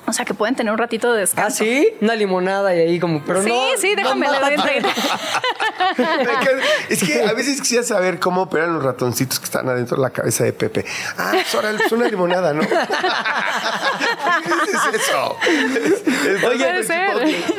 O 0.06 0.12
sea, 0.12 0.24
que 0.24 0.34
pueden 0.34 0.54
tener 0.54 0.70
un 0.72 0.78
ratito 0.78 1.12
de 1.12 1.18
¿Ah, 1.18 1.20
descanso. 1.20 1.64
sí? 1.64 1.88
Una 2.00 2.14
limonada 2.14 2.74
y 2.74 2.80
ahí 2.80 3.00
como, 3.00 3.22
pero 3.24 3.42
sí, 3.42 3.48
no. 3.48 3.54
sí, 3.78 3.90
no 3.90 3.96
déjame 4.02 4.28
le 4.30 4.38
doy 4.40 4.56
mate. 4.58 4.82
Es 6.88 7.02
que 7.02 7.22
a 7.22 7.32
veces 7.32 7.60
quisiera 7.60 7.82
saber 7.84 8.18
cómo 8.18 8.42
operan 8.42 8.74
los 8.74 8.82
ratoncitos 8.82 9.38
que 9.38 9.44
están 9.46 9.68
adentro 9.68 9.96
de 9.96 10.02
la 10.02 10.10
cabeza 10.10 10.44
de 10.44 10.52
Pepe. 10.52 10.84
Ah, 11.16 11.30
pues 11.32 11.54
ahora 11.54 11.70
es 11.70 11.90
una 11.92 12.06
limonada, 12.08 12.52
¿no? 12.52 12.60
¿Qué 14.44 14.50
dices 14.72 14.80
eso? 14.94 15.36
Es- 15.44 16.44
Oye, 16.44 16.84
ser. 16.84 17.10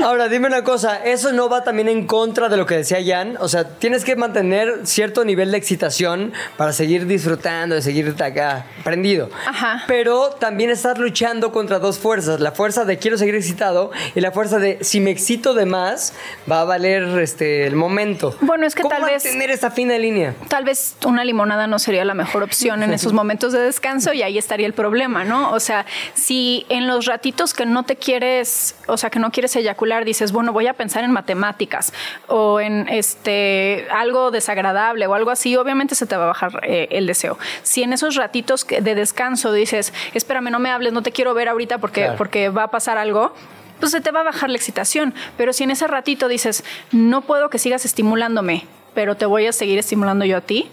Ahora, 0.04 0.28
dime 0.28 0.48
una 0.48 0.64
cosa, 0.64 1.04
¿eso 1.04 1.32
no 1.34 1.50
va 1.50 1.64
también 1.64 1.88
en 1.90 2.06
contra 2.06 2.50
de 2.50 2.58
lo 2.58 2.66
que 2.66 2.76
decía 2.78 2.98
Jan? 3.06 3.38
O 3.40 3.48
sea, 3.48 3.64
tienes 3.80 4.04
que 4.06 4.16
mantener 4.16 4.82
cierto 4.86 5.26
nivel 5.26 5.52
de 5.52 5.58
excitación 5.58 6.34
para 6.58 6.74
seguir 6.74 7.06
disfrutando, 7.08 7.76
de 7.76 7.82
seguir 7.82 8.14
acá 8.22 8.66
prendido. 8.84 9.30
Ajá. 9.48 9.84
Pero 9.88 10.30
también 10.40 10.70
estás 10.70 10.98
luchando 10.98 11.52
contra 11.52 11.80
dos 11.80 11.98
fuerzas, 12.00 12.35
la 12.39 12.52
fuerza 12.52 12.86
de 12.86 12.98
quiero 12.98 13.17
seguir 13.17 13.36
excitado 13.36 13.91
y 14.15 14.21
la 14.21 14.32
fuerza 14.32 14.60
de 14.60 14.78
si 14.84 15.00
me 15.00 15.12
excito 15.12 15.54
de 15.54 15.65
más, 15.65 16.13
va 16.50 16.62
a 16.62 16.63
valer 16.65 17.04
este 17.19 17.67
el 17.67 17.76
momento. 17.76 18.36
Bueno, 18.41 18.65
es 18.65 18.76
que 18.76 18.82
¿Cómo 18.84 18.93
tal 18.95 19.06
vez- 19.06 19.24
mantener 19.24 19.52
esa 19.52 19.71
fina 19.71 19.98
línea? 19.98 20.36
Tal 20.50 20.63
vez 20.63 20.95
una 21.06 21.24
limonada 21.24 21.67
no 21.67 21.80
sería 21.80 22.06
la 22.06 22.13
mejor 22.13 22.43
opción 22.43 22.84
en 22.84 22.93
esos 22.93 23.13
momentos 23.21 23.54
de 23.54 23.60
descanso 23.60 24.13
y 24.13 24.21
ahí 24.24 24.38
estaría 24.38 24.65
el 24.67 24.74
problema, 24.74 25.24
¿no? 25.24 25.52
O 25.52 25.60
sea, 25.60 25.86
si 26.13 26.65
en 26.69 26.88
los 26.88 27.06
ratitos 27.06 27.54
que 27.54 27.65
no 27.65 27.84
te 27.84 27.95
quieres, 27.95 28.76
o 28.88 28.98
sea, 28.98 29.10
que 29.10 29.19
no 29.19 29.32
quieres 29.32 29.56
eyacular, 29.56 30.06
dices, 30.06 30.32
bueno, 30.32 30.52
voy 30.54 30.67
a 30.67 30.74
pensar 30.74 31.04
en 31.04 31.12
matemáticas 31.12 31.93
o 32.28 32.60
en 32.60 32.88
este 32.89 33.88
algo 33.91 34.32
desagradable 34.32 35.08
o 35.08 35.13
algo 35.13 35.32
así, 35.32 35.56
obviamente 35.56 35.95
se 35.95 36.06
te 36.06 36.15
va 36.17 36.24
a 36.26 36.28
bajar 36.28 36.60
eh, 36.63 36.88
el 36.91 37.08
deseo. 37.08 37.38
Si 37.63 37.84
en 37.84 37.93
esos 37.93 38.15
ratitos 38.15 38.65
de 38.67 38.95
descanso 38.95 39.52
dices, 39.54 39.93
espérame, 40.13 40.50
no 40.50 40.60
me 40.60 40.69
hables, 40.69 40.93
no 40.93 41.02
te 41.02 41.12
quiero 41.12 41.34
ver 41.34 41.48
ahorita 41.50 41.78
porque, 41.78 42.02
Claro. 42.02 42.17
porque 42.17 42.25
va 42.50 42.64
a 42.64 42.72
pasar 42.72 42.98
algo, 42.98 43.34
pues 43.80 43.92
se 43.92 44.02
te 44.02 44.12
va 44.12 44.22
a 44.22 44.24
bajar 44.24 44.50
la 44.50 44.58
excitación. 44.58 45.14
Pero 45.38 45.54
si 45.54 45.64
en 45.64 45.72
ese 45.72 45.88
ratito 45.88 46.28
dices, 46.28 46.64
no 46.92 47.22
puedo 47.22 47.50
que 47.50 47.60
sigas 47.60 47.86
estimulándome, 47.86 48.66
pero 48.94 49.16
te 49.16 49.26
voy 49.26 49.46
a 49.48 49.54
seguir 49.54 49.80
estimulando 49.80 50.26
yo 50.26 50.38
a 50.38 50.42
ti, 50.42 50.70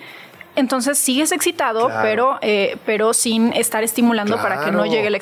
entonces 0.57 0.99
sigues 0.99 1.33
excitado, 1.33 1.87
Claro. 1.87 2.03
pero, 2.03 2.39
eh, 2.43 2.77
pero 2.87 3.15
sin 3.15 3.53
estar 3.53 3.83
estimulando 3.85 4.37
para 4.37 4.65
que 4.65 4.71
no 4.71 4.85
llegue 4.87 5.11
la, 5.11 5.19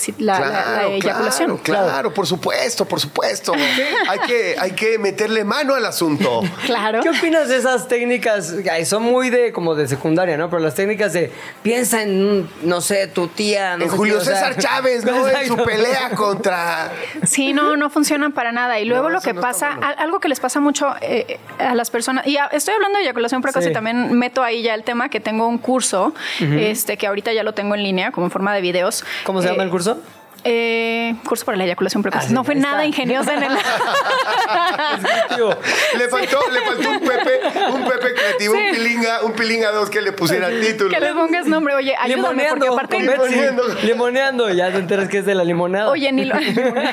eyaculación. 0.88 1.58
Claro, 1.58 1.86
claro, 1.88 2.14
por 2.14 2.26
supuesto, 2.26 2.84
por 2.84 3.00
supuesto. 3.00 3.52
hay, 4.08 4.18
que, 4.20 4.56
hay 4.58 4.72
que 4.72 4.98
meterle 4.98 5.44
mano 5.44 5.74
al 5.74 5.86
asunto. 5.86 6.42
Claro. 6.66 7.00
¿Qué 7.02 7.10
opinas 7.10 7.48
de 7.48 7.56
esas 7.56 7.88
técnicas? 7.88 8.54
Ay, 8.70 8.84
son 8.84 9.02
muy 9.02 9.30
de 9.30 9.52
como 9.52 9.74
de 9.74 9.86
secundaria, 9.88 10.36
¿no? 10.36 10.50
Pero 10.50 10.60
las 10.62 10.74
técnicas 10.74 11.12
de 11.12 11.32
piensa 11.62 12.02
en, 12.02 12.48
no 12.62 12.80
sé, 12.80 13.06
tu 13.06 13.28
tía. 13.28 13.76
No 13.76 13.84
En 13.84 13.90
sé 13.90 13.96
Julio 13.96 14.14
qué, 14.16 14.20
o 14.20 14.24
sea- 14.24 14.34
César 14.36 14.56
Chávez, 14.58 15.04
¿no? 15.04 15.28
En 15.40 15.46
su 15.46 15.56
pelea 15.56 16.10
contra. 16.16 16.90
Sí, 17.24 17.52
no, 17.52 17.76
no 17.76 17.88
funcionan 17.90 18.32
para 18.32 18.52
nada. 18.52 18.78
Y 18.80 18.84
luego 18.84 19.04
No, 19.04 19.10
lo 19.14 19.20
que 19.20 19.32
no 19.32 19.40
pasa, 19.40 19.68
bueno. 19.70 19.86
al- 19.86 19.98
algo 19.98 20.20
que 20.20 20.28
les 20.28 20.40
pasa 20.40 20.60
mucho 20.60 20.94
eh, 21.00 21.38
a 21.58 21.74
las 21.74 21.90
personas, 21.90 22.26
y 22.26 22.36
a- 22.36 22.46
estoy 22.46 22.74
hablando 22.74 22.98
de 22.98 23.04
eyaculación 23.04 23.42
precoz 23.42 23.64
Sí. 23.64 23.70
y 23.70 23.72
también 23.72 24.12
meto 24.18 24.42
ahí 24.42 24.62
ya 24.62 24.74
el 24.74 24.84
tema 24.84 25.08
que 25.08 25.19
tengo 25.20 25.46
un 25.46 25.58
curso, 25.58 26.12
este 26.40 26.96
que 26.96 27.06
ahorita 27.06 27.32
ya 27.32 27.42
lo 27.42 27.52
tengo 27.52 27.74
en 27.74 27.82
línea 27.82 28.10
como 28.12 28.26
en 28.26 28.30
forma 28.30 28.54
de 28.54 28.60
videos. 28.60 29.04
¿Cómo 29.24 29.40
se 29.42 29.48
llama 29.48 29.62
Eh, 29.62 29.66
el 29.66 29.70
curso? 29.70 29.98
Eh, 30.44 31.14
curso 31.26 31.44
para 31.44 31.58
la 31.58 31.64
eyaculación 31.64 32.02
precoz. 32.02 32.22
Ah, 32.24 32.28
no 32.30 32.44
fue 32.44 32.54
nada 32.54 32.76
está. 32.84 32.86
ingeniosa 32.86 33.34
en 33.34 33.42
el. 33.42 33.52
Digo, 35.36 35.50
Le 35.98 36.08
faltó, 36.08 36.38
le 36.50 36.60
faltó 36.62 36.90
un 36.90 37.00
Pepe, 37.00 37.40
un 37.72 37.84
Pepe 37.84 38.14
creativo, 38.14 38.54
Sí. 38.54 38.60
un 38.68 38.74
pilinga, 38.74 39.22
un 39.24 39.32
pilinga 39.32 39.70
dos 39.70 39.90
que 39.90 40.00
le 40.00 40.12
pusiera 40.12 40.48
el 40.48 40.60
título. 40.60 40.90
que 40.90 41.00
le 41.00 41.12
pongas 41.12 41.46
nombre. 41.46 41.74
Oye, 41.74 41.94
ayúdame 41.98 42.22
porque 42.22 42.34
limoneando, 42.56 42.72
aparte. 42.72 42.96
con 42.96 43.06
Betsy. 43.06 43.28
Limoneando. 43.34 43.62
Limoneando, 43.82 44.50
ya 44.50 44.70
te 44.72 44.78
enteras 44.78 45.08
que 45.08 45.18
es 45.18 45.26
de 45.26 45.34
la 45.34 45.44
limonada. 45.44 45.90
Oye, 45.90 46.10
ni, 46.12 46.24
lo- 46.24 46.36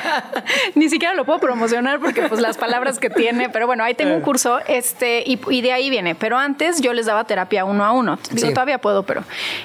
ni 0.74 0.88
siquiera 0.88 1.14
lo 1.14 1.24
puedo 1.24 1.38
promocionar 1.38 2.00
porque 2.00 2.22
pues 2.22 2.40
las 2.40 2.58
palabras 2.58 2.98
que 2.98 3.08
tiene, 3.10 3.48
pero 3.48 3.66
bueno, 3.66 3.82
ahí 3.84 3.94
tengo 3.94 4.14
un 4.14 4.20
curso 4.20 4.60
este 4.66 5.22
y, 5.26 5.40
y 5.50 5.62
de 5.62 5.72
ahí 5.72 5.88
viene. 5.90 6.14
Pero 6.14 6.36
antes 6.38 6.80
yo 6.80 6.92
les 6.92 7.06
daba 7.06 7.24
terapia 7.24 7.64
uno 7.64 7.84
a 7.84 7.92
uno. 7.92 8.18
Digo, 8.30 8.48
Sí. 8.48 8.52
todavía 8.54 8.78
puedo, 8.78 9.02
pero, 9.04 9.22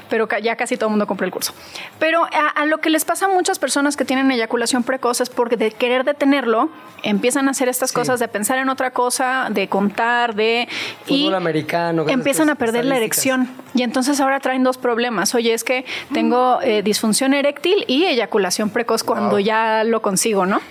pero 0.10 0.28
ya 0.42 0.56
casi 0.56 0.78
todo 0.78 0.88
el 0.88 0.92
mundo 0.92 1.06
compró 1.08 1.26
el 1.26 1.32
curso. 1.32 1.54
Pero 2.00 2.24
a, 2.26 2.48
a 2.48 2.66
lo 2.66 2.80
que 2.80 2.90
les 2.90 3.04
pasa 3.06 3.26
a 3.26 3.30
muchas 3.30 3.60
personas 3.60 3.73
que 3.98 4.06
tienen 4.06 4.30
eyaculación 4.32 4.84
precoz 4.84 5.20
es 5.22 5.30
porque 5.30 5.58
de 5.58 5.72
querer 5.72 6.04
detenerlo, 6.04 6.70
empiezan 7.02 7.48
a 7.48 7.52
hacer 7.52 7.68
estas 7.70 7.92
cosas 7.92 8.20
de 8.20 8.28
pensar 8.28 8.60
en 8.60 8.70
otra 8.70 8.92
cosa, 8.92 9.48
de 9.50 9.68
contar, 9.68 10.36
de... 10.36 10.68
Fútbol 11.06 11.36
americano, 11.36 12.04
cosas 12.04 12.14
Empiezan 12.14 12.50
a 12.50 12.56
perder 12.56 12.86
la 12.86 12.98
erección. 12.98 13.50
Y 13.74 13.82
entonces 13.82 14.20
ahora 14.20 14.40
traen 14.40 14.64
dos 14.64 14.78
problemas. 14.78 15.34
Oye, 15.34 15.54
es 15.54 15.64
que 15.64 15.86
tengo 16.14 16.62
eh, 16.62 16.84
disfunción 16.84 17.34
eréctil 17.34 17.84
y 17.88 18.06
eyaculación 18.06 18.70
precoz 18.70 19.04
cuando 19.04 19.40
ya 19.40 19.84
lo 19.84 20.02
consigo, 20.02 20.46
¿no? 20.46 20.62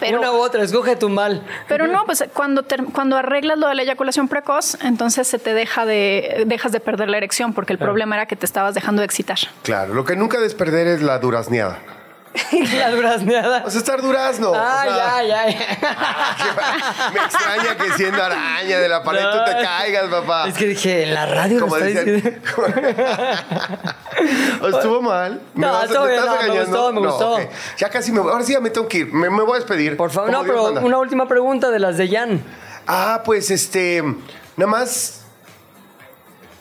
Pero, 0.00 0.18
Una 0.18 0.32
u 0.32 0.36
otra, 0.36 0.62
escoge 0.62 0.96
tu 0.96 1.10
mal. 1.10 1.42
pero 1.68 1.86
no, 1.86 2.04
pues 2.06 2.24
cuando, 2.32 2.64
cuando 2.92 3.16
arreglas 3.16 3.58
lo 3.58 3.68
de 3.68 3.74
la 3.74 3.82
eyaculación 3.82 4.28
precoz, 4.28 4.78
entonces 4.82 5.28
se 5.28 5.38
te 5.38 5.52
deja 5.52 5.84
de, 5.84 6.44
dejas 6.46 6.72
de 6.72 6.80
perder 6.80 7.10
la 7.10 7.18
erección 7.18 7.52
porque 7.52 7.74
el 7.74 7.78
problema 7.78 8.16
era 8.16 8.26
que 8.26 8.36
te 8.36 8.46
estabas 8.46 8.74
dejando 8.74 9.00
de 9.00 9.06
excitar. 9.06 9.38
Claro, 9.62 9.92
lo 9.92 10.04
que 10.04 10.16
nunca 10.16 10.38
debes 10.38 10.54
perder 10.54 10.86
es 10.86 11.02
la 11.02 11.18
durazneada. 11.18 11.78
la 12.78 12.90
durazneada. 12.90 13.62
O 13.64 13.70
sea, 13.70 13.78
estar 13.78 14.02
durazno. 14.02 14.50
o 14.50 14.54
Ah, 14.56 14.82
sea, 14.84 15.22
ya, 15.22 15.22
ya, 15.22 15.50
ya. 15.50 17.10
Me 17.12 17.20
extraña 17.20 17.76
que 17.76 17.92
siendo 17.96 18.22
araña 18.22 18.78
de 18.78 18.88
la 18.88 19.02
pared 19.04 19.22
tú 19.22 19.38
te 19.44 19.52
caigas, 19.64 20.08
papá. 20.10 20.48
Es 20.48 20.54
que 20.54 20.66
dije, 20.66 21.04
en 21.04 21.14
la 21.14 21.26
radio 21.26 21.60
Como 21.60 21.76
está 21.76 21.86
dicen. 21.88 22.14
diciendo. 22.16 22.40
¿O 24.62 24.68
¿Estuvo 24.76 25.02
mal? 25.02 25.40
No, 25.54 25.72
vas- 25.72 25.84
estuvo 25.84 26.06
bien, 26.06 26.18
estás 26.18 26.46
no, 26.46 26.52
me 26.52 26.60
gustó, 26.60 26.92
me 26.92 27.00
gustó. 27.06 27.38
Ya 27.78 27.88
casi 27.90 28.10
me 28.12 28.20
voy. 28.20 28.32
Ahora 28.32 28.44
sí 28.44 28.52
ya 28.52 28.60
me 28.60 28.70
tengo 28.70 28.88
que 28.88 28.98
ir. 28.98 29.12
Me, 29.12 29.30
me 29.30 29.42
voy 29.42 29.52
a 29.52 29.56
despedir. 29.60 29.96
Por 29.96 30.10
favor, 30.10 30.30
no, 30.30 30.42
Dios 30.42 30.50
pero 30.54 30.64
manda. 30.72 30.80
una 30.80 30.98
última 30.98 31.28
pregunta 31.28 31.70
de 31.70 31.78
las 31.78 31.96
de 31.96 32.08
Jan. 32.08 32.42
Ah, 32.86 33.22
pues 33.24 33.50
este. 33.50 34.02
Nada 34.56 34.70
más. 34.70 35.23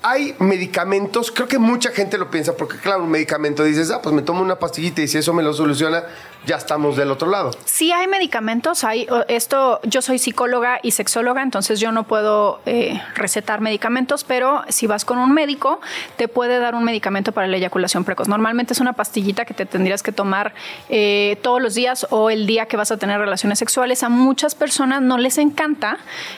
Hay 0.04 0.36
medicamentos, 0.40 1.32
creo 1.32 1.48
que 1.48 1.58
mucha 1.58 1.92
gente 1.92 2.18
lo 2.18 2.30
piensa, 2.30 2.56
porque 2.58 2.78
claro, 2.78 3.06
un 3.06 3.10
medicamento 3.10 3.64
dices, 3.64 3.90
ah, 3.90 4.02
pues 4.02 4.14
me 4.14 4.22
tomo 4.22 4.42
una 4.42 4.60
pastillita 4.60 5.02
y 5.02 5.08
si 5.08 5.18
eso 5.18 5.34
me 5.34 5.44
lo 5.44 5.54
soluciona, 5.54 6.04
ya 6.46 6.58
estamos 6.58 6.98
del 6.98 7.12
otro 7.12 7.30
lado. 7.30 7.52
Sí 7.66 7.92
hay 7.92 8.08
medicamentos, 8.08 8.84
hay 8.84 9.08
esto, 9.28 9.80
yo 9.84 10.02
soy 10.02 10.20
psicóloga 10.20 10.80
y 10.84 10.92
sexóloga, 10.92 11.42
entonces 11.42 11.80
yo 11.80 11.92
no 11.92 12.04
puedo 12.04 12.62
eh, 12.66 13.02
recetar 13.16 13.62
medicamentos, 13.62 14.24
pero 14.24 14.64
si 14.68 14.88
vas 14.88 15.06
con 15.06 15.18
un 15.18 15.34
médico, 15.34 15.80
te 16.18 16.28
puede 16.28 16.60
dar 16.60 16.76
un 16.76 16.84
medicamento 16.84 17.32
para 17.32 17.48
la 17.48 17.58
eyaculación 17.58 18.04
precoz. 18.04 18.28
Normalmente 18.28 18.74
es 18.74 18.80
una 18.80 18.94
pastillita 18.94 19.46
que 19.46 19.54
te 19.54 19.66
tendrías 19.66 20.04
que 20.04 20.12
tomar 20.12 20.54
eh, 20.90 21.38
todos 21.42 21.62
los 21.62 21.76
días 21.76 22.08
o 22.10 22.30
el 22.30 22.46
día 22.46 22.66
que 22.66 22.78
vas 22.78 22.92
a 22.92 22.98
tener 22.98 23.20
relaciones 23.20 23.60
sexuales. 23.60 24.04
A 24.04 24.10
muchas 24.10 24.56
personas 24.56 25.02
no 25.02 25.18
les 25.18 25.38
encanta, 25.38 25.98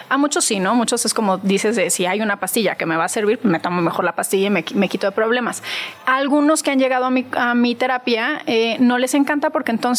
a 0.10 0.18
muchos 0.18 0.46
sí, 0.46 0.60
¿no? 0.60 0.76
Muchos 0.76 1.06
es 1.06 1.14
como 1.14 1.38
dices 1.38 1.76
de 1.76 1.90
si 1.90 2.06
hay 2.06 2.22
una 2.22 2.40
pastilla 2.40 2.76
que 2.76 2.86
me 2.86 2.96
va 2.96 3.06
a 3.06 3.10
servir, 3.10 3.40
pues 3.40 3.52
me 3.52 3.60
tomo 3.60 3.82
mejor 3.82 4.06
la 4.06 4.14
pastilla 4.14 4.48
y 4.48 4.50
me, 4.50 4.66
me 4.76 4.88
quito 4.90 5.08
de 5.08 5.12
problemas. 5.12 5.64
Algunos 6.06 6.62
que 6.62 6.72
han 6.72 6.80
llegado 6.80 7.06
a 7.06 7.10
mi, 7.10 7.26
a 7.32 7.56
mi 7.56 7.76
terapia 7.76 8.44
eh, 8.46 8.78
no 8.80 8.98
les 8.98 9.14
encanta 9.14 9.50
porque 9.50 9.72
entonces 9.72 9.95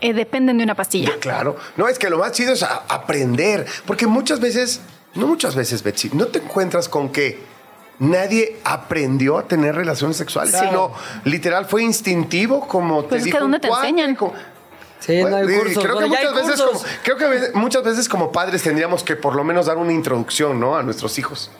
eh, 0.00 0.12
dependen 0.12 0.58
de 0.58 0.64
una 0.64 0.74
pastilla. 0.74 1.12
Claro. 1.20 1.56
No, 1.76 1.88
es 1.88 1.98
que 1.98 2.10
lo 2.10 2.18
más 2.18 2.32
chido 2.32 2.52
es 2.52 2.62
a- 2.62 2.82
aprender. 2.88 3.66
Porque 3.86 4.06
muchas 4.06 4.40
veces, 4.40 4.80
no 5.14 5.26
muchas 5.26 5.54
veces, 5.54 5.82
Betsy, 5.82 6.10
no 6.12 6.26
te 6.26 6.38
encuentras 6.40 6.88
con 6.88 7.10
que 7.10 7.40
nadie 8.00 8.58
aprendió 8.64 9.38
a 9.38 9.46
tener 9.46 9.74
relaciones 9.76 10.16
sexuales, 10.16 10.50
Claro. 10.52 10.68
sino 10.68 10.92
literal 11.30 11.64
fue 11.66 11.82
instintivo 11.82 12.66
como 12.66 13.06
Pues 13.06 13.22
te 13.22 13.28
es 13.28 13.34
que 13.34 13.40
¿dónde 13.40 13.60
te 13.60 13.68
enseñan? 13.68 14.14
como- 14.16 14.34
Sí, 15.00 15.22
no 15.22 15.36
hay 15.36 15.44
cursos. 15.46 15.84
Creo 15.84 15.98
que, 15.98 16.04
hay 16.04 16.08
muchas 16.10 16.34
veces 16.34 16.60
cursos. 16.62 16.82
como, 16.82 16.94
creo 17.02 17.16
que 17.18 17.50
muchas 17.54 17.84
veces 17.84 18.08
como 18.08 18.32
padres 18.32 18.62
tendríamos 18.62 19.04
que 19.04 19.16
por 19.16 19.36
lo 19.36 19.44
menos 19.44 19.66
dar 19.66 19.76
una 19.76 19.92
introducción, 19.92 20.58
¿no? 20.58 20.76
A 20.76 20.82
nuestros 20.82 21.18
hijos. 21.18 21.50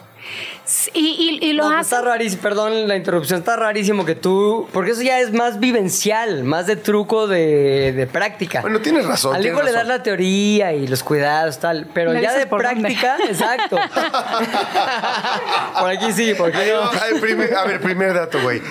Y, 0.94 1.38
y- 1.42 1.46
y 1.46 1.52
lo 1.52 1.64
No, 1.64 1.70
pues 1.74 1.86
está 1.86 2.00
rarísimo, 2.00 2.40
perdón 2.42 2.88
la 2.88 2.96
interrupción, 2.96 3.40
está 3.40 3.56
rarísimo 3.56 4.04
que 4.06 4.14
tú, 4.14 4.66
porque 4.72 4.92
eso 4.92 5.02
ya 5.02 5.20
es 5.20 5.32
más 5.32 5.60
vivencial, 5.60 6.42
más 6.44 6.66
de 6.66 6.76
truco 6.76 7.26
de, 7.26 7.92
de 7.92 8.06
práctica. 8.06 8.62
Bueno, 8.62 8.80
tienes 8.80 9.04
razón. 9.06 9.34
Al 9.36 9.44
hijo 9.44 9.62
le 9.62 9.72
das 9.72 9.86
la 9.86 10.02
teoría 10.02 10.72
y 10.72 10.86
los 10.86 11.02
cuidados, 11.02 11.58
tal, 11.58 11.86
pero 11.92 12.14
ya 12.14 12.32
de 12.32 12.46
dónde. 12.46 12.56
práctica, 12.56 13.18
exacto. 13.28 13.76
por 15.78 15.90
aquí 15.90 16.12
sí, 16.12 16.34
por 16.34 16.48
aquí 16.48 16.58
Ay, 16.60 17.14
no. 17.14 17.20
primer- 17.20 17.54
a 17.54 17.64
ver, 17.64 17.80
primer 17.80 18.14
dato, 18.14 18.40
güey. 18.42 18.62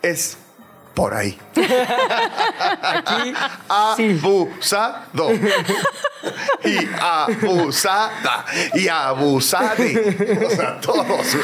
Es 0.00 0.36
por 0.94 1.14
ahí. 1.14 1.38
Aquí 2.82 3.34
sí. 3.96 4.18
Abusado. 4.22 5.30
Y 6.64 6.78
abusada. 7.00 8.44
Y 8.74 8.86
abusade. 8.86 10.46
O 10.46 10.50
sea, 10.50 10.80
todos. 10.80 11.36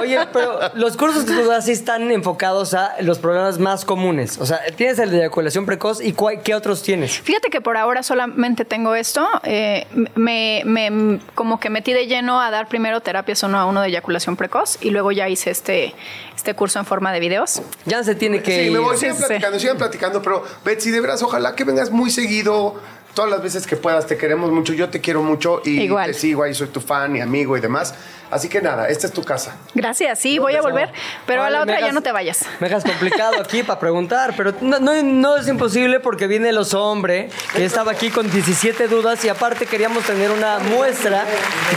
Oye, 0.00 0.18
pero 0.32 0.58
los 0.74 0.96
cursos 0.96 1.24
que 1.26 1.32
tú 1.34 1.44
das 1.46 1.66
sí 1.66 1.72
están 1.72 2.10
enfocados 2.10 2.72
a 2.72 2.94
los 3.02 3.18
problemas 3.18 3.58
más 3.58 3.84
comunes. 3.84 4.38
O 4.38 4.46
sea, 4.46 4.60
tienes 4.76 4.98
el 4.98 5.10
de 5.10 5.18
eyaculación 5.18 5.66
precoz 5.66 6.00
y 6.02 6.14
cuál- 6.14 6.40
qué 6.42 6.54
otros 6.54 6.82
tienes. 6.82 7.20
Fíjate 7.20 7.50
que 7.50 7.60
por 7.60 7.76
ahora 7.76 8.02
solamente 8.02 8.64
tengo 8.64 8.94
esto. 8.94 9.28
eh, 9.42 9.86
me, 10.14 10.62
me- 10.64 11.20
como 11.34 11.60
que 11.60 11.68
metí 11.68 11.92
de 11.92 12.06
lleno 12.06 12.40
a 12.40 12.50
dar 12.50 12.68
primero 12.68 13.00
terapias 13.02 13.42
uno 13.42 13.58
a 13.58 13.66
uno 13.66 13.82
de 13.82 13.88
eyaculación 13.88 14.36
precoz 14.36 14.78
y 14.80 14.88
luego 14.88 15.12
ya 15.12 15.28
hice 15.28 15.50
este, 15.50 15.94
este 16.34 16.54
curso 16.54 16.78
en 16.78 16.86
forma 16.86 17.12
de 17.12 17.20
videos. 17.20 17.60
Ya 17.84 18.02
se 18.04 18.14
tiene 18.14 18.35
que 18.42 18.64
Sí, 18.64 18.70
me 18.70 18.78
voy, 18.78 18.94
ir. 18.94 19.00
sigan 19.00 19.16
platicando, 19.16 19.58
sigan 19.60 19.76
platicando, 19.78 20.22
pero 20.22 20.44
Betsy, 20.64 20.90
de 20.90 21.00
veras, 21.00 21.22
ojalá 21.22 21.54
que 21.54 21.64
vengas 21.64 21.90
muy 21.90 22.10
seguido. 22.10 22.74
Todas 23.14 23.30
las 23.30 23.42
veces 23.42 23.66
que 23.66 23.76
puedas, 23.76 24.06
te 24.06 24.18
queremos 24.18 24.50
mucho, 24.50 24.74
yo 24.74 24.90
te 24.90 25.00
quiero 25.00 25.22
mucho 25.22 25.62
y 25.64 25.80
Igual. 25.80 26.08
te 26.12 26.14
sigo 26.18 26.42
ahí, 26.42 26.52
soy 26.52 26.68
tu 26.68 26.80
fan 26.82 27.16
y 27.16 27.20
amigo 27.22 27.56
y 27.56 27.60
demás. 27.62 27.94
Así 28.30 28.48
que 28.48 28.60
nada, 28.60 28.88
esta 28.88 29.06
es 29.06 29.12
tu 29.12 29.22
casa. 29.22 29.56
Gracias, 29.74 30.18
sí, 30.18 30.38
voy 30.38 30.54
a 30.56 30.62
volver, 30.62 30.90
pero 31.26 31.42
a 31.44 31.50
la 31.50 31.62
otra 31.62 31.80
ya 31.80 31.92
no 31.92 32.00
te 32.02 32.12
vayas. 32.12 32.44
Me 32.60 32.68
dejas 32.68 32.84
complicado 32.84 33.40
aquí 33.40 33.62
para 33.62 33.78
preguntar, 33.78 34.34
pero 34.36 34.52
no, 34.60 34.78
no- 34.80 35.02
no 35.02 35.36
es 35.36 35.46
imposible 35.48 36.00
porque 36.00 36.26
viene 36.26 36.48
el 36.48 36.58
oso 36.58 36.82
hombre, 36.84 37.30
que 37.54 37.64
estaba 37.64 37.92
aquí 37.92 38.10
con 38.10 38.30
17 38.30 38.88
dudas 38.88 39.24
y 39.24 39.28
aparte 39.28 39.66
queríamos 39.66 40.04
tener 40.04 40.30
una 40.30 40.58
muestra 40.58 41.24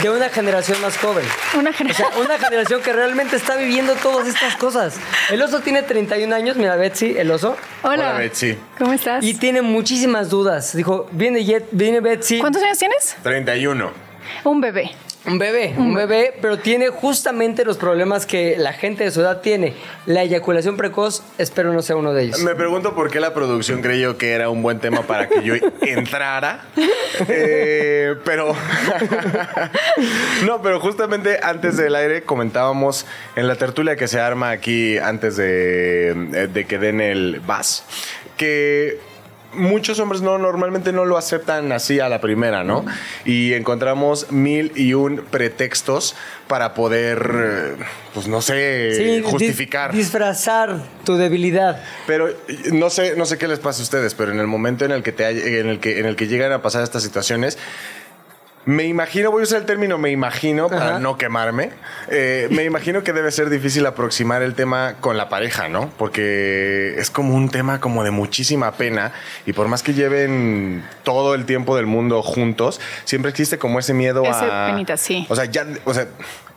de 0.02 0.10
una 0.10 0.28
generación 0.28 0.80
más 0.80 0.96
joven. 0.98 1.24
Una 1.58 1.70
O 1.70 1.72
generación. 1.72 2.08
sea, 2.12 2.20
una 2.20 2.38
generación 2.38 2.82
que 2.82 2.92
realmente 2.92 3.36
está 3.36 3.56
viviendo 3.56 3.94
todas 3.96 4.26
estas 4.26 4.56
cosas. 4.56 4.96
El 5.30 5.40
oso 5.42 5.60
tiene 5.60 5.82
31 5.82 6.34
años, 6.34 6.56
mira 6.56 6.76
Betsy, 6.76 7.16
el 7.16 7.30
oso, 7.30 7.56
Hola. 7.82 8.10
Hola, 8.10 8.12
Betsy. 8.18 8.58
¿Cómo 8.78 8.92
estás? 8.92 9.22
y 9.24 9.34
tiene 9.34 9.62
muchísimas 9.62 10.28
dudas. 10.30 10.74
Dijo, 10.74 11.06
viene, 11.12 11.40
Jet- 11.44 11.68
viene 11.70 12.00
Betsy, 12.00 12.40
¿Cuántos 12.40 12.62
años 12.62 12.78
tienes? 12.78 13.16
31. 13.22 13.90
Un 14.44 14.60
bebé. 14.60 14.90
Un 15.26 15.38
bebé, 15.38 15.74
un 15.76 15.94
bebé, 15.94 16.34
pero 16.40 16.58
tiene 16.58 16.88
justamente 16.88 17.64
los 17.64 17.76
problemas 17.76 18.24
que 18.24 18.56
la 18.56 18.72
gente 18.72 19.04
de 19.04 19.10
su 19.10 19.20
edad 19.20 19.40
tiene. 19.40 19.74
La 20.06 20.22
eyaculación 20.22 20.76
precoz, 20.76 21.22
espero 21.36 21.72
no 21.72 21.82
sea 21.82 21.96
uno 21.96 22.14
de 22.14 22.24
ellos. 22.24 22.42
Me 22.42 22.54
pregunto 22.54 22.94
por 22.94 23.10
qué 23.10 23.20
la 23.20 23.34
producción 23.34 23.82
creyó 23.82 24.16
que 24.16 24.32
era 24.32 24.48
un 24.48 24.62
buen 24.62 24.80
tema 24.80 25.02
para 25.02 25.28
que 25.28 25.42
yo 25.42 25.54
entrara. 25.82 26.64
Eh, 27.28 28.16
pero. 28.24 28.54
no, 30.46 30.62
pero 30.62 30.80
justamente 30.80 31.38
antes 31.42 31.76
del 31.76 31.94
aire 31.94 32.22
comentábamos 32.22 33.04
en 33.36 33.46
la 33.46 33.56
tertulia 33.56 33.96
que 33.96 34.08
se 34.08 34.20
arma 34.20 34.50
aquí 34.50 34.96
antes 34.96 35.36
de, 35.36 36.48
de 36.50 36.64
que 36.64 36.78
den 36.78 37.00
el 37.00 37.40
VAS 37.40 37.84
que 38.40 39.09
muchos 39.52 39.98
hombres 39.98 40.22
no 40.22 40.38
normalmente 40.38 40.92
no 40.92 41.04
lo 41.04 41.16
aceptan 41.18 41.72
así 41.72 41.98
a 42.00 42.08
la 42.08 42.20
primera, 42.20 42.62
¿no? 42.64 42.84
Y 43.24 43.54
encontramos 43.54 44.30
mil 44.30 44.72
y 44.76 44.94
un 44.94 45.18
pretextos 45.30 46.14
para 46.48 46.74
poder, 46.74 47.76
pues 48.14 48.28
no 48.28 48.42
sé, 48.42 48.94
Sí, 48.94 49.02
dis- 49.02 49.24
justificar. 49.24 49.92
disfrazar 49.92 50.82
tu 51.04 51.16
debilidad. 51.16 51.82
Pero 52.06 52.28
no 52.72 52.90
sé, 52.90 53.14
no 53.16 53.24
sé 53.26 53.38
qué 53.38 53.48
les 53.48 53.58
pasa 53.58 53.80
a 53.80 53.82
ustedes, 53.84 54.14
pero 54.14 54.32
en 54.32 54.40
el 54.40 54.46
momento 54.46 54.84
en 54.84 54.92
el 54.92 55.02
que 55.02 55.12
te 55.12 55.60
en 55.60 55.68
el 55.68 55.80
que 55.80 55.98
en 56.00 56.06
el 56.06 56.16
que 56.16 56.26
llegan 56.28 56.52
a 56.52 56.62
pasar 56.62 56.82
estas 56.82 57.02
situaciones, 57.02 57.58
me 58.66 58.84
imagino, 58.84 59.30
voy 59.30 59.40
a 59.40 59.44
usar 59.44 59.60
el 59.60 59.66
término 59.66 59.96
me 59.96 60.10
imagino 60.10 60.68
para 60.68 60.90
Ajá. 60.90 60.98
no 61.00 61.16
quemarme. 61.16 61.70
eh, 62.08 62.46
me 62.50 62.64
imagino 62.64 63.02
que 63.02 63.12
debe 63.12 63.30
ser 63.32 63.48
difícil 63.48 63.86
aproximar 63.86 64.42
el 64.42 64.54
tema 64.54 64.96
con 65.00 65.16
la 65.16 65.28
pareja, 65.30 65.68
¿no? 65.68 65.88
Porque 65.96 66.94
es 66.98 67.10
como 67.10 67.34
un 67.34 67.48
tema 67.48 67.80
como 67.80 68.04
de 68.04 68.10
muchísima 68.10 68.72
pena 68.72 69.12
y 69.46 69.54
por 69.54 69.66
más 69.68 69.82
que 69.82 69.94
lleven 69.94 70.84
todo 71.04 71.34
el 71.34 71.46
tiempo 71.46 71.74
del 71.74 71.86
mundo 71.86 72.22
juntos, 72.22 72.80
siempre 73.04 73.30
existe 73.30 73.58
como 73.58 73.78
ese 73.78 73.94
miedo 73.94 74.22
Ese 74.24 74.44
a 74.44 74.66
penita, 74.66 74.96
sí. 74.96 75.26
o 75.30 75.34
sea, 75.36 75.46
ya, 75.46 75.66
o 75.84 75.94
sea, 75.94 76.06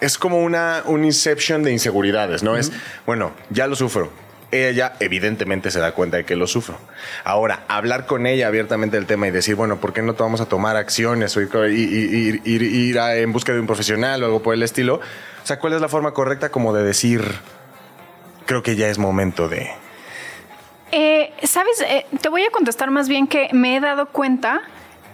es 0.01 0.17
como 0.17 0.39
una 0.43 0.83
un 0.85 1.05
inception 1.05 1.63
de 1.63 1.71
inseguridades, 1.71 2.43
¿no? 2.43 2.57
Es, 2.57 2.71
bueno, 3.05 3.31
ya 3.49 3.65
lo 3.67 3.75
sufro. 3.77 4.11
Ella 4.53 4.93
evidentemente 4.99 5.71
se 5.71 5.79
da 5.79 5.93
cuenta 5.93 6.17
de 6.17 6.25
que 6.25 6.35
lo 6.35 6.45
sufro. 6.45 6.77
Ahora, 7.23 7.63
hablar 7.67 8.05
con 8.05 8.27
ella 8.27 8.47
abiertamente 8.47 8.97
del 8.97 9.07
tema 9.07 9.27
y 9.27 9.31
decir, 9.31 9.55
bueno, 9.55 9.77
¿por 9.77 9.93
qué 9.93 10.01
no 10.03 10.13
vamos 10.13 10.41
a 10.41 10.45
tomar 10.45 10.77
acciones 10.77 11.35
o 11.35 11.41
ir, 11.41 11.49
ir- 11.49 12.41
ir 12.45 12.97
en 12.97 13.33
busca 13.33 13.51
de 13.51 13.59
un 13.59 13.65
profesional 13.67 14.21
o 14.21 14.25
algo 14.27 14.43
por 14.43 14.53
el 14.53 14.61
estilo? 14.61 14.95
O 14.95 15.45
sea, 15.47 15.57
¿cuál 15.59 15.73
es 15.73 15.81
la 15.81 15.89
forma 15.89 16.11
correcta 16.13 16.49
como 16.49 16.73
de 16.73 16.83
decir, 16.83 17.23
creo 18.45 18.61
que 18.61 18.75
ya 18.75 18.87
es 18.89 18.97
momento 18.99 19.49
de... 19.49 19.71
Eh, 20.91 21.33
Sabes, 21.43 21.81
Eh, 21.81 22.05
te 22.21 22.29
voy 22.29 22.43
a 22.43 22.51
contestar 22.51 22.91
más 22.91 23.09
bien 23.09 23.25
que 23.27 23.49
me 23.51 23.75
he 23.75 23.79
dado 23.79 24.05
cuenta 24.09 24.61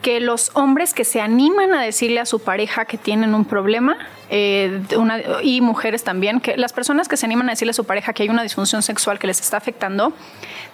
que 0.02 0.20
los 0.22 0.52
hombres 0.54 0.94
que 0.94 1.04
se 1.04 1.20
animan 1.22 1.74
a 1.74 1.82
decirle 1.82 2.20
a 2.22 2.26
su 2.26 2.40
pareja 2.40 2.86
que 2.86 2.98
tienen 2.98 3.34
un 3.36 3.44
problema, 3.44 3.98
eh, 4.30 4.82
una- 4.96 5.20
y 5.44 5.60
mujeres 5.62 6.04
también, 6.04 6.40
que 6.40 6.56
las 6.56 6.72
personas 6.72 7.08
que 7.10 7.18
se 7.18 7.26
animan 7.26 7.50
a 7.50 7.52
decirle 7.54 7.72
a 7.72 7.74
su 7.74 7.84
pareja 7.86 8.14
que 8.14 8.24
hay 8.24 8.30
una 8.30 8.44
disfunción 8.44 8.82
sexual 8.82 9.20
que 9.20 9.28
les 9.28 9.42
está 9.42 9.58
afectando, 9.58 10.14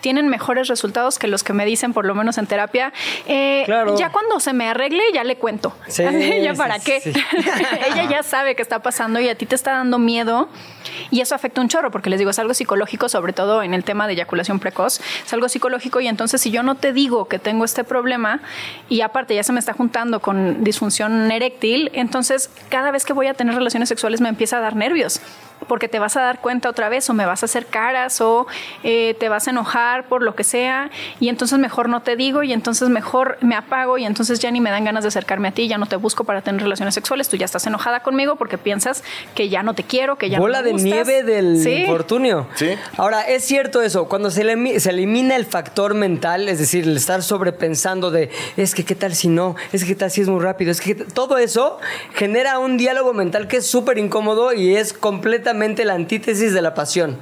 tienen 0.02 0.28
mejores 0.28 0.68
resultados 0.68 1.18
que 1.18 1.28
los 1.28 1.44
que 1.44 1.54
me 1.54 1.66
dicen, 1.66 1.94
por 1.94 2.06
lo 2.06 2.14
menos 2.14 2.38
en 2.38 2.46
terapia. 2.46 2.94
Eh, 3.28 3.64
Claro. 3.66 3.98
Ya 3.98 4.12
cuando 4.12 4.40
se 4.40 4.54
me 4.54 4.70
arregle, 4.70 5.02
ya 5.14 5.24
le 5.24 5.38
cuento. 5.38 5.76
Sí, 5.88 6.04
ya 6.44 6.52
sí, 6.54 6.58
para 6.58 6.78
sí, 6.80 6.86
qué. 6.86 7.02
sí. 7.02 7.12
Ella 7.92 8.08
ya 8.10 8.22
sabe 8.24 8.56
qué 8.56 8.62
está 8.62 8.80
pasando 8.84 9.20
y 9.20 9.28
a 9.30 9.36
ti 9.36 9.46
te 9.48 9.56
está 9.56 9.72
dando 9.72 9.98
miedo. 9.98 10.50
Y 11.10 11.22
eso 11.22 11.34
afecta 11.34 11.62
un 11.62 11.68
chorro, 11.70 11.90
porque 11.92 12.10
les 12.12 12.20
digo, 12.20 12.30
es 12.32 12.38
algo 12.40 12.54
psicológico, 12.54 13.10
sobre 13.10 13.34
todo 13.34 13.64
en 13.64 13.74
el 13.74 13.84
tema 13.84 14.06
de 14.06 14.14
eyaculación 14.14 14.60
precoz. 14.60 15.00
Es 15.26 15.34
algo 15.34 15.50
psicológico 15.50 16.00
y 16.00 16.08
entonces 16.08 16.42
si 16.42 16.52
yo 16.52 16.62
no 16.62 16.76
te 16.76 16.94
digo 16.94 17.28
que 17.28 17.40
tengo 17.40 17.66
este 17.66 17.84
problema 17.84 18.42
y 18.90 19.02
aparte 19.16 19.34
ya 19.34 19.44
se 19.44 19.54
me 19.54 19.62
está 19.62 19.72
juntando 19.72 20.20
con 20.20 20.66
disfunción 20.66 21.32
eréctil, 21.32 21.90
entonces 21.94 22.50
cada 22.68 22.92
vez 22.92 23.06
que 23.06 23.14
voy 23.14 23.28
a 23.28 23.34
tener 23.34 23.56
relaciones 23.56 23.88
sexuales 23.88 24.20
me 24.20 24.28
empieza 24.28 24.58
a 24.58 24.60
dar 24.60 24.76
nervios. 24.76 25.22
Porque 25.68 25.88
te 25.88 26.00
vas 26.00 26.16
a 26.18 26.22
dar 26.22 26.40
cuenta 26.42 26.70
otra 26.70 26.90
vez 26.90 27.10
o 27.10 27.14
me 27.14 27.26
vas 27.26 27.44
a 27.44 27.46
hacer 27.48 27.66
caras 27.66 28.22
o 28.22 28.48
eh, 28.84 29.16
te 29.20 29.30
vas 29.30 29.48
a 29.48 29.52
enojar 29.52 30.08
por 30.08 30.22
lo 30.22 30.36
que 30.36 30.44
sea 30.44 30.90
y 31.20 31.30
entonces 31.30 31.58
mejor 31.60 31.90
no 31.90 32.02
te 32.02 32.16
digo 32.16 32.44
y 32.44 32.54
entonces 32.54 32.90
mejor 32.90 33.38
me 33.42 33.56
apago 33.56 33.98
y 33.98 34.06
entonces 34.06 34.40
ya 34.40 34.52
ni 34.52 34.62
me 34.62 34.70
dan 34.70 34.84
ganas 34.86 35.04
de 35.04 35.08
acercarme 35.10 35.48
a 35.48 35.52
ti, 35.52 35.68
ya 35.68 35.78
no 35.78 35.86
te 35.86 35.96
busco 35.96 36.24
para 36.24 36.42
tener 36.42 36.62
relaciones 36.62 36.94
sexuales, 36.94 37.30
tú 37.30 37.38
ya 37.38 37.46
estás 37.46 37.66
enojada 37.68 38.02
conmigo 38.02 38.36
porque 38.36 38.58
piensas 38.58 39.04
que 39.34 39.50
ya 39.50 39.64
no 39.64 39.74
te 39.74 39.84
quiero, 39.84 40.18
que 40.18 40.30
ya 40.30 40.40
Bola 40.40 40.60
no 40.60 40.64
me 40.64 40.68
de 40.68 40.72
gustas. 40.74 40.92
nieve 40.92 41.24
del 41.24 41.60
Sí. 41.62 41.72
infortunio. 41.84 42.48
Sí. 42.56 42.70
Ahora, 42.98 43.22
es 43.22 43.44
cierto 43.44 43.82
eso, 43.82 44.08
cuando 44.08 44.30
se, 44.32 44.44
elimi- 44.44 44.78
se 44.80 44.90
elimina 44.92 45.36
el 45.36 45.46
factor 45.46 45.94
mental, 45.94 46.48
es 46.50 46.60
decir, 46.60 46.84
el 46.86 46.98
estar 46.98 47.24
sobrepensando 47.24 48.12
de, 48.12 48.30
es 48.58 48.76
que 48.76 48.84
qué 48.86 48.96
tal 48.96 49.16
si 49.16 49.28
no, 49.28 49.56
es 49.72 49.82
que 49.84 49.90
qué 49.90 49.96
tal 49.96 50.12
si 50.12 50.22
es 50.22 50.28
muy 50.30 50.42
rápido, 50.42 50.72
es 50.72 50.82
que 50.82 50.96
todo 50.96 51.38
eso 51.38 51.80
genera 52.14 52.60
un 52.60 52.78
diálogo 52.78 53.14
mental 53.14 53.48
que 53.48 53.58
es 53.58 53.68
súper 53.68 53.98
incómodo 53.98 54.54
y 54.54 54.76
es 54.76 54.94
completamente 54.94 55.55
la 55.56 55.94
antítesis 55.94 56.54
de 56.54 56.62
la 56.62 56.74
pasión. 56.74 57.18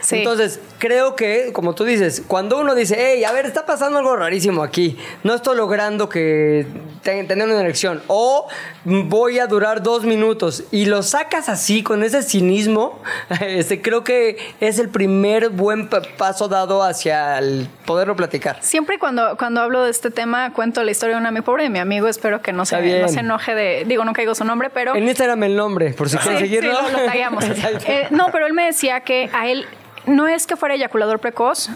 Sí. 0.00 0.16
Entonces, 0.18 0.60
creo 0.78 1.16
que, 1.16 1.52
como 1.52 1.74
tú 1.74 1.84
dices, 1.84 2.22
cuando 2.26 2.58
uno 2.60 2.74
dice, 2.74 2.96
hey, 2.98 3.24
a 3.24 3.32
ver, 3.32 3.46
está 3.46 3.66
pasando 3.66 3.98
algo 3.98 4.14
rarísimo 4.16 4.62
aquí, 4.62 4.96
no 5.24 5.34
estoy 5.34 5.56
logrando 5.56 6.08
que 6.08 6.66
te- 7.02 7.24
tener 7.24 7.48
una 7.48 7.60
erección, 7.60 8.02
o 8.06 8.46
voy 8.84 9.38
a 9.38 9.46
durar 9.46 9.82
dos 9.82 10.04
minutos, 10.04 10.64
y 10.70 10.84
lo 10.86 11.02
sacas 11.02 11.48
así, 11.48 11.82
con 11.82 12.02
ese 12.04 12.22
cinismo, 12.22 13.00
este, 13.40 13.80
creo 13.82 14.04
que 14.04 14.36
es 14.60 14.78
el 14.78 14.88
primer 14.90 15.48
buen 15.48 15.88
pa- 15.88 16.02
paso 16.16 16.48
dado 16.48 16.82
hacia 16.82 17.38
el 17.38 17.68
poderlo 17.86 18.14
platicar. 18.16 18.58
Siempre 18.60 18.98
cuando, 18.98 19.36
cuando 19.38 19.60
hablo 19.62 19.82
de 19.84 19.90
este 19.90 20.10
tema 20.10 20.52
cuento 20.52 20.82
la 20.82 20.90
historia 20.90 21.14
de 21.16 21.20
un 21.20 21.26
amigo 21.26 21.44
pobre 21.44 21.68
mi 21.70 21.78
amigo, 21.78 22.08
espero 22.08 22.42
que 22.42 22.52
no 22.52 22.66
se, 22.66 22.76
no 22.76 23.08
enoje 23.20 23.54
de, 23.54 23.84
digo, 23.86 24.04
no 24.04 24.12
caigo 24.12 24.34
su 24.34 24.44
nombre, 24.44 24.70
pero... 24.70 24.94
En 24.94 25.04
Instagram 25.08 25.42
el 25.44 25.56
nombre, 25.56 25.90
por 25.92 26.08
si 26.08 26.16
Sí, 26.18 26.22
quieren 26.24 26.38
sí, 26.40 26.44
seguirlo. 26.46 26.72
lo, 26.72 26.88
lo. 26.90 26.98
Eh, 27.86 28.06
no, 28.10 28.28
pero 28.32 28.46
él 28.46 28.52
me 28.52 28.64
decía 28.64 29.00
que 29.00 29.30
a 29.32 29.46
él 29.48 29.66
no 30.06 30.26
es 30.28 30.46
que 30.46 30.56
fuera 30.56 30.74
eyaculador 30.74 31.18
precoz, 31.18 31.68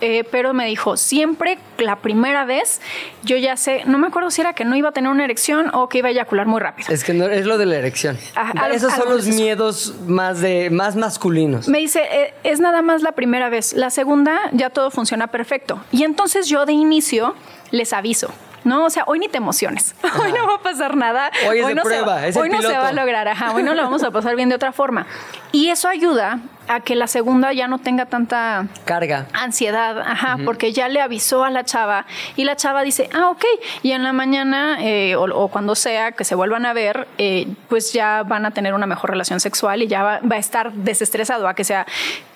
eh, 0.00 0.22
pero 0.30 0.54
me 0.54 0.64
dijo, 0.66 0.96
siempre 0.96 1.58
la 1.78 1.96
primera 1.96 2.44
vez, 2.44 2.80
yo 3.24 3.36
ya 3.36 3.56
sé, 3.56 3.82
no 3.84 3.98
me 3.98 4.06
acuerdo 4.06 4.30
si 4.30 4.40
era 4.40 4.52
que 4.52 4.64
no 4.64 4.76
iba 4.76 4.90
a 4.90 4.92
tener 4.92 5.10
una 5.10 5.24
erección 5.24 5.74
o 5.74 5.88
que 5.88 5.98
iba 5.98 6.06
a 6.08 6.12
eyacular 6.12 6.46
muy 6.46 6.60
rápido. 6.60 6.92
Es 6.92 7.02
que 7.02 7.12
no, 7.14 7.24
es 7.26 7.46
lo 7.46 7.58
de 7.58 7.66
la 7.66 7.76
erección. 7.78 8.16
Ah, 8.36 8.52
algo- 8.56 8.76
Esos 8.76 8.92
son 8.92 9.08
los 9.08 9.26
eso. 9.26 9.34
miedos 9.36 9.94
más 10.06 10.40
de 10.40 10.70
más 10.70 10.94
masculinos. 10.94 11.66
Me 11.66 11.78
dice, 11.78 12.02
"Eh, 12.12 12.34
es 12.44 12.60
nada 12.60 12.80
más 12.80 13.02
la 13.02 13.10
primera 13.12 13.48
vez. 13.48 13.72
La 13.72 13.90
segunda 13.90 14.38
ya 14.52 14.70
todo 14.70 14.92
funciona 14.92 15.26
perfecto. 15.28 15.80
Y 15.90 16.04
entonces 16.04 16.46
yo 16.48 16.64
de 16.64 16.74
inicio 16.74 17.34
les 17.72 17.92
aviso. 17.92 18.30
No, 18.64 18.84
o 18.86 18.90
sea, 18.90 19.04
hoy 19.06 19.18
ni 19.18 19.28
te 19.28 19.38
emociones. 19.38 19.94
Hoy 20.22 20.32
no 20.32 20.46
va 20.46 20.54
a 20.56 20.58
pasar 20.62 20.96
nada. 20.96 21.30
Hoy 21.48 21.60
es 21.60 21.66
de 21.68 21.74
no 21.74 21.84
se 21.84 22.00
va- 22.02 22.26
es 22.26 22.36
el 22.36 22.42
hoy 22.42 22.48
no 22.50 22.60
se 22.60 22.76
va 22.76 22.88
a 22.88 22.92
lograr. 22.92 23.28
Ajá, 23.28 23.52
hoy 23.52 23.62
no 23.62 23.74
lo 23.74 23.82
vamos 23.82 24.02
a 24.02 24.10
pasar 24.10 24.34
bien 24.36 24.48
de 24.48 24.54
otra 24.56 24.72
forma. 24.72 25.06
Y 25.52 25.68
eso 25.70 25.88
ayuda 25.88 26.40
a 26.68 26.80
que 26.80 26.94
la 26.94 27.06
segunda 27.06 27.52
ya 27.52 27.66
no 27.68 27.78
tenga 27.78 28.06
tanta 28.06 28.66
Carga. 28.84 29.26
ansiedad, 29.32 29.98
ajá, 30.00 30.38
porque 30.44 30.72
ya 30.72 30.88
le 30.88 31.00
avisó 31.00 31.44
a 31.44 31.50
la 31.50 31.64
chava 31.64 32.06
y 32.36 32.44
la 32.44 32.56
chava 32.56 32.82
dice, 32.82 33.08
ah, 33.14 33.30
ok, 33.30 33.44
y 33.82 33.92
en 33.92 34.02
la 34.02 34.12
mañana 34.12 34.78
eh, 34.80 35.16
o, 35.16 35.22
o 35.24 35.48
cuando 35.48 35.74
sea 35.74 36.12
que 36.12 36.24
se 36.24 36.34
vuelvan 36.34 36.66
a 36.66 36.72
ver, 36.72 37.08
eh, 37.18 37.46
pues 37.68 37.92
ya 37.92 38.22
van 38.22 38.46
a 38.46 38.50
tener 38.52 38.74
una 38.74 38.86
mejor 38.86 39.10
relación 39.10 39.40
sexual 39.40 39.82
y 39.82 39.86
ya 39.88 40.02
va, 40.02 40.20
va 40.20 40.36
a 40.36 40.38
estar 40.38 40.72
desestresado 40.72 41.48
a 41.48 41.54
que 41.54 41.64
sea, 41.64 41.86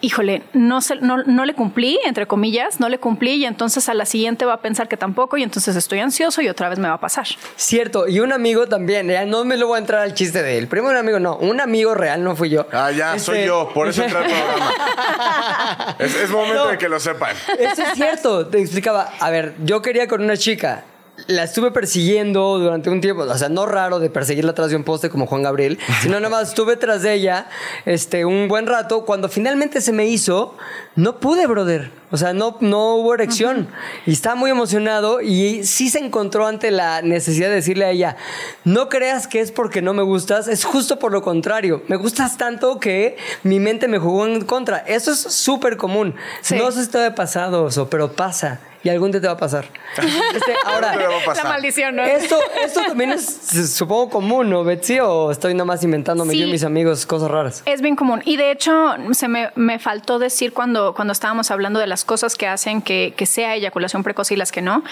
híjole, 0.00 0.42
no, 0.52 0.80
se- 0.80 0.96
no, 0.96 1.18
no 1.24 1.44
le 1.44 1.54
cumplí, 1.54 1.98
entre 2.04 2.26
comillas, 2.26 2.80
no 2.80 2.88
le 2.88 2.98
cumplí 2.98 3.32
y 3.34 3.44
entonces 3.44 3.88
a 3.88 3.94
la 3.94 4.04
siguiente 4.06 4.44
va 4.44 4.54
a 4.54 4.60
pensar 4.60 4.88
que 4.88 4.96
tampoco 4.96 5.36
y 5.36 5.42
entonces 5.42 5.76
estoy 5.76 6.00
ansioso 6.00 6.42
y 6.42 6.48
otra 6.48 6.68
vez 6.68 6.78
me 6.78 6.88
va 6.88 6.94
a 6.94 7.00
pasar. 7.00 7.26
Cierto, 7.56 8.08
y 8.08 8.20
un 8.20 8.32
amigo 8.32 8.66
también, 8.66 9.08
ya 9.08 9.24
no 9.26 9.44
me 9.44 9.56
lo 9.56 9.66
voy 9.68 9.76
a 9.76 9.78
entrar 9.80 10.00
al 10.02 10.14
chiste 10.14 10.42
de 10.42 10.58
él. 10.58 10.68
Primero 10.68 10.92
un 10.92 10.96
amigo, 10.98 11.18
no, 11.20 11.36
un 11.36 11.60
amigo 11.60 11.94
real, 11.94 12.22
no 12.24 12.34
fui 12.36 12.48
yo. 12.50 12.66
Ah, 12.72 12.90
ya, 12.90 13.14
Este- 13.14 13.20
soy 13.26 13.44
yo, 13.46 13.70
por 13.74 13.88
eso 13.88 14.02
entré 14.04 14.21
programa. 14.24 15.96
es, 15.98 16.14
es 16.14 16.30
momento 16.30 16.64
No. 16.64 16.70
de 16.70 16.78
que 16.78 16.88
lo 16.88 16.98
sepan. 17.00 17.34
Eso 17.58 17.82
es 17.82 17.94
cierto. 17.94 18.46
Te 18.46 18.60
explicaba, 18.60 19.12
a 19.18 19.30
ver, 19.30 19.54
yo 19.64 19.80
quería 19.82 20.06
con 20.08 20.22
una 20.22 20.36
chica. 20.36 20.84
La 21.26 21.44
estuve 21.44 21.70
persiguiendo 21.70 22.58
durante 22.58 22.90
un 22.90 23.00
tiempo, 23.00 23.22
o 23.22 23.38
sea, 23.38 23.48
no 23.48 23.66
raro 23.66 23.98
de 23.98 24.10
perseguirla 24.10 24.52
atrás 24.52 24.70
de 24.70 24.76
un 24.76 24.84
poste 24.84 25.10
como 25.10 25.26
Juan 25.26 25.42
Gabriel, 25.42 25.78
sino 26.02 26.18
nada 26.18 26.28
más 26.28 26.48
estuve 26.48 26.76
tras 26.76 27.02
de 27.02 27.14
ella 27.14 27.48
este, 27.86 28.24
un 28.24 28.48
buen 28.48 28.66
rato. 28.66 29.04
Cuando 29.04 29.28
finalmente 29.28 29.80
se 29.80 29.92
me 29.92 30.06
hizo, 30.06 30.56
no 30.96 31.20
pude, 31.20 31.46
brother. 31.46 31.90
O 32.10 32.16
sea, 32.16 32.34
no, 32.34 32.58
no 32.60 32.96
hubo 32.96 33.14
erección. 33.14 33.68
Y 34.04 34.12
estaba 34.12 34.34
muy 34.34 34.50
emocionado 34.50 35.22
y 35.22 35.64
sí 35.64 35.88
se 35.88 35.98
encontró 35.98 36.46
ante 36.46 36.70
la 36.70 37.00
necesidad 37.00 37.48
de 37.48 37.54
decirle 37.54 37.86
a 37.86 37.90
ella, 37.90 38.16
no 38.64 38.90
creas 38.90 39.26
que 39.26 39.40
es 39.40 39.50
porque 39.50 39.80
no 39.80 39.94
me 39.94 40.02
gustas, 40.02 40.46
es 40.48 40.64
justo 40.64 40.98
por 40.98 41.12
lo 41.12 41.22
contrario. 41.22 41.82
Me 41.88 41.96
gustas 41.96 42.36
tanto 42.36 42.78
que 42.80 43.16
mi 43.42 43.60
mente 43.60 43.88
me 43.88 43.98
jugó 43.98 44.26
en 44.26 44.44
contra. 44.44 44.78
Eso 44.78 45.12
es 45.12 45.20
súper 45.20 45.76
común. 45.76 46.14
Sí. 46.42 46.56
No 46.56 46.70
si 46.70 46.86
te 46.86 47.06
ha 47.06 47.14
pasado 47.14 47.68
eso, 47.68 47.88
pero 47.88 48.12
pasa. 48.12 48.60
Y 48.84 48.88
algún 48.88 49.12
día 49.12 49.20
te 49.20 49.26
va 49.26 49.34
a 49.34 49.36
pasar. 49.36 49.66
Este, 50.34 50.54
ahora, 50.64 50.96
va 50.96 51.16
a 51.18 51.24
pasar. 51.24 51.44
La 51.44 51.50
maldición, 51.50 51.96
¿no? 51.96 52.02
esto, 52.02 52.38
esto 52.64 52.80
también 52.86 53.12
es, 53.12 53.74
supongo, 53.74 54.08
común, 54.10 54.48
¿no, 54.50 54.64
Betsy? 54.64 54.98
¿O 55.00 55.30
estoy 55.30 55.54
nada 55.54 55.66
más 55.66 55.84
inventándome 55.84 56.32
Sí. 56.32 56.38
yo 56.40 56.46
y 56.46 56.50
mis 56.52 56.64
amigos 56.64 57.04
cosas 57.06 57.30
raras? 57.30 57.62
Es 57.66 57.82
bien 57.82 57.94
común. 57.96 58.22
Y 58.24 58.36
de 58.36 58.50
hecho, 58.50 58.94
se 59.12 59.28
me, 59.28 59.50
me 59.54 59.78
faltó 59.78 60.18
decir 60.18 60.52
cuando, 60.52 60.94
cuando 60.94 61.12
estábamos 61.12 61.50
hablando 61.50 61.78
de 61.78 61.86
las 61.86 62.04
cosas 62.04 62.34
que 62.36 62.46
hacen 62.46 62.80
que, 62.82 63.12
que 63.16 63.26
sea 63.26 63.54
eyaculación 63.54 64.02
precoz 64.02 64.30
y 64.32 64.36
las 64.36 64.50
que 64.50 64.62
no. 64.62 64.82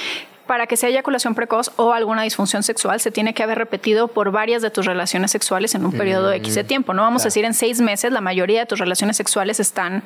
Para 0.46 0.66
que 0.66 0.76
sea 0.76 0.88
eyaculación 0.88 1.34
precoz 1.36 1.70
o 1.76 1.92
alguna 1.92 2.22
disfunción 2.22 2.62
sexual, 2.64 3.00
se 3.00 3.10
tiene 3.12 3.34
que 3.34 3.42
haber 3.44 3.56
repetido 3.56 4.08
por 4.08 4.32
varias 4.32 4.62
de 4.62 4.70
tus 4.70 4.84
relaciones 4.84 5.30
sexuales 5.30 5.74
en 5.76 5.86
un 5.86 5.92
periodo 5.92 6.32
X 6.32 6.56
de 6.56 6.64
tiempo. 6.64 6.92
No 6.92 7.02
vamos 7.02 7.22
a 7.22 7.26
decir 7.26 7.44
en 7.44 7.54
seis 7.54 7.80
meses, 7.80 8.12
la 8.12 8.20
mayoría 8.20 8.60
de 8.60 8.66
tus 8.66 8.80
relaciones 8.80 9.16
sexuales 9.16 9.60
están 9.60 10.02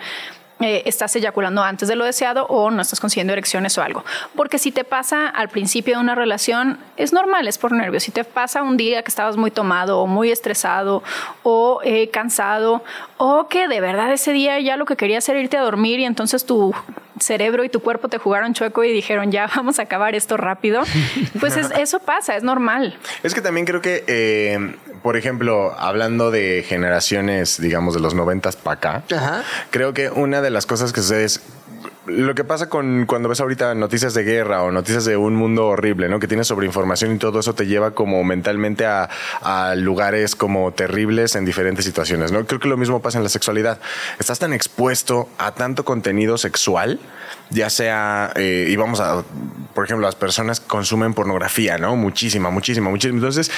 eh, 0.60 0.82
estás 0.86 1.14
eyaculando 1.16 1.62
antes 1.62 1.88
de 1.88 1.96
lo 1.96 2.04
deseado 2.04 2.46
o 2.46 2.70
no 2.70 2.80
estás 2.80 3.00
consiguiendo 3.00 3.32
erecciones 3.32 3.76
o 3.76 3.82
algo. 3.82 4.04
Porque 4.36 4.58
si 4.58 4.70
te 4.70 4.84
pasa 4.84 5.28
al 5.28 5.48
principio 5.48 5.96
de 5.96 6.00
una 6.00 6.14
relación, 6.14 6.78
es 6.96 7.12
normal, 7.12 7.48
es 7.48 7.58
por 7.58 7.72
nervios. 7.72 8.04
Si 8.04 8.12
te 8.12 8.22
pasa 8.22 8.62
un 8.62 8.76
día 8.76 9.02
que 9.02 9.08
estabas 9.08 9.36
muy 9.36 9.50
tomado 9.50 10.00
o 10.00 10.06
muy 10.06 10.30
estresado 10.30 11.02
o 11.42 11.80
eh, 11.82 12.08
cansado 12.10 12.84
o 13.16 13.48
que 13.48 13.66
de 13.66 13.80
verdad 13.80 14.12
ese 14.12 14.32
día 14.32 14.60
ya 14.60 14.76
lo 14.76 14.86
que 14.86 14.96
querías 14.96 15.28
era 15.28 15.40
irte 15.40 15.56
a 15.56 15.62
dormir 15.62 15.98
y 15.98 16.04
entonces 16.04 16.46
tu 16.46 16.72
cerebro 17.20 17.64
y 17.64 17.68
tu 17.68 17.80
cuerpo 17.80 18.08
te 18.08 18.18
jugaron 18.18 18.54
chueco 18.54 18.84
y 18.84 18.92
dijeron 18.92 19.30
ya 19.32 19.48
vamos 19.56 19.78
a 19.78 19.82
acabar 19.82 20.14
esto 20.14 20.36
rápido, 20.36 20.82
pues 21.40 21.56
es- 21.56 21.70
eso 21.72 22.00
pasa, 22.00 22.36
es 22.36 22.42
normal. 22.42 22.98
Es 23.22 23.34
que 23.34 23.40
también 23.40 23.66
creo 23.66 23.80
que, 23.80 24.04
eh, 24.06 24.76
por 25.02 25.16
ejemplo, 25.16 25.74
hablando 25.78 26.30
de 26.30 26.64
generaciones, 26.66 27.60
digamos, 27.60 27.94
de 27.94 28.00
los 28.00 28.14
noventas 28.14 28.56
para 28.56 28.76
acá, 28.76 29.02
Ajá. 29.14 29.42
creo 29.70 29.92
que 29.94 30.10
una 30.10 30.40
de 30.42 30.50
las 30.50 30.66
cosas 30.66 30.92
que 30.92 31.00
sucede 31.02 31.24
es 31.24 31.40
lo 32.06 32.34
que 32.34 32.44
pasa 32.44 32.68
con 32.68 33.06
cuando 33.06 33.28
ves 33.28 33.40
ahorita 33.40 33.74
noticias 33.74 34.14
de 34.14 34.24
guerra 34.24 34.62
o 34.62 34.70
noticias 34.70 35.04
de 35.04 35.16
un 35.16 35.34
mundo 35.34 35.66
horrible, 35.68 36.08
¿no? 36.08 36.20
Que 36.20 36.28
tienes 36.28 36.46
sobreinformación 36.46 37.14
y 37.14 37.18
todo 37.18 37.40
eso 37.40 37.54
te 37.54 37.66
lleva 37.66 37.92
como 37.92 38.22
mentalmente 38.24 38.86
a, 38.86 39.08
lugares 39.76 40.36
como 40.36 40.72
terribles 40.72 41.34
en 41.36 41.44
diferentes 41.44 41.84
situaciones, 41.84 42.32
¿no? 42.32 42.44
Creo 42.46 42.60
que 42.60 42.68
lo 42.68 42.76
mismo 42.76 43.00
pasa 43.00 43.18
en 43.18 43.24
la 43.24 43.30
sexualidad. 43.30 43.80
Estás 44.18 44.38
tan 44.38 44.52
expuesto 44.52 45.28
a 45.38 45.52
tanto 45.52 45.84
contenido 45.84 46.38
sexual, 46.38 47.00
ya 47.50 47.70
sea, 47.70 48.32
eh, 48.36 48.68
y 48.68 48.76
vamos 48.76 49.00
a, 49.00 49.22
por 49.74 49.84
ejemplo, 49.84 50.06
las 50.06 50.14
personas 50.14 50.60
consumen 50.60 51.14
pornografía, 51.14 51.78
¿no? 51.78 51.96
Muchísima, 51.96 52.50
muchísima, 52.50 52.90
muchísima. 52.90 53.16
Entonces, 53.18 53.50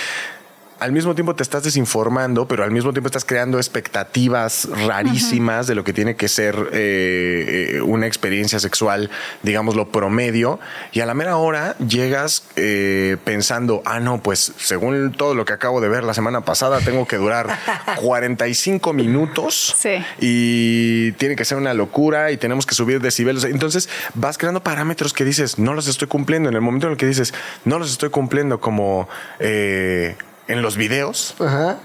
al 0.79 0.93
mismo 0.93 1.15
tiempo 1.15 1.35
te 1.35 1.43
estás 1.43 1.63
desinformando, 1.65 2.47
pero 2.47 2.65
al 2.65 2.71
mismo 2.71 2.93
tiempo 2.93 3.07
estás 3.07 3.25
creando 3.25 3.59
expectativas 3.59 4.69
rarísimas 4.87 5.67
de 5.67 5.75
lo 5.75 5.85
que 5.85 5.93
tiene 5.93 6.17
que 6.17 6.29
ser 6.29 6.55
eh, 6.73 7.77
eh, 7.77 7.81
una 7.81 8.07
experiencia 8.07 8.61
sexual, 8.61 9.11
digamos, 9.43 9.75
lo 9.75 9.89
promedio. 9.89 10.59
Y 10.93 11.01
a 11.01 11.07
la 11.07 11.15
mera 11.15 11.37
hora 11.37 11.77
llegas 11.79 12.45
eh, 12.57 13.17
pensando, 13.25 13.83
ah, 13.85 14.01
no, 14.01 14.23
pues 14.23 14.53
según 14.59 15.13
todo 15.13 15.35
lo 15.35 15.45
que 15.45 15.53
acabo 15.53 15.81
de 15.81 15.89
ver 15.89 16.05
la 16.05 16.15
semana 16.15 16.43
pasada, 16.43 16.81
tengo 16.81 17.07
que 17.07 17.17
durar 17.17 17.49
45 18.03 18.93
minutos 18.93 19.75
Sí. 19.79 20.05
y 20.21 21.13
tiene 21.13 21.37
que 21.37 21.45
ser 21.45 21.59
una 21.59 21.75
locura 21.75 22.31
y 22.33 22.37
tenemos 22.37 22.67
que 22.67 22.75
subir 22.75 23.01
decibeles. 23.01 23.45
Entonces 23.45 23.89
vas 24.15 24.39
creando 24.39 24.63
parámetros 24.63 25.13
que 25.13 25.25
dices, 25.25 25.59
no 25.59 25.75
los 25.75 25.89
estoy 25.89 26.09
cumpliendo. 26.09 26.49
En 26.49 26.55
el 26.55 26.61
momento 26.61 26.87
en 26.87 26.93
el 26.93 26.99
que 26.99 27.07
dices, 27.07 27.33
no 27.65 27.79
los 27.79 27.91
estoy 27.91 28.11
cumpliendo 28.11 28.61
como 28.61 29.09
eh, 29.39 30.17
en 30.49 30.63
los 30.63 30.77
videos, 30.77 31.35
Ajá. 31.41 31.77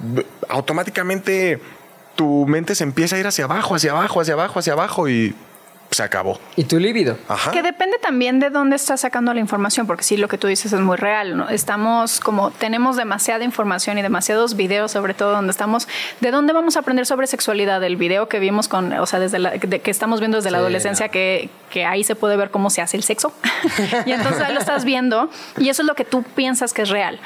automáticamente 0.49 1.59
tu 2.15 2.45
mente 2.47 2.75
se 2.75 2.83
empieza 2.83 3.15
a 3.15 3.19
ir 3.19 3.27
hacia 3.27 3.45
abajo, 3.45 3.75
hacia 3.75 3.91
abajo, 3.91 4.21
hacia 4.21 4.33
abajo, 4.33 4.59
hacia 4.59 4.73
abajo 4.73 5.09
y 5.09 5.33
se 5.89 6.03
acabó. 6.03 6.39
¿Y 6.55 6.63
tu 6.63 6.79
líbido? 6.79 7.17
Ajá. 7.27 7.51
Que 7.51 7.61
depende 7.61 7.97
también 7.97 8.39
de 8.39 8.49
dónde 8.49 8.77
estás 8.77 9.01
sacando 9.01 9.33
la 9.33 9.41
información, 9.41 9.87
porque 9.87 10.03
sí, 10.03 10.15
lo 10.15 10.29
que 10.29 10.37
tú 10.37 10.47
dices 10.47 10.71
es 10.71 10.79
muy 10.79 10.95
real, 10.95 11.35
¿no? 11.35 11.49
Estamos 11.49 12.21
como, 12.21 12.51
tenemos 12.51 12.95
demasiada 12.95 13.43
información 13.43 13.97
y 13.97 14.01
demasiados 14.01 14.55
videos, 14.55 14.91
sobre 14.91 15.13
todo, 15.13 15.31
donde 15.33 15.51
estamos, 15.51 15.89
¿de 16.21 16.31
dónde 16.31 16.53
vamos 16.53 16.77
a 16.77 16.79
aprender 16.79 17.05
sobre 17.05 17.27
sexualidad? 17.27 17.83
El 17.83 17.97
video 17.97 18.29
que 18.29 18.39
vimos 18.39 18.69
con, 18.69 18.93
o 18.93 19.05
sea, 19.05 19.19
desde 19.19 19.39
la, 19.39 19.51
de- 19.51 19.81
que 19.81 19.91
estamos 19.91 20.21
viendo 20.21 20.37
desde 20.37 20.51
la 20.51 20.59
adolescencia, 20.59 21.09
que, 21.09 21.49
que 21.69 21.85
ahí 21.85 22.05
se 22.05 22.15
puede 22.15 22.37
ver 22.37 22.51
cómo 22.51 22.69
se 22.69 22.81
hace 22.81 22.95
el 22.95 23.03
sexo. 23.03 23.33
y 24.05 24.13
entonces 24.13 24.41
ahí 24.43 24.53
lo 24.53 24.61
estás 24.61 24.85
viendo, 24.85 25.29
y 25.57 25.67
eso 25.67 25.81
es 25.81 25.87
lo 25.89 25.95
que 25.95 26.05
tú 26.05 26.23
piensas 26.23 26.71
que 26.71 26.83
es 26.83 26.89
real. 26.89 27.19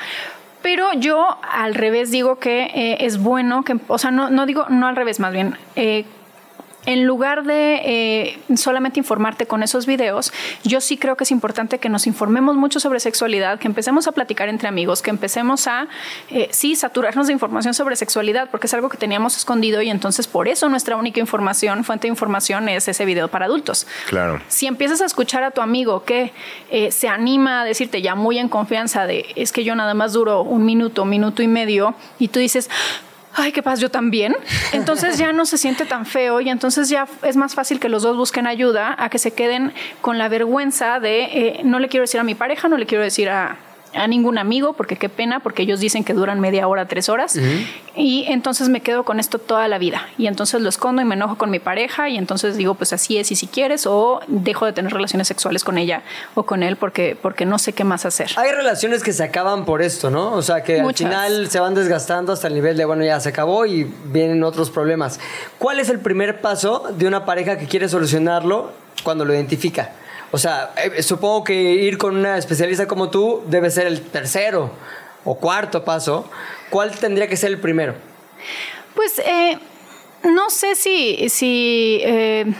Pero 0.65 0.93
yo 0.93 1.37
al 1.43 1.75
revés 1.75 2.09
digo 2.09 2.39
que 2.39 2.63
eh, 2.63 2.97
es 3.01 3.21
bueno 3.21 3.61
que, 3.63 3.77
o 3.87 3.99
sea, 3.99 4.09
no, 4.09 4.31
no 4.31 4.47
digo, 4.47 4.65
no 4.67 4.87
al 4.87 4.95
revés, 4.95 5.19
más 5.19 5.31
bien, 5.31 5.55
eh, 5.75 6.05
en 6.85 7.05
lugar 7.05 7.43
de 7.43 7.81
eh, 7.83 8.39
solamente 8.55 8.99
informarte 8.99 9.45
con 9.45 9.63
esos 9.63 9.85
videos, 9.85 10.31
yo 10.63 10.81
sí 10.81 10.97
creo 10.97 11.15
que 11.17 11.23
es 11.23 11.31
importante 11.31 11.79
que 11.79 11.89
nos 11.89 12.07
informemos 12.07 12.55
mucho 12.55 12.79
sobre 12.79 12.99
sexualidad, 12.99 13.59
que 13.59 13.67
empecemos 13.67 14.07
a 14.07 14.11
platicar 14.11 14.49
entre 14.49 14.67
amigos, 14.67 15.01
que 15.01 15.09
empecemos 15.09 15.67
a, 15.67 15.87
eh, 16.29 16.47
sí, 16.51 16.75
saturarnos 16.75 17.27
de 17.27 17.33
información 17.33 17.73
sobre 17.73 17.95
sexualidad, 17.95 18.49
porque 18.49 18.67
es 18.67 18.73
algo 18.73 18.89
que 18.89 18.97
teníamos 18.97 19.35
escondido 19.37 19.81
y 19.81 19.89
entonces 19.89 20.27
por 20.27 20.47
eso 20.47 20.69
nuestra 20.69 20.95
única 20.95 21.19
información, 21.19 21.83
fuente 21.83 22.07
de 22.07 22.09
información 22.09 22.69
es 22.69 22.87
ese 22.87 23.05
video 23.05 23.27
para 23.27 23.45
adultos. 23.45 23.87
Claro. 24.07 24.41
Si 24.47 24.67
empiezas 24.67 25.01
a 25.01 25.05
escuchar 25.05 25.43
a 25.43 25.51
tu 25.51 25.61
amigo 25.61 26.03
que 26.03 26.33
eh, 26.69 26.91
se 26.91 27.07
anima 27.07 27.61
a 27.61 27.65
decirte 27.65 28.01
ya 28.01 28.15
muy 28.15 28.37
en 28.37 28.49
confianza 28.49 29.05
de 29.05 29.25
es 29.35 29.51
que 29.51 29.63
yo 29.63 29.75
nada 29.75 29.93
más 29.93 30.13
duro 30.13 30.41
un 30.41 30.65
minuto, 30.65 31.05
minuto 31.05 31.41
y 31.41 31.47
medio, 31.47 31.95
y 32.19 32.27
tú 32.29 32.39
dices, 32.39 32.69
ay, 33.35 33.51
qué 33.51 33.61
paz, 33.61 33.79
yo 33.79 33.89
también. 33.89 34.35
Entonces 34.71 35.17
ya 35.17 35.31
no 35.33 35.45
se 35.45 35.57
siente 35.57 35.85
tan 35.85 36.05
feo 36.05 36.41
y 36.41 36.49
entonces 36.49 36.89
ya 36.89 37.07
es 37.23 37.35
más 37.35 37.55
fácil 37.55 37.79
que 37.79 37.89
los 37.89 38.03
dos 38.03 38.17
busquen 38.17 38.47
ayuda 38.47 38.95
a 38.97 39.09
que 39.09 39.19
se 39.19 39.31
queden 39.31 39.73
con 40.01 40.17
la 40.17 40.29
vergüenza 40.29 40.99
de 40.99 41.23
eh, 41.23 41.61
no 41.63 41.79
le 41.79 41.89
quiero 41.89 42.03
decir 42.03 42.19
a 42.19 42.23
mi 42.23 42.35
pareja, 42.35 42.67
no 42.67 42.77
le 42.77 42.85
quiero 42.85 43.03
decir 43.03 43.29
a 43.29 43.57
a 43.95 44.07
ningún 44.07 44.37
amigo, 44.37 44.73
porque 44.73 44.95
qué 44.97 45.09
pena, 45.09 45.39
porque 45.39 45.63
ellos 45.63 45.79
dicen 45.79 46.03
que 46.03 46.13
duran 46.13 46.39
media 46.39 46.67
hora, 46.67 46.87
tres 46.87 47.09
horas, 47.09 47.37
y 47.95 48.25
entonces 48.27 48.69
me 48.69 48.81
quedo 48.81 49.03
con 49.03 49.19
esto 49.19 49.39
toda 49.39 49.67
la 49.67 49.77
vida, 49.77 50.07
y 50.17 50.27
entonces 50.27 50.61
lo 50.61 50.69
escondo 50.69 51.01
y 51.01 51.05
me 51.05 51.15
enojo 51.15 51.37
con 51.37 51.49
mi 51.49 51.59
pareja, 51.59 52.09
y 52.09 52.17
entonces 52.17 52.57
digo, 52.57 52.75
pues 52.75 52.93
así 52.93 53.17
es, 53.17 53.31
y 53.31 53.35
si 53.35 53.47
quieres, 53.47 53.85
o 53.85 54.19
dejo 54.27 54.65
de 54.65 54.73
tener 54.73 54.91
relaciones 54.91 55.27
sexuales 55.27 55.63
con 55.63 55.77
ella 55.77 56.03
o 56.33 56.43
con 56.43 56.63
él, 56.63 56.75
porque, 56.75 57.17
porque 57.21 57.45
no 57.45 57.57
sé 57.59 57.73
qué 57.73 57.83
más 57.83 58.05
hacer. 58.05 58.31
Hay 58.35 58.51
relaciones 58.51 59.03
que 59.03 59.13
se 59.13 59.23
acaban 59.23 59.65
por 59.65 59.81
esto, 59.81 60.09
¿no? 60.09 60.33
O 60.33 60.41
sea, 60.41 60.63
que 60.63 60.81
Muchas. 60.81 61.05
al 61.05 61.11
final 61.11 61.49
se 61.49 61.59
van 61.59 61.73
desgastando 61.73 62.33
hasta 62.33 62.47
el 62.47 62.53
nivel 62.53 62.77
de, 62.77 62.85
bueno, 62.85 63.03
ya 63.03 63.19
se 63.19 63.29
acabó 63.29 63.65
y 63.65 63.83
vienen 64.05 64.43
otros 64.43 64.69
problemas. 64.69 65.19
¿Cuál 65.57 65.79
es 65.79 65.89
el 65.89 65.99
primer 65.99 66.41
paso 66.41 66.83
de 66.97 67.07
una 67.07 67.25
pareja 67.25 67.57
que 67.57 67.67
quiere 67.67 67.89
solucionarlo 67.89 68.71
cuando 69.03 69.25
lo 69.25 69.33
identifica? 69.33 69.91
O 70.35 70.37
sea, 70.37 70.73
eh, 70.75 71.01
supongo 71.01 71.45
que 71.45 71.53
ir 71.53 71.97
con 71.97 72.17
una 72.17 72.37
especialista 72.37 72.89
como 72.89 73.09
tú 73.09 73.41
debe 73.47 73.71
ser 73.71 73.87
el 73.87 74.01
tercero 74.01 74.69
o 75.23 75.35
cuarto 75.35 75.85
paso. 75.85 76.29
¿Cuál 76.69 76.91
tendría 76.91 77.29
que 77.29 77.37
ser 77.37 77.51
el 77.51 77.57
primero? 77.57 77.95
Pues 78.95 79.17
eh, 79.19 79.57
no 80.23 80.49
sé 80.49 80.75
si, 80.75 81.29
si 81.29 82.01
eh, 82.03 82.53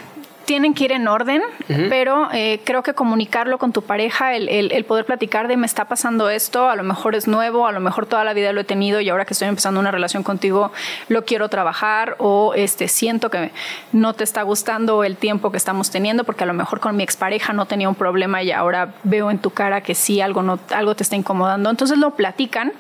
tienen 0.46 0.74
que 0.74 0.86
ir 0.86 0.92
en 0.92 1.08
orden, 1.08 1.42
pero 1.90 2.30
eh, 2.32 2.62
creo 2.64 2.84
que 2.84 2.94
comunicarlo 2.94 3.58
con 3.58 3.74
tu 3.74 3.82
pareja, 3.82 4.36
el, 4.36 4.48
el- 4.50 4.72
el 4.72 4.86
poder 4.86 5.06
platicar 5.06 5.48
de 5.48 5.58
me 5.58 5.66
está 5.66 5.86
pasando 5.86 6.30
esto, 6.30 6.70
a 6.70 6.76
lo 6.76 6.84
mejor 6.84 7.16
es 7.16 7.28
nuevo, 7.28 7.68
a 7.68 7.72
lo 7.72 7.80
mejor 7.80 8.06
toda 8.06 8.24
la 8.24 8.34
vida 8.34 8.54
lo 8.54 8.62
he 8.62 8.64
tenido 8.64 9.02
y 9.02 9.10
ahora 9.10 9.26
que 9.26 9.34
estoy 9.34 9.48
empezando 9.48 9.80
una 9.80 9.92
relación 9.92 10.24
contigo 10.24 10.72
lo 11.10 11.26
quiero 11.26 11.50
trabajar 11.50 12.16
o 12.20 12.54
este 12.56 12.88
siento 12.88 13.30
que 13.30 13.52
no 13.92 14.14
te 14.14 14.24
está 14.24 14.44
gustando 14.44 15.04
el 15.04 15.18
tiempo 15.18 15.52
que 15.52 15.58
estamos 15.58 15.90
teniendo 15.92 16.24
porque 16.24 16.44
a 16.44 16.48
lo 16.48 16.54
mejor 16.54 16.80
con 16.80 16.96
mi 16.96 17.04
expareja 17.04 17.52
no 17.54 17.66
tenía 17.66 17.90
un 17.90 17.96
problema 17.96 18.44
y 18.44 18.52
ahora 18.52 18.94
veo 19.04 19.32
en 19.32 19.40
tu 19.40 19.50
cara 19.50 19.82
que 19.82 19.96
sí 19.96 20.22
algo 20.22 20.42
no 20.44 20.60
algo 20.74 20.96
te 20.96 21.04
está 21.04 21.16
incomodando. 21.16 21.70
Entonces 21.70 21.98
lo 21.98 22.12
platican 22.12 22.72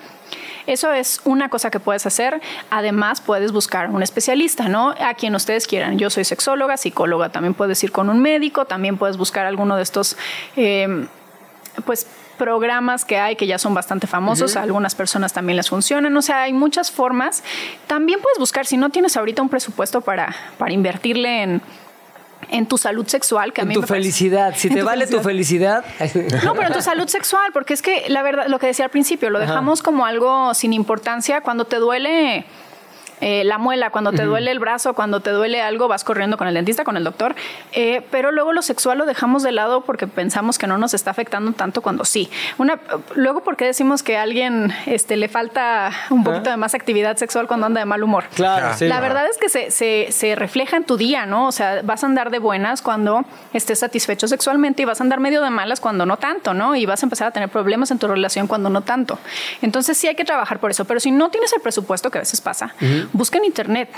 eso 0.67 0.91
es 0.91 1.21
una 1.25 1.49
cosa 1.49 1.69
que 1.69 1.79
puedes 1.79 2.05
hacer. 2.05 2.41
Además, 2.69 3.21
puedes 3.21 3.51
buscar 3.51 3.89
un 3.89 4.03
especialista, 4.03 4.67
¿no? 4.67 4.95
A 4.99 5.13
quien 5.13 5.35
ustedes 5.35 5.67
quieran. 5.67 5.97
Yo 5.97 6.09
soy 6.09 6.23
sexóloga, 6.23 6.77
psicóloga. 6.77 7.29
También 7.29 7.53
puedes 7.53 7.83
ir 7.83 7.91
con 7.91 8.09
un 8.09 8.21
médico. 8.21 8.65
También 8.65 8.97
puedes 8.97 9.17
buscar 9.17 9.45
alguno 9.45 9.75
de 9.75 9.83
estos, 9.83 10.17
eh, 10.55 11.07
pues 11.85 12.07
programas 12.35 13.05
que 13.05 13.17
hay 13.17 13.35
que 13.35 13.47
ya 13.47 13.57
son 13.57 13.73
bastante 13.73 14.07
famosos, 14.07 14.55
a 14.55 14.61
algunas 14.61 14.93
personas 14.93 15.33
también 15.33 15.55
les 15.55 15.69
funcionan, 15.69 16.15
o 16.15 16.21
sea, 16.21 16.43
hay 16.43 16.53
muchas 16.53 16.91
formas. 16.91 17.43
También 17.87 18.19
puedes 18.21 18.37
buscar, 18.37 18.65
si 18.65 18.77
no 18.77 18.89
tienes 18.89 19.17
ahorita 19.17 19.41
un 19.41 19.49
presupuesto 19.49 20.01
para, 20.01 20.35
para 20.57 20.73
invertirle 20.73 21.43
en, 21.43 21.61
en 22.49 22.65
tu 22.67 22.77
salud 22.77 23.05
sexual, 23.07 23.53
que 23.53 23.61
a 23.61 23.63
En 23.63 23.69
mí 23.69 23.73
tu 23.73 23.81
me 23.81 23.87
parece- 23.87 24.03
felicidad. 24.03 24.53
Si 24.55 24.69
te 24.69 24.83
vale 24.83 25.07
tu 25.07 25.19
felicidad. 25.21 25.83
no, 26.43 26.53
pero 26.53 26.67
en 26.67 26.73
tu 26.73 26.81
salud 26.81 27.07
sexual, 27.07 27.51
porque 27.53 27.73
es 27.73 27.81
que 27.81 28.05
la 28.09 28.21
verdad, 28.23 28.47
lo 28.47 28.59
que 28.59 28.67
decía 28.67 28.85
al 28.85 28.91
principio, 28.91 29.29
lo 29.29 29.39
dejamos 29.39 29.81
como 29.81 30.05
algo 30.05 30.53
sin 30.53 30.73
importancia. 30.73 31.41
Cuando 31.41 31.65
te 31.65 31.77
duele 31.77 32.45
eh, 33.21 33.43
la 33.45 33.57
muela, 33.57 33.89
cuando 33.91 34.11
te 34.11 34.23
duele 34.23 34.51
el 34.51 34.59
brazo, 34.59 34.93
cuando 34.93 35.19
te 35.21 35.29
duele 35.31 35.61
algo, 35.61 35.87
vas 35.87 36.03
corriendo 36.03 36.37
con 36.37 36.47
el 36.47 36.53
dentista, 36.53 36.83
con 36.83 36.97
el 36.97 37.03
doctor. 37.03 37.35
Eh, 37.73 38.01
pero 38.11 38.31
luego 38.31 38.53
lo 38.53 38.61
sexual 38.61 38.97
lo 38.97 39.05
dejamos 39.05 39.43
de 39.43 39.51
lado 39.51 39.81
porque 39.81 40.07
pensamos 40.07 40.57
que 40.57 40.67
no 40.67 40.77
nos 40.77 40.93
está 40.93 41.11
afectando 41.11 41.51
tanto 41.53 41.81
cuando 41.81 42.05
sí. 42.05 42.29
Una, 42.57 42.79
luego, 43.15 43.41
¿por 43.41 43.55
qué 43.57 43.65
decimos 43.65 44.03
que 44.03 44.17
a 44.17 44.21
alguien 44.23 44.73
este, 44.85 45.15
le 45.17 45.27
falta 45.29 45.91
un 46.09 46.23
poquito 46.23 46.49
de 46.49 46.57
más 46.57 46.73
actividad 46.75 47.17
sexual 47.17 47.47
cuando 47.47 47.65
anda 47.67 47.79
de 47.79 47.85
mal 47.85 48.03
humor? 48.03 48.25
Claro, 48.35 48.75
sí. 48.77 48.85
La 48.87 48.99
verdad 48.99 49.25
es 49.29 49.37
que 49.37 49.49
se, 49.49 49.71
se- 49.71 50.07
se 50.11 50.35
refleja 50.35 50.77
en 50.77 50.83
tu 50.83 50.97
día, 50.97 51.25
¿no? 51.25 51.47
O 51.47 51.51
sea, 51.51 51.81
vas 51.83 52.03
a 52.03 52.07
andar 52.07 52.29
de 52.31 52.39
buenas 52.39 52.81
cuando 52.81 53.23
estés 53.53 53.79
satisfecho 53.79 54.27
sexualmente 54.27 54.81
y 54.81 54.85
vas 54.85 54.99
a 54.99 55.03
andar 55.03 55.19
medio 55.19 55.41
de 55.41 55.49
malas 55.49 55.79
cuando 55.79 56.05
no 56.05 56.17
tanto, 56.17 56.53
¿no? 56.53 56.75
Y 56.75 56.85
vas 56.85 57.01
a 57.03 57.05
empezar 57.05 57.27
a 57.27 57.31
tener 57.31 57.49
problemas 57.49 57.91
en 57.91 57.99
tu 57.99 58.07
relación 58.07 58.47
cuando 58.47 58.69
no 58.69 58.81
tanto. 58.81 59.17
Entonces 59.61 59.97
sí 59.97 60.07
hay 60.07 60.15
que 60.15 60.25
trabajar 60.25 60.59
por 60.59 60.71
eso. 60.71 60.85
Pero 60.85 60.99
si 60.99 61.11
no 61.11 61.29
tienes 61.29 61.53
el 61.53 61.61
presupuesto, 61.61 62.11
que 62.11 62.17
a 62.17 62.21
veces 62.21 62.41
pasa, 62.41 62.73
busca 63.15 63.37
en 63.37 63.45
internet. 63.45 63.89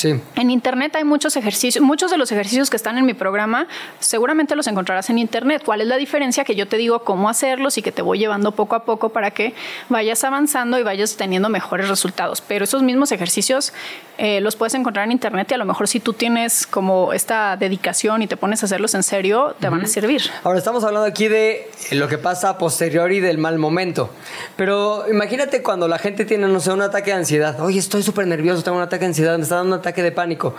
Sí. 0.00 0.18
En 0.34 0.50
internet 0.50 0.96
hay 0.96 1.04
muchos 1.04 1.36
ejercicios, 1.36 1.84
muchos 1.84 2.10
de 2.10 2.16
los 2.16 2.32
ejercicios 2.32 2.70
que 2.70 2.76
están 2.78 2.96
en 2.96 3.04
mi 3.04 3.12
programa 3.12 3.68
seguramente 3.98 4.56
los 4.56 4.66
encontrarás 4.66 5.10
en 5.10 5.18
internet. 5.18 5.60
¿Cuál 5.62 5.82
es 5.82 5.88
la 5.88 5.98
diferencia? 5.98 6.42
Que 6.42 6.54
yo 6.54 6.66
te 6.66 6.78
digo 6.78 7.04
cómo 7.04 7.28
hacerlos 7.28 7.76
y 7.76 7.82
que 7.82 7.92
te 7.92 8.00
voy 8.00 8.18
llevando 8.18 8.52
poco 8.52 8.76
a 8.76 8.84
poco 8.86 9.10
para 9.10 9.30
que 9.32 9.52
vayas 9.90 10.24
avanzando 10.24 10.78
y 10.78 10.82
vayas 10.82 11.16
teniendo 11.16 11.50
mejores 11.50 11.90
resultados. 11.90 12.40
Pero 12.40 12.64
esos 12.64 12.82
mismos 12.82 13.12
ejercicios 13.12 13.74
eh, 14.16 14.40
los 14.40 14.56
puedes 14.56 14.72
encontrar 14.72 15.04
en 15.04 15.12
internet 15.12 15.48
y 15.50 15.54
a 15.54 15.58
lo 15.58 15.66
mejor 15.66 15.86
si 15.86 16.00
tú 16.00 16.14
tienes 16.14 16.66
como 16.66 17.12
esta 17.12 17.58
dedicación 17.58 18.22
y 18.22 18.26
te 18.26 18.38
pones 18.38 18.62
a 18.62 18.66
hacerlos 18.66 18.94
en 18.94 19.02
serio, 19.02 19.54
te 19.60 19.68
van 19.68 19.82
a 19.82 19.86
servir. 19.86 20.22
Ahora 20.44 20.58
estamos 20.58 20.82
hablando 20.82 21.06
aquí 21.06 21.28
de 21.28 21.70
lo 21.92 22.08
que 22.08 22.16
pasa 22.16 22.48
a 22.48 22.56
posteriori 22.56 23.20
del 23.20 23.36
mal 23.36 23.58
momento. 23.58 24.08
Pero 24.56 25.04
imagínate 25.10 25.62
cuando 25.62 25.88
la 25.88 25.98
gente 25.98 26.24
tiene, 26.24 26.48
no 26.48 26.60
sé, 26.60 26.72
un 26.72 26.80
ataque 26.80 27.10
de 27.10 27.18
ansiedad. 27.18 27.60
Oye, 27.60 27.78
estoy 27.78 28.02
súper 28.02 28.26
nervioso, 28.26 28.62
tengo 28.62 28.78
un 28.78 28.82
ataque 28.82 29.00
de 29.00 29.08
ansiedad, 29.08 29.36
me 29.36 29.42
está 29.42 29.56
dando 29.56 29.74
un 29.74 29.80
ataque 29.80 29.89
de 29.96 30.12
pánico. 30.12 30.54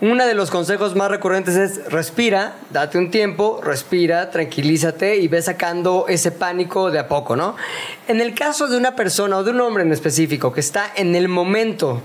Uno 0.00 0.26
de 0.26 0.34
los 0.34 0.50
consejos 0.50 0.96
más 0.96 1.10
recurrentes 1.10 1.56
es 1.56 1.92
respira, 1.92 2.56
date 2.70 2.98
un 2.98 3.10
tiempo, 3.10 3.60
respira, 3.62 4.30
tranquilízate 4.30 5.16
y 5.16 5.28
ve 5.28 5.42
sacando 5.42 6.06
ese 6.08 6.32
pánico 6.32 6.90
de 6.90 6.98
a 6.98 7.08
poco, 7.08 7.36
¿no? 7.36 7.56
En 8.08 8.20
el 8.20 8.34
caso 8.34 8.66
de 8.66 8.76
una 8.76 8.96
persona 8.96 9.36
o 9.36 9.44
de 9.44 9.50
un 9.50 9.60
hombre 9.60 9.82
en 9.82 9.92
específico 9.92 10.52
que 10.52 10.60
está 10.60 10.90
en 10.96 11.14
el 11.14 11.28
momento 11.28 12.02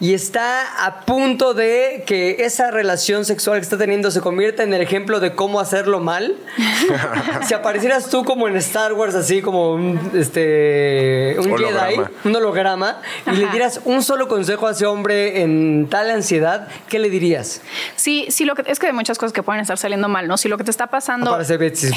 y 0.00 0.14
está 0.14 0.84
a 0.86 1.00
punto 1.02 1.54
de 1.54 2.04
que 2.06 2.36
esa 2.40 2.70
relación 2.70 3.24
sexual 3.24 3.58
que 3.58 3.62
está 3.62 3.78
teniendo 3.78 4.10
se 4.10 4.20
convierta 4.20 4.62
en 4.62 4.74
el 4.74 4.80
ejemplo 4.80 5.20
de 5.20 5.34
cómo 5.34 5.60
hacerlo 5.60 6.00
mal. 6.00 6.34
si 7.46 7.54
aparecieras 7.54 8.08
tú 8.10 8.24
como 8.24 8.48
en 8.48 8.56
Star 8.56 8.92
Wars, 8.92 9.14
así 9.14 9.40
como 9.42 9.72
un, 9.72 10.10
este, 10.14 11.36
un 11.38 11.56
Jedi, 11.56 11.64
Holograma. 11.64 12.10
un 12.24 12.36
holograma, 12.36 13.00
y 13.26 13.36
le 13.36 13.44
Ajá. 13.44 13.52
dieras 13.52 13.80
un 13.84 14.02
solo 14.02 14.28
consejo 14.28 14.66
a 14.66 14.72
ese 14.72 14.86
hombre 14.86 15.42
en 15.42 15.88
tal 15.88 16.10
ansiedad, 16.10 16.68
¿qué 16.88 16.98
le 16.98 17.10
dirías? 17.10 17.62
Sí, 17.96 18.26
sí, 18.30 18.44
lo 18.44 18.54
que 18.54 18.70
es 18.70 18.78
que 18.78 18.86
hay 18.88 18.92
muchas 18.92 19.18
cosas 19.18 19.32
que 19.32 19.42
pueden 19.42 19.60
estar 19.62 19.78
saliendo 19.78 20.08
mal, 20.08 20.28
¿no? 20.28 20.36
Si 20.36 20.48
lo 20.48 20.58
que 20.58 20.64
te 20.64 20.70
está 20.70 20.86
pasando 20.88 21.30
Aparece 21.30 21.56
Betsy. 21.56 21.90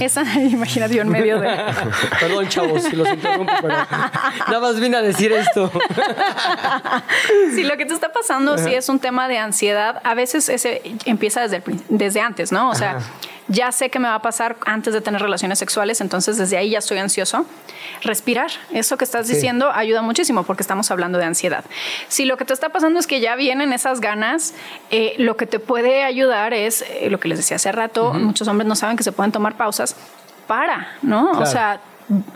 esa, 0.00 0.22
imagínate 0.40 0.94
yo 0.94 1.02
en 1.02 1.08
medio 1.08 1.40
de 1.40 1.50
Perdón, 2.20 2.48
chavos, 2.48 2.82
si 2.82 2.96
los 2.96 3.08
interrumpo, 3.08 3.52
pero 3.60 3.74
nada 3.74 4.60
más 4.60 4.78
vine 4.80 4.96
a 4.96 5.02
decir 5.02 5.32
esto. 5.32 5.70
si 7.54 7.62
lo 7.62 7.76
que 7.76 7.86
te 7.86 7.94
está 7.94 8.12
pasando 8.12 8.58
sí 8.58 8.74
es 8.74 8.88
un 8.88 8.98
tema 8.98 9.28
de 9.28 9.38
ansiedad, 9.38 10.00
a 10.04 10.14
veces 10.14 10.48
ese 10.48 10.82
empieza 11.04 11.42
desde, 11.42 11.56
el 11.56 11.82
desde 11.88 12.20
antes, 12.20 12.52
¿no? 12.52 12.70
O 12.70 12.74
sea, 12.74 12.98
ya 13.48 13.72
sé 13.72 13.90
que 13.90 13.98
me 13.98 14.08
va 14.08 14.14
a 14.14 14.22
pasar 14.22 14.56
antes 14.64 14.94
de 14.94 15.00
tener 15.00 15.20
relaciones 15.20 15.58
sexuales, 15.58 16.00
entonces 16.00 16.36
desde 16.36 16.56
ahí 16.56 16.70
ya 16.70 16.78
estoy 16.78 16.98
ansioso. 16.98 17.44
Respirar, 18.02 18.50
eso 18.72 18.96
que 18.96 19.04
estás 19.04 19.26
diciendo 19.26 19.70
ayuda 19.72 20.02
muchísimo 20.02 20.44
porque 20.44 20.62
estamos 20.62 20.90
hablando 20.90 21.18
de 21.18 21.24
ansiedad. 21.24 21.64
Si 22.08 22.24
lo 22.24 22.36
que 22.36 22.44
te 22.44 22.52
está 22.52 22.68
pasando 22.68 23.00
es 23.00 23.06
que 23.06 23.20
ya 23.20 23.34
vienen 23.34 23.72
esas 23.72 24.00
ganas, 24.00 24.54
eh, 24.90 25.14
lo 25.18 25.36
que 25.36 25.46
te 25.46 25.58
puede 25.58 26.04
ayudar 26.04 26.54
es 26.54 26.82
eh, 26.82 27.10
lo 27.10 27.18
que 27.18 27.28
les 27.28 27.38
decía 27.38 27.56
hace 27.56 27.72
rato, 27.72 28.12
muchos 28.14 28.46
hombres 28.46 28.68
no 28.68 28.76
saben 28.76 28.96
que 28.96 29.02
se 29.02 29.12
pueden 29.12 29.32
tomar 29.32 29.56
pausas. 29.56 29.96
Para, 30.46 30.96
¿no? 31.02 31.30
Claro. 31.30 31.42
O 31.42 31.46
sea, 31.46 31.80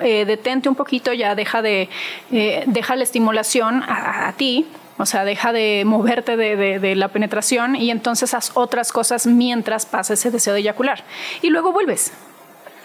eh, 0.01 0.25
detente 0.25 0.69
un 0.69 0.75
poquito, 0.75 1.13
ya 1.13 1.35
deja 1.35 1.63
de, 1.63 1.89
eh, 2.33 2.65
la 2.67 3.03
estimulación 3.03 3.83
a, 3.87 4.33
ti, 4.37 4.67
o 4.99 5.07
sea, 5.07 5.25
deja 5.25 5.53
de 5.53 5.83
moverte 5.85 6.37
de 6.37 6.95
la 6.97 7.09
penetración 7.09 7.77
y 7.77 7.91
entonces 7.91 8.35
haz 8.35 8.53
otras 8.55 8.93
cosas 8.93 9.27
mientras 9.27 9.87
pasa 9.87 10.15
ese 10.15 10.31
deseo 10.31 10.55
de 10.55 10.61
eyacular. 10.61 11.05
Y 11.43 11.51
luego 11.51 11.73
vuelves. 11.73 12.13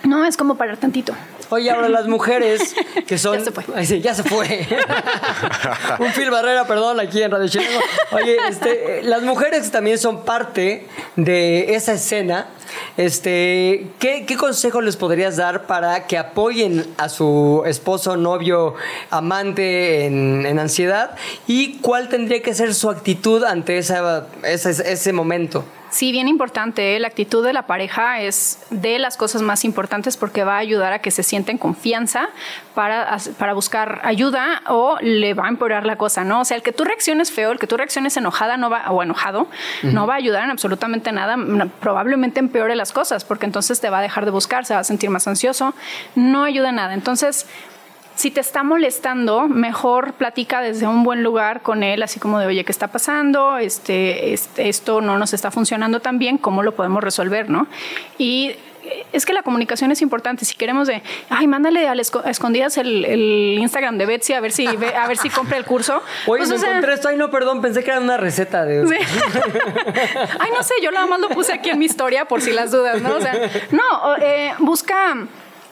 No, 0.04 0.26
es 0.26 0.38
como 0.38 0.56
parar 0.56 0.78
tantito. 0.78 1.14
Oye, 1.50 1.72
ahora 1.72 1.90
las 1.90 2.08
mujeres 2.08 2.76
que 3.08 3.18
son. 3.18 3.40
Ya 3.40 3.46
se 3.46 3.52
fue. 3.52 3.64
Ay, 3.76 3.86
sí, 3.86 4.02
ya 4.02 4.14
se 4.14 4.24
fue. 4.24 4.68
Un 6.00 6.12
Phil 6.14 6.30
Barrera, 6.30 6.66
perdón, 6.68 7.00
aquí 7.00 7.22
en 7.22 7.32
Radio 7.32 7.48
Chilango. 7.48 7.80
Oye, 8.12 8.38
este, 8.48 9.02
las 9.04 9.24
mujeres 9.24 9.70
también 9.72 9.98
son 9.98 10.24
parte 10.24 10.88
de 11.16 11.74
esa 11.76 11.94
escena. 11.94 12.48
Este, 12.98 13.88
¿qué, 13.98 14.26
qué 14.28 14.38
consejo 14.38 14.80
les 14.82 14.96
podrías 14.96 15.38
dar 15.38 15.66
para 15.66 16.06
que 16.06 16.20
apoyen 16.20 16.86
a 16.98 17.10
su 17.10 17.64
esposo, 17.66 18.16
novio, 18.16 18.76
amante 19.10 20.06
en, 20.06 20.46
en 20.46 20.60
ansiedad? 20.60 21.16
¿Y 21.48 21.78
cuál 21.80 22.10
tendría 22.10 22.44
que 22.44 22.54
ser 22.54 22.76
su 22.76 22.90
actitud 22.92 23.44
ante 23.44 23.80
esa, 23.80 24.28
ese, 24.44 24.70
ese 24.92 25.14
momento? 25.14 25.66
Sí, 25.90 26.12
bien 26.12 26.28
importante. 26.28 26.96
¿eh? 26.96 27.00
La 27.00 27.08
actitud 27.08 27.44
de 27.44 27.54
la 27.54 27.64
pareja 27.64 28.22
es 28.22 28.60
de 28.70 29.00
las 29.00 29.18
cosas 29.18 29.42
más 29.42 29.66
importantes 29.66 30.18
porque 30.18 30.44
va 30.44 30.56
a 30.56 30.60
ayudar 30.60 30.94
a 30.94 31.00
que 31.00 31.12
se 31.12 31.24
sienten 31.24 31.58
confianza 31.58 32.30
para, 32.76 33.18
para 33.38 33.54
buscar 33.54 34.02
ayuda 34.04 34.62
o 34.68 34.98
le 35.02 35.34
va 35.34 35.46
a 35.46 35.50
empeorar 35.50 35.86
la 35.86 35.98
cosa, 35.98 36.24
¿no? 36.24 36.42
O 36.42 36.46
sea, 36.46 36.58
el 36.58 36.64
que 36.64 36.72
tú 36.72 36.84
reacciones 36.84 37.32
feo, 37.32 37.52
el 37.52 37.60
que 37.60 37.68
tú 37.68 37.76
reacciones 37.78 38.16
enojada 38.18 38.58
no 38.58 38.70
va, 38.70 38.90
o 38.92 39.02
enojado, 39.02 39.48
no 39.84 40.08
va 40.08 40.14
a 40.14 40.18
ayudar 40.18 40.44
en 40.44 40.52
absolutamente 40.52 41.12
nada. 41.12 41.38
Probablemente 41.80 42.40
empeore 42.40 42.76
las 42.76 42.92
cosas 42.92 43.26
porque 43.26 43.46
entonces 43.46 43.82
te 43.82 43.90
va 43.90 44.00
a 44.00 44.02
dejar 44.02 44.26
de 44.26 44.32
buscar, 44.32 44.66
se 44.66 44.74
va 44.74 44.82
a 44.82 44.84
sentir 44.84 45.10
más 45.10 45.28
ansioso. 45.28 45.74
No 46.16 46.44
ayuda 46.44 46.70
en 46.70 46.76
nada. 46.76 46.94
Entonces, 46.94 47.48
si 48.20 48.32
te 48.32 48.42
está 48.42 48.64
molestando, 48.64 49.48
mejor 49.48 50.12
platica 50.12 50.60
desde 50.60 50.86
un 50.86 51.06
buen 51.06 51.24
lugar 51.24 51.62
con 51.62 51.84
él, 51.84 52.04
así 52.04 52.20
como 52.20 52.38
de, 52.38 52.48
oye, 52.48 52.66
¿qué 52.66 52.72
está 52.74 52.90
pasando? 52.90 53.58
Este, 53.58 54.34
este, 54.34 54.68
esto 54.68 55.00
no 55.00 55.18
nos 55.18 55.34
está 55.34 55.52
funcionando 55.52 56.02
tan 56.02 56.20
bien, 56.20 56.38
¿cómo 56.38 56.62
lo 56.62 56.76
podemos 56.76 57.02
resolver, 57.02 57.50
no? 57.50 57.68
Y 58.18 58.58
es 59.14 59.26
que 59.26 59.32
la 59.32 59.42
comunicación 59.42 59.94
es 59.94 60.02
importante. 60.02 60.44
Si 60.44 60.58
queremos 60.58 60.86
de, 60.90 61.02
ay, 61.30 61.48
mándale 61.48 61.88
a, 61.88 61.96
las 61.96 62.12
escondidas 62.26 62.78
el, 62.78 63.06
el 63.06 63.58
Instagram 63.58 63.98
de 63.98 64.06
Betsy 64.06 64.34
a 64.34 64.42
ver 64.42 64.52
si 64.52 64.68
a 64.68 65.08
ver 65.08 65.18
si 65.18 65.30
compra 65.30 65.56
el 65.56 65.64
curso. 65.64 66.04
Oye, 66.28 66.40
Pues, 66.40 66.50
me 66.50 66.56
o 66.56 66.60
sea, 66.60 66.72
encontré 66.72 66.96
esto. 66.96 67.08
Ay, 67.08 67.16
no, 67.16 67.32
perdón, 67.32 67.62
pensé 67.62 67.86
que 67.86 67.92
era 67.92 68.02
una 68.02 68.18
receta 68.18 68.66
de. 68.66 68.86
Sí. 68.86 68.96
Ay, 70.40 70.52
no 70.54 70.62
sé, 70.62 70.74
yo 70.82 70.92
nada 70.92 71.08
más 71.08 71.22
lo 71.22 71.30
puse 71.30 71.54
aquí 71.54 71.70
en 71.70 71.80
mi 71.80 71.86
historia 71.86 72.26
por 72.26 72.42
si 72.42 72.52
las 72.52 72.72
dudas, 72.72 73.02
¿no? 73.02 73.16
O 73.16 73.22
sea, 73.22 73.50
no, 73.72 74.18
eh, 74.18 74.54
busca. 74.60 75.16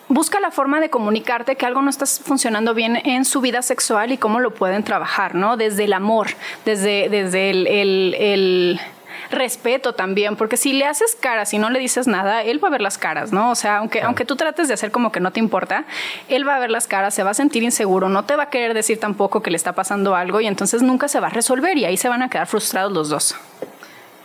Busca 0.10 0.40
la 0.40 0.52
forma 0.52 0.80
de 0.80 0.90
comunicarte 0.90 1.58
que 1.58 1.66
algo 1.66 1.82
no 1.82 1.90
está 1.90 2.06
funcionando 2.06 2.74
bien 2.74 2.96
en 3.04 3.26
su 3.26 3.42
vida 3.42 3.62
sexual 3.62 4.12
y 4.14 4.18
cómo 4.18 4.40
lo 4.40 4.54
pueden 4.54 4.84
trabajar, 4.84 5.36
¿no? 5.36 5.58
Desde 5.58 5.84
el 5.84 5.92
amor, 5.94 6.28
desde, 6.66 7.10
desde 7.10 7.50
el, 7.50 7.68
el- 7.68 8.16
el 8.18 8.80
respeto 9.32 9.94
también, 9.94 10.38
porque 10.38 10.56
si 10.56 10.72
le 10.72 10.86
haces 10.86 11.18
caras 11.20 11.54
y 11.54 11.58
no 11.58 11.70
le 11.70 11.80
dices 11.80 12.08
nada, 12.08 12.44
él 12.44 12.64
va 12.64 12.70
a 12.70 12.72
ver 12.72 12.80
las 12.82 12.98
caras, 12.98 13.34
¿no? 13.34 13.52
O 13.52 13.56
sea, 13.56 13.78
aunque, 13.80 14.02
aunque 14.02 14.24
tú 14.24 14.38
trates 14.38 14.70
de 14.70 14.74
hacer 14.76 14.92
como 14.92 15.12
que 15.12 15.20
no 15.20 15.32
te 15.32 15.42
importa, 15.42 15.84
él 16.30 16.48
va 16.48 16.56
a 16.56 16.60
ver 16.60 16.72
las 16.72 16.88
caras, 16.88 17.14
se 17.14 17.24
va 17.24 17.32
a 17.32 17.34
sentir 17.34 17.64
inseguro, 17.64 18.08
no 18.08 18.24
te 18.24 18.38
va 18.38 18.44
a 18.44 18.50
querer 18.50 18.74
decir 18.74 19.02
tampoco 19.02 19.42
que 19.42 19.52
le 19.52 19.58
está 19.58 19.74
pasando 19.74 20.16
algo 20.16 20.40
y 20.40 20.48
entonces 20.48 20.82
nunca 20.82 21.10
se 21.10 21.20
va 21.20 21.28
a 21.28 21.32
resolver 21.32 21.78
y 21.78 21.84
ahí 21.84 21.98
se 21.98 22.08
van 22.08 22.22
a 22.22 22.30
quedar 22.30 22.48
frustrados 22.48 22.94
los 22.94 23.10
dos. 23.10 23.36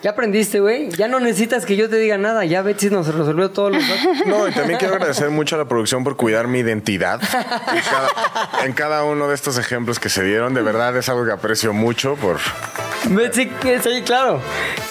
Ya 0.02 0.10
aprendiste, 0.10 0.58
güey. 0.60 0.90
Ya 0.90 1.06
no 1.08 1.20
necesitas 1.20 1.64
que 1.64 1.76
yo 1.76 1.88
te 1.88 1.96
diga 1.96 2.18
nada. 2.18 2.44
Ya 2.44 2.60
Betsy 2.62 2.90
nos 2.90 3.06
resolvió 3.06 3.50
todos 3.50 3.72
los 3.72 3.82
datos. 3.88 4.02
No, 4.26 4.48
y 4.48 4.52
también 4.52 4.78
quiero 4.78 4.94
agradecer 4.94 5.30
mucho 5.30 5.54
a 5.56 5.58
la 5.58 5.64
producción 5.66 6.02
por 6.04 6.16
cuidar 6.16 6.46
mi 6.48 6.58
identidad 6.60 7.20
en 7.22 7.82
cada, 7.82 8.64
en 8.66 8.72
cada 8.72 9.04
uno 9.04 9.28
de 9.28 9.34
estos 9.34 9.58
ejemplos 9.58 9.98
que 10.00 10.08
se 10.08 10.22
dieron. 10.24 10.54
De 10.54 10.62
verdad 10.62 10.96
es 10.96 11.08
algo 11.08 11.24
que 11.24 11.32
aprecio 11.32 11.72
mucho 11.72 12.16
por... 12.16 12.38
Betsy, 13.04 13.46
que- 13.48 13.80
sí, 13.80 14.02
claro. 14.04 14.40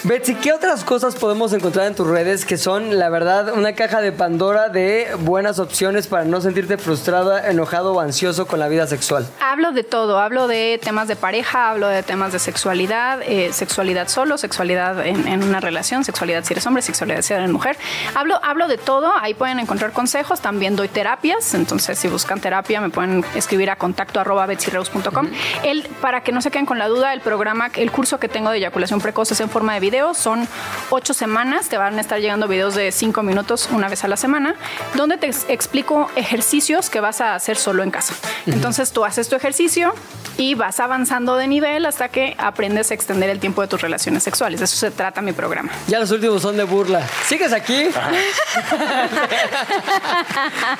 Betsy, 0.04 0.36
¿qué 0.36 0.52
otras 0.54 0.84
cosas 0.84 1.16
podemos 1.16 1.54
encontrar 1.54 1.88
en 1.88 1.96
tus 1.96 2.08
redes 2.08 2.46
que 2.46 2.58
son, 2.58 2.98
la 3.00 3.10
verdad, 3.10 3.54
una 3.54 3.74
caja 3.74 4.02
de 4.02 4.12
Pandora 4.12 4.68
de 4.70 5.08
buenas 5.20 5.60
opciones 5.60 6.08
para 6.08 6.26
no 6.26 6.42
sentirte 6.42 6.78
frustrada, 6.78 7.50
enojado 7.50 7.94
o 7.94 8.00
ansioso 8.02 8.48
con 8.48 8.60
la 8.60 8.68
vida 8.68 8.86
sexual? 8.88 9.26
Hablo 9.40 9.72
de 9.72 9.84
todo, 9.84 10.20
hablo 10.20 10.48
de 10.48 10.80
temas 10.84 11.08
de 11.08 11.16
pareja, 11.16 11.70
hablo 11.70 11.88
de 11.88 12.04
temas 12.04 12.34
de 12.34 12.40
sexualidad, 12.40 13.20
eh, 13.24 13.52
sexualidad 13.54 14.08
solo, 14.10 14.38
sexualidad 14.38 15.01
en, 15.02 15.28
en 15.28 15.44
una 15.44 15.60
relación, 15.60 16.04
sexualidad 16.04 16.44
si 16.44 16.54
eres 16.54 16.66
hombre, 16.66 16.82
sexualidad 16.82 17.22
si 17.22 17.34
eres 17.34 17.50
mujer. 17.50 17.78
Hablo, 18.16 18.40
hablo 18.44 18.68
de 18.68 18.78
todo, 18.78 19.14
ahí 19.20 19.34
pueden 19.34 19.60
encontrar 19.60 19.92
consejos, 19.92 20.42
también 20.42 20.76
doy 20.76 20.88
terapias, 20.88 21.54
entonces 21.54 21.98
si 22.00 22.08
buscan 22.08 22.40
terapia 22.40 22.82
me 22.82 22.90
pueden 22.90 23.24
escribir 23.36 23.70
a 23.70 23.76
contacto 23.76 24.20
arroba 24.20 24.46
betsyreus.com. 24.46 25.28
El, 25.64 25.84
para 26.02 26.22
que 26.22 26.32
no 26.32 26.42
se 26.42 26.52
queden 26.52 26.66
con 26.66 26.80
la 26.80 26.88
duda, 26.88 27.14
el 27.14 27.22
programa, 27.22 27.70
el 27.76 27.92
curso 27.92 28.20
que 28.20 28.28
tengo 28.30 28.50
de 28.52 28.58
eyaculación 28.58 29.02
precoz 29.02 29.32
es 29.32 29.40
en 29.42 29.50
forma 29.50 29.74
de 29.74 29.80
video, 29.80 30.14
son 30.14 30.48
ocho 30.90 31.14
semanas, 31.14 31.70
te 31.70 31.78
van 31.78 31.98
a 31.98 32.02
estar 32.02 32.20
llegando 32.20 32.48
videos 32.48 32.76
de 32.76 32.92
cinco 32.92 33.24
minutos 33.24 33.70
una 33.72 33.90
vez 33.90 34.04
a 34.04 34.08
la 34.08 34.18
semana, 34.18 34.56
donde 34.96 35.18
te 35.18 35.28
ex- 35.28 35.46
explico 35.50 36.10
ejercicios 36.16 36.90
que 36.90 37.00
vas 37.00 37.22
a 37.22 37.36
hacer 37.36 37.58
solo 37.58 37.84
en 37.84 37.92
casa. 37.92 38.14
Entonces 38.46 38.92
tú 38.92 39.04
haces 39.06 39.30
tu 39.30 39.36
ejercicio 39.36 39.94
y 40.38 40.56
vas 40.56 40.80
avanzando 40.80 41.36
de 41.36 41.48
nivel 41.48 41.86
hasta 41.86 42.10
que 42.10 42.36
aprendes 42.38 42.92
a 42.92 42.94
extender 42.94 43.30
el 43.30 43.40
tiempo 43.40 43.62
de 43.62 43.68
tus 43.68 43.82
relaciones 43.82 44.24
sexuales. 44.24 44.62
Eso 44.62 44.76
se 44.76 44.91
trata 44.92 45.22
mi 45.22 45.34
programa. 45.34 45.72
Ya 45.88 46.00
los 46.00 46.12
últimos 46.12 46.42
son 46.42 46.58
de 46.58 46.64
burla. 46.64 47.02
¿Sigues 47.26 47.54
aquí? 47.54 47.90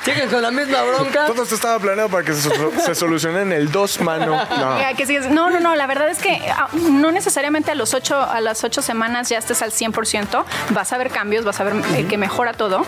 ¿Sigues 0.04 0.30
con 0.30 0.42
la 0.42 0.50
misma 0.50 0.82
bronca? 0.82 1.26
Todo 1.26 1.42
esto 1.42 1.54
estaba 1.54 1.78
planeado 1.78 2.08
para 2.08 2.24
que 2.24 2.32
se, 2.34 2.50
se 2.80 2.94
solucione 2.94 3.42
en 3.42 3.52
el 3.52 3.70
dos 3.70 4.00
mano. 4.00 4.40
No. 4.62 4.78
Eh, 4.78 4.94
no, 5.30 5.50
no, 5.50 5.60
no, 5.60 5.74
la 5.74 5.86
verdad 5.86 6.08
es 6.08 6.18
que 6.18 6.40
ah, 6.50 6.68
no 6.74 7.10
necesariamente 7.10 7.70
a, 7.70 7.74
los 7.74 7.94
ocho, 7.94 8.20
a 8.20 8.40
las 8.40 8.62
ocho 8.64 8.82
semanas 8.82 9.28
ya 9.28 9.38
estés 9.38 9.62
al 9.62 9.70
100%, 9.72 10.44
vas 10.70 10.92
a 10.92 10.98
ver 10.98 11.10
cambios, 11.10 11.44
vas 11.44 11.58
a 11.60 11.64
ver 11.64 11.74
eh, 11.96 12.06
que 12.06 12.16
mejora 12.18 12.52
todo, 12.52 12.84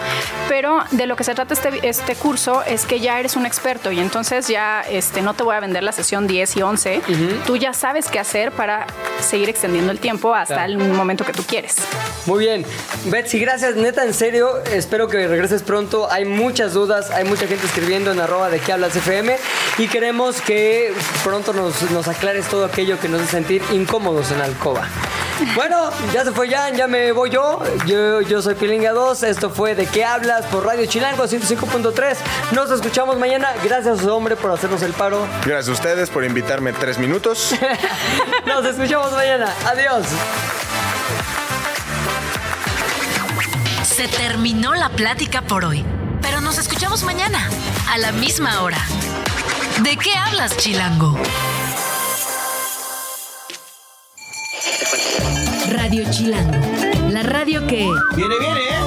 pero 0.48 0.84
de 0.90 1.06
lo 1.06 1.16
que 1.16 1.24
se 1.24 1.34
trata 1.34 1.54
este, 1.54 1.88
este 1.88 2.14
curso 2.16 2.62
es 2.64 2.86
que 2.86 3.00
ya 3.00 3.18
eres 3.18 3.36
un 3.36 3.46
experto 3.46 3.90
y 3.92 4.00
entonces 4.00 4.46
ya 4.46 4.82
este, 4.82 5.22
no 5.22 5.34
te 5.34 5.42
voy 5.42 5.56
a 5.56 5.60
vender 5.60 5.82
la 5.82 5.92
sesión 5.92 6.26
10 6.26 6.56
y 6.56 6.62
11, 6.62 7.02
tú 7.46 7.56
ya 7.56 7.72
sabes 7.72 8.08
qué 8.08 8.18
hacer 8.20 8.52
para 8.52 8.86
seguir 9.20 9.48
extendiendo 9.48 9.90
el 9.90 9.98
tiempo 9.98 10.34
hasta 10.34 10.54
Claro. 10.54 10.72
el 10.72 10.78
momento 11.14 11.24
que 11.24 11.32
tú 11.32 11.44
quieres. 11.44 11.76
Muy 12.26 12.40
bien. 12.40 12.64
Betsy, 13.06 13.38
gracias. 13.38 13.76
Neta, 13.76 14.04
en 14.04 14.14
serio, 14.14 14.62
espero 14.64 15.08
que 15.08 15.28
regreses 15.28 15.62
pronto. 15.62 16.10
Hay 16.10 16.24
muchas 16.24 16.72
dudas, 16.72 17.10
hay 17.10 17.24
mucha 17.24 17.46
gente 17.46 17.66
escribiendo 17.66 18.10
en 18.10 18.20
arroba 18.20 18.50
de 18.50 18.58
qué 18.58 18.72
hablas 18.72 18.96
FM 18.96 19.36
y 19.78 19.88
queremos 19.88 20.40
que 20.40 20.92
pronto 21.22 21.52
nos, 21.52 21.90
nos 21.90 22.08
aclares 22.08 22.46
todo 22.48 22.64
aquello 22.64 22.98
que 22.98 23.08
nos 23.08 23.22
hace 23.22 23.30
sentir 23.30 23.62
incómodos 23.72 24.30
en 24.32 24.38
la 24.38 24.46
alcoba. 24.46 24.88
Bueno, 25.54 25.90
ya 26.12 26.24
se 26.24 26.30
fue 26.32 26.48
Jan, 26.48 26.74
ya 26.74 26.86
me 26.86 27.12
voy 27.12 27.30
yo. 27.30 27.60
Yo, 27.86 28.20
yo 28.20 28.40
soy 28.40 28.54
Pilinga 28.54 28.92
2. 28.92 29.22
Esto 29.24 29.50
fue 29.50 29.74
De 29.74 29.86
qué 29.86 30.04
hablas 30.04 30.46
por 30.46 30.64
Radio 30.64 30.86
Chilango 30.86 31.24
105.3. 31.24 32.16
Nos 32.52 32.70
escuchamos 32.70 33.18
mañana. 33.18 33.48
Gracias, 33.64 34.04
hombre, 34.04 34.36
por 34.36 34.50
hacernos 34.52 34.82
el 34.82 34.92
paro. 34.92 35.26
Gracias 35.44 35.68
a 35.68 35.72
ustedes 35.72 36.10
por 36.10 36.24
invitarme 36.24 36.72
tres 36.72 36.98
minutos. 36.98 37.54
Nos 38.46 38.64
escuchamos 38.64 39.12
mañana. 39.12 39.52
Adiós. 39.66 40.06
Se 43.94 44.08
terminó 44.08 44.74
la 44.74 44.88
plática 44.88 45.42
por 45.42 45.64
hoy, 45.64 45.84
pero 46.20 46.40
nos 46.40 46.58
escuchamos 46.58 47.04
mañana, 47.04 47.48
a 47.88 47.96
la 47.98 48.10
misma 48.10 48.62
hora. 48.62 48.84
¿De 49.84 49.96
qué 49.96 50.12
hablas, 50.16 50.56
Chilango? 50.56 51.16
Radio 55.70 56.10
Chilango, 56.10 56.58
la 57.10 57.22
radio 57.22 57.64
que... 57.68 57.88
Viene, 58.16 58.34
viene, 58.40 58.60
¿eh? 58.62 58.83